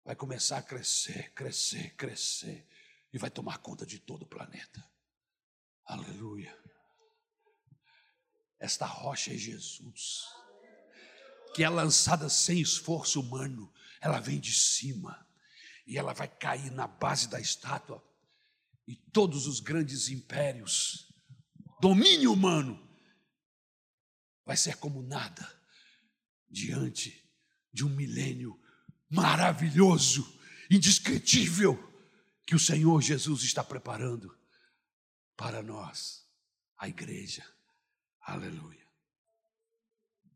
vai 0.04 0.16
começar 0.16 0.58
a 0.58 0.64
crescer, 0.64 1.32
crescer, 1.34 1.96
crescer 1.96 2.68
e 3.14 3.18
vai 3.18 3.30
tomar 3.30 3.60
conta 3.60 3.86
de 3.86 4.00
todo 4.00 4.24
o 4.24 4.28
planeta. 4.28 4.84
Aleluia. 5.86 6.58
Esta 8.60 8.86
rocha 8.86 9.34
é 9.34 9.38
Jesus 9.38 10.42
que 11.54 11.64
é 11.64 11.70
lançada 11.70 12.30
sem 12.30 12.60
esforço 12.62 13.20
humano, 13.20 13.72
ela 14.00 14.20
vem 14.20 14.40
de 14.40 14.54
cima 14.54 15.28
e 15.86 15.98
ela 15.98 16.14
vai 16.14 16.28
cair 16.28 16.72
na 16.72 16.88
base 16.88 17.28
da 17.28 17.40
estátua, 17.40 18.04
e 18.88 18.96
todos 18.96 19.48
os 19.48 19.60
grandes 19.60 20.10
impérios, 20.10 21.14
domínio 21.80 22.32
humano, 22.32 22.88
vai 24.46 24.56
ser 24.56 24.78
como 24.78 25.02
nada 25.02 25.60
diante 26.50 27.30
de 27.74 27.86
um 27.86 27.90
milênio 27.90 28.61
maravilhoso, 29.12 30.40
indescritível, 30.70 31.78
que 32.48 32.56
o 32.56 32.60
Senhor 32.60 33.02
Jesus 33.02 33.44
está 33.44 33.64
preparando 33.64 34.36
para 35.36 35.62
nós, 35.62 36.26
a 36.78 36.88
igreja. 36.88 37.46
Aleluia. 38.22 38.88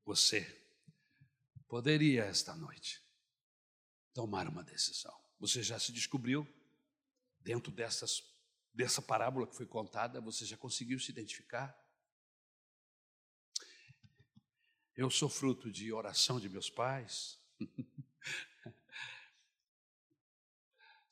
Você 0.04 0.44
poderia 1.68 2.26
esta 2.26 2.56
noite 2.56 3.02
tomar 4.14 4.48
uma 4.48 4.64
decisão. 4.64 5.14
Você 5.40 5.64
já 5.64 5.80
se 5.80 5.92
descobriu 5.92 6.48
dentro 7.40 7.72
dessas, 7.72 8.22
dessa 8.74 9.02
parábola 9.02 9.48
que 9.48 9.56
foi 9.56 9.66
contada, 9.66 10.22
você 10.22 10.46
já 10.46 10.58
conseguiu 10.58 11.00
se 11.00 11.12
identificar? 11.12 11.76
Eu 14.96 15.10
sou 15.10 15.30
fruto 15.30 15.72
de 15.72 15.92
oração 15.92 16.40
de 16.40 16.50
meus 16.50 16.70
pais. 16.70 17.40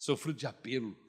sou 0.04 0.18
fruto 0.18 0.38
de 0.38 0.45
apelo. 0.45 0.99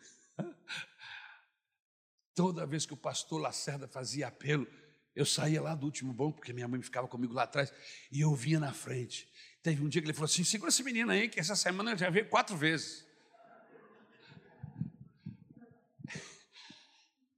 Toda 2.32 2.64
vez 2.64 2.86
que 2.86 2.94
o 2.94 2.96
pastor 2.96 3.40
Lacerda 3.40 3.88
fazia 3.88 4.28
apelo, 4.28 4.68
eu 5.16 5.26
saía 5.26 5.60
lá 5.60 5.74
do 5.74 5.84
último 5.84 6.12
banco, 6.12 6.36
porque 6.36 6.52
minha 6.52 6.68
mãe 6.68 6.80
ficava 6.80 7.08
comigo 7.08 7.32
lá 7.32 7.42
atrás, 7.42 7.72
e 8.10 8.20
eu 8.20 8.32
vinha 8.36 8.60
na 8.60 8.72
frente. 8.72 9.28
Teve 9.64 9.82
um 9.82 9.88
dia 9.88 10.00
que 10.00 10.06
ele 10.06 10.14
falou 10.14 10.26
assim: 10.26 10.44
segura 10.44 10.68
esse 10.68 10.84
menino 10.84 11.10
aí, 11.10 11.28
que 11.28 11.40
essa 11.40 11.56
semana 11.56 11.90
ele 11.90 11.98
já 11.98 12.08
veio 12.08 12.28
quatro 12.28 12.56
vezes. 12.56 13.04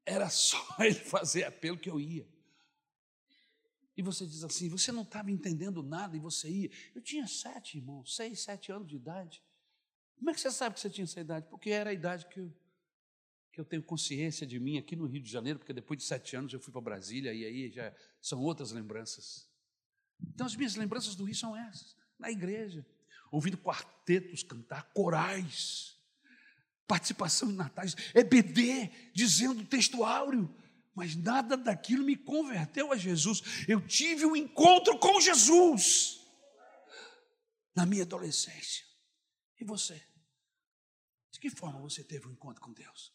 Era 0.05 0.29
só 0.29 0.63
ele 0.85 0.95
fazer 0.95 1.45
apelo 1.45 1.79
que 1.79 1.89
eu 1.89 1.99
ia. 1.99 2.29
E 3.97 4.03
você 4.03 4.27
diz 4.27 4.45
assim: 4.45 4.69
você 4.69 4.93
não 4.93 5.03
estava 5.03 5.31
entendendo 5.31 5.83
nada 5.83 6.17
e 6.17 6.21
você 6.21 6.51
ia. 6.51 6.71
Eu 6.95 7.01
tinha 7.01 7.27
sete, 7.27 7.79
irmãos, 7.79 8.15
seis, 8.15 8.41
sete 8.41 8.71
anos 8.71 8.87
de 8.87 8.97
idade. 8.97 9.43
Como 10.17 10.31
é 10.31 10.35
que 10.35 10.41
você 10.41 10.51
sabe 10.51 10.75
que 10.75 10.81
você 10.81 10.91
tinha 10.91 11.05
essa 11.05 11.21
idade? 11.21 11.47
Porque 11.49 11.71
era 11.71 11.91
a 11.91 11.93
idade 11.93 12.27
que 12.27 12.41
eu 12.41 12.53
que 13.57 13.61
eu 13.61 13.64
tenho 13.64 13.83
consciência 13.83 14.47
de 14.47 14.61
mim 14.61 14.77
aqui 14.77 14.95
no 14.95 15.07
Rio 15.07 15.23
de 15.23 15.31
Janeiro, 15.31 15.59
porque 15.59 15.73
depois 15.73 15.99
de 15.99 16.05
sete 16.05 16.37
anos 16.37 16.53
eu 16.53 16.61
fui 16.61 16.71
para 16.71 16.83
Brasília 16.83 17.33
e 17.33 17.43
aí 17.43 17.71
já 17.71 17.91
são 18.21 18.39
outras 18.41 18.71
lembranças. 18.71 19.49
Então 20.35 20.47
as 20.47 20.55
minhas 20.55 20.77
lembranças 20.77 21.14
do 21.14 21.25
Rio 21.25 21.35
são 21.35 21.57
essas, 21.57 21.97
na 22.19 22.31
igreja, 22.31 22.87
ouvindo 23.33 23.57
quartetos 23.57 24.43
cantar, 24.43 24.83
corais, 24.93 25.97
participação 26.87 27.51
em 27.51 27.55
natais, 27.55 27.97
EBD, 28.14 28.91
dizendo 29.14 29.64
texto 29.64 30.05
áureo, 30.05 30.55
mas 30.95 31.17
nada 31.17 31.57
daquilo 31.57 32.05
me 32.05 32.14
converteu 32.14 32.93
a 32.93 32.97
Jesus. 32.97 33.64
Eu 33.67 33.81
tive 33.81 34.27
um 34.27 34.37
encontro 34.37 34.99
com 34.99 35.19
Jesus 35.19 36.21
na 37.75 37.87
minha 37.87 38.03
adolescência. 38.03 38.86
E 39.59 39.65
você? 39.65 40.03
De 41.31 41.41
que 41.41 41.51
forma 41.51 41.81
você 41.81 42.05
teve 42.05 42.27
um 42.27 42.33
encontro 42.33 42.63
com 42.63 42.73
Deus? 42.73 43.13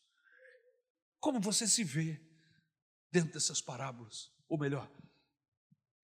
Como 1.20 1.39
você 1.39 1.68
se 1.68 1.84
vê 1.84 2.20
dentro 3.12 3.34
dessas 3.34 3.62
parábolas? 3.62 4.32
Ou 4.48 4.58
melhor, 4.58 4.92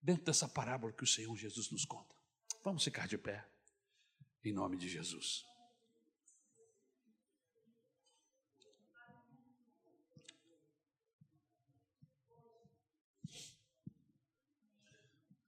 dentro 0.00 0.24
dessa 0.24 0.48
parábola 0.48 0.92
que 0.92 1.04
o 1.04 1.06
Senhor 1.06 1.36
Jesus 1.36 1.70
nos 1.70 1.84
conta. 1.84 2.16
Vamos 2.64 2.84
ficar 2.84 3.06
de 3.06 3.18
pé, 3.18 3.48
em 4.44 4.52
nome 4.52 4.76
de 4.76 4.88
Jesus. 4.88 5.44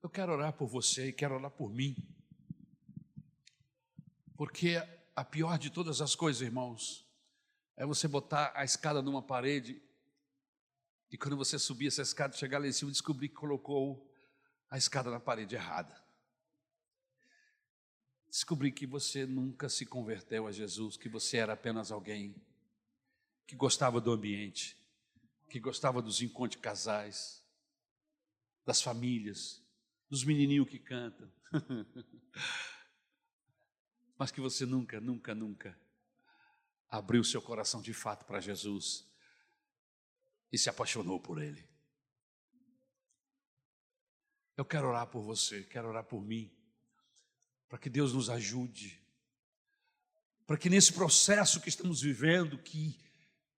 Eu 0.03 0.09
quero 0.09 0.32
orar 0.32 0.53
por 0.53 0.66
você 0.66 1.09
e 1.09 1.12
quero 1.12 1.34
orar 1.34 1.51
por 1.51 1.70
mim, 1.70 1.95
porque 4.41 4.82
a 5.14 5.22
pior 5.22 5.59
de 5.59 5.68
todas 5.68 6.01
as 6.01 6.14
coisas, 6.14 6.41
irmãos, 6.41 7.07
é 7.76 7.84
você 7.84 8.09
botar 8.09 8.51
a 8.57 8.64
escada 8.64 9.03
numa 9.03 9.20
parede 9.20 9.82
e 11.11 11.18
quando 11.18 11.36
você 11.36 11.59
subir 11.59 11.88
essa 11.88 12.01
escada, 12.01 12.34
chegar 12.34 12.59
lá 12.59 12.66
em 12.66 12.72
cima, 12.72 12.91
descobrir 12.91 13.28
que 13.28 13.34
colocou 13.34 14.11
a 14.70 14.78
escada 14.78 15.11
na 15.11 15.20
parede 15.20 15.57
errada. 15.57 15.95
Descobrir 18.30 18.72
que 18.72 18.86
você 18.86 19.26
nunca 19.26 19.68
se 19.68 19.84
converteu 19.84 20.47
a 20.47 20.53
Jesus, 20.53 20.97
que 20.97 21.11
você 21.11 21.36
era 21.36 21.53
apenas 21.53 21.93
alguém 21.93 22.34
que 23.47 23.55
gostava 23.55 24.01
do 24.01 24.11
ambiente, 24.11 24.74
que 25.51 25.61
gostava 25.61 26.01
dos 26.01 26.22
encontros 26.22 26.53
de 26.53 26.62
casais, 26.62 27.45
das 28.64 28.80
famílias, 28.80 29.62
dos 30.09 30.24
menininhos 30.24 30.66
que 30.66 30.78
cantam. 30.78 31.30
Mas 34.20 34.30
que 34.30 34.38
você 34.38 34.66
nunca, 34.66 35.00
nunca, 35.00 35.34
nunca 35.34 35.80
abriu 36.90 37.24
seu 37.24 37.40
coração 37.40 37.80
de 37.80 37.94
fato 37.94 38.26
para 38.26 38.38
Jesus. 38.38 39.08
e 40.52 40.58
se 40.58 40.68
apaixonou 40.68 41.18
por 41.18 41.40
ele. 41.40 41.66
Eu 44.56 44.64
quero 44.64 44.88
orar 44.88 45.06
por 45.06 45.22
você, 45.22 45.62
quero 45.62 45.88
orar 45.88 46.04
por 46.04 46.22
mim, 46.22 46.52
para 47.68 47.78
que 47.78 47.88
Deus 47.88 48.12
nos 48.12 48.28
ajude, 48.28 49.00
para 50.46 50.58
que 50.58 50.68
nesse 50.68 50.92
processo 50.92 51.60
que 51.60 51.68
estamos 51.68 52.02
vivendo, 52.02 52.58
que, 52.58 53.00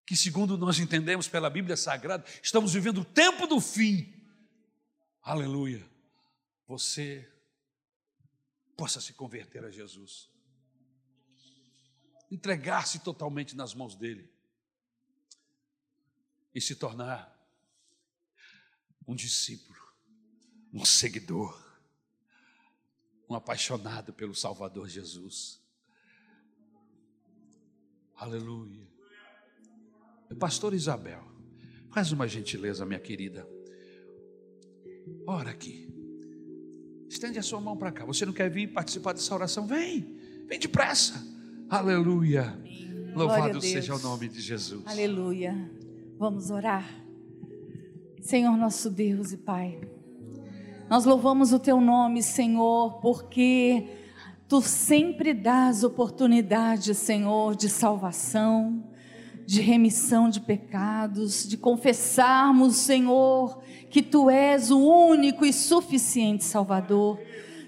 que 0.05 0.15
segundo 0.15 0.55
nós 0.55 0.77
entendemos 0.77 1.27
pela 1.27 1.49
Bíblia 1.49 1.75
Sagrada, 1.75 2.23
estamos 2.41 2.73
vivendo 2.73 3.01
o 3.01 3.05
tempo 3.05 3.47
do 3.47 3.59
fim, 3.59 4.13
aleluia, 5.23 5.85
você 6.67 7.27
possa 8.77 9.01
se 9.01 9.13
converter 9.13 9.65
a 9.65 9.71
Jesus, 9.71 10.31
entregar-se 12.33 12.97
totalmente 12.99 13.55
nas 13.55 13.75
mãos 13.75 13.93
dEle 13.93 14.27
e 16.53 16.59
se 16.59 16.75
tornar 16.75 17.31
um 19.07 19.13
discípulo, 19.13 19.79
um 20.73 20.83
seguidor, 20.83 21.61
um 23.29 23.35
apaixonado 23.35 24.11
pelo 24.13 24.33
Salvador 24.33 24.89
Jesus. 24.89 25.61
Aleluia. 28.15 28.87
Pastor 30.39 30.73
Isabel, 30.73 31.23
faz 31.91 32.11
uma 32.11 32.27
gentileza, 32.27 32.83
minha 32.83 32.99
querida. 32.99 33.47
Ora 35.27 35.51
aqui. 35.51 35.87
Estende 37.07 37.37
a 37.37 37.43
sua 37.43 37.61
mão 37.61 37.77
para 37.77 37.91
cá. 37.91 38.05
Você 38.05 38.25
não 38.25 38.33
quer 38.33 38.49
vir 38.49 38.73
participar 38.73 39.13
dessa 39.13 39.35
oração? 39.35 39.67
Vem, 39.67 40.45
vem 40.47 40.57
depressa. 40.57 41.32
Aleluia. 41.73 42.55
Amém. 42.55 43.13
Louvado 43.15 43.59
seja 43.59 43.95
o 43.95 43.99
nome 43.99 44.27
de 44.27 44.39
Jesus. 44.39 44.83
Aleluia. 44.85 45.71
Vamos 46.19 46.51
orar. 46.51 46.87
Senhor 48.21 48.55
nosso 48.55 48.91
Deus 48.91 49.31
e 49.31 49.37
Pai, 49.37 49.81
nós 50.87 51.03
louvamos 51.03 51.51
o 51.51 51.57
Teu 51.57 51.81
nome, 51.81 52.21
Senhor, 52.21 52.99
porque 53.01 53.87
Tu 54.47 54.61
sempre 54.61 55.33
dás 55.33 55.83
oportunidade, 55.83 56.93
Senhor, 56.93 57.55
de 57.55 57.67
salvação, 57.67 58.83
de 59.43 59.59
remissão 59.59 60.29
de 60.29 60.41
pecados, 60.41 61.47
de 61.47 61.57
confessarmos, 61.57 62.75
Senhor, 62.75 63.63
que 63.89 64.03
Tu 64.03 64.29
és 64.29 64.69
o 64.69 64.77
único 64.77 65.43
e 65.43 65.51
suficiente 65.51 66.43
Salvador. 66.43 67.19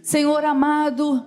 Senhor 0.03 0.45
amado, 0.45 1.25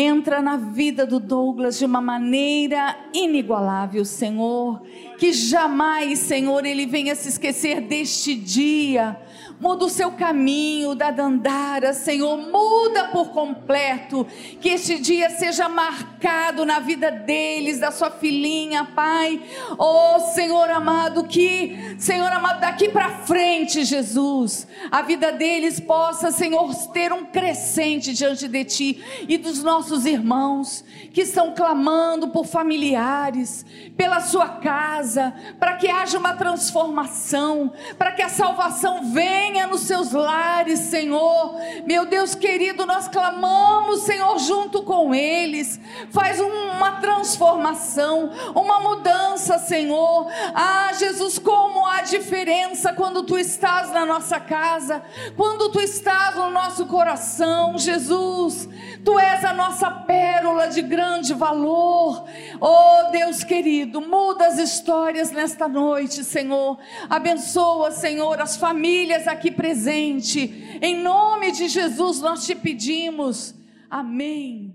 entra 0.00 0.40
na 0.40 0.56
vida 0.56 1.04
do 1.04 1.18
Douglas 1.18 1.76
de 1.76 1.84
uma 1.84 2.00
maneira 2.00 2.96
inigualável, 3.12 4.04
Senhor. 4.04 4.80
Que 5.18 5.32
jamais, 5.32 6.20
Senhor, 6.20 6.64
ele 6.64 6.86
venha 6.86 7.16
se 7.16 7.28
esquecer 7.28 7.80
deste 7.80 8.36
dia 8.36 9.16
muda 9.60 9.86
o 9.86 9.90
seu 9.90 10.12
caminho 10.12 10.94
da 10.94 11.10
Dandara, 11.10 11.92
Senhor, 11.92 12.36
muda 12.36 13.08
por 13.08 13.30
completo, 13.30 14.26
que 14.60 14.68
este 14.68 14.98
dia 14.98 15.30
seja 15.30 15.68
marcado 15.68 16.64
na 16.64 16.78
vida 16.78 17.10
deles, 17.10 17.80
da 17.80 17.90
sua 17.90 18.10
filhinha, 18.10 18.84
Pai, 18.84 19.40
oh 19.76 20.20
Senhor 20.34 20.70
amado, 20.70 21.24
que, 21.24 21.96
Senhor 21.98 22.30
amado, 22.30 22.60
daqui 22.60 22.88
para 22.88 23.10
frente, 23.10 23.84
Jesus, 23.84 24.66
a 24.90 25.02
vida 25.02 25.32
deles 25.32 25.80
possa, 25.80 26.30
Senhor, 26.30 26.72
ter 26.92 27.12
um 27.12 27.24
crescente 27.24 28.12
diante 28.12 28.46
de 28.46 28.64
Ti 28.64 29.04
e 29.28 29.36
dos 29.36 29.62
nossos 29.62 30.06
irmãos 30.06 30.84
que 31.12 31.22
estão 31.22 31.54
clamando 31.54 32.28
por 32.28 32.46
familiares, 32.46 33.66
pela 33.96 34.20
sua 34.20 34.48
casa, 34.48 35.34
para 35.58 35.74
que 35.74 35.88
haja 35.88 36.18
uma 36.18 36.34
transformação, 36.34 37.72
para 37.96 38.12
que 38.12 38.22
a 38.22 38.28
salvação 38.28 39.12
venha 39.12 39.47
venha 39.48 39.66
nos 39.66 39.82
seus 39.82 40.12
lares, 40.12 40.78
Senhor. 40.80 41.54
Meu 41.86 42.04
Deus 42.04 42.34
querido, 42.34 42.84
nós 42.84 43.08
clamamos, 43.08 44.02
Senhor, 44.02 44.38
junto 44.38 44.82
com 44.82 45.14
eles. 45.14 45.80
Faz 46.10 46.38
uma 46.38 46.92
transformação, 47.00 48.30
uma 48.54 48.80
mudança, 48.80 49.58
Senhor. 49.58 50.26
Ah, 50.54 50.90
Jesus, 50.98 51.38
como 51.38 51.86
há 51.86 52.02
diferença 52.02 52.92
quando 52.92 53.22
tu 53.22 53.38
estás 53.38 53.90
na 53.90 54.04
nossa 54.04 54.38
casa, 54.38 55.02
quando 55.34 55.70
tu 55.70 55.80
estás 55.80 56.34
no 56.34 56.50
nosso 56.50 56.84
coração, 56.86 57.78
Jesus. 57.78 58.68
Tu 59.02 59.18
és 59.18 59.44
a 59.44 59.54
nossa 59.54 59.90
pérola 59.90 60.68
de 60.68 60.82
grande 60.82 61.32
valor. 61.32 62.24
Oh, 62.60 63.10
Deus 63.10 63.42
querido, 63.42 64.00
muda 64.00 64.46
as 64.46 64.58
histórias 64.58 65.30
nesta 65.30 65.66
noite, 65.66 66.22
Senhor. 66.22 66.78
Abençoa, 67.08 67.90
Senhor, 67.90 68.40
as 68.40 68.56
famílias 68.56 69.26
aqui 69.26 69.37
aqui 69.38 69.50
presente. 69.52 70.78
Em 70.82 71.00
nome 71.00 71.52
de 71.52 71.68
Jesus 71.68 72.20
nós 72.20 72.44
te 72.44 72.54
pedimos. 72.54 73.54
Amém. 73.88 74.74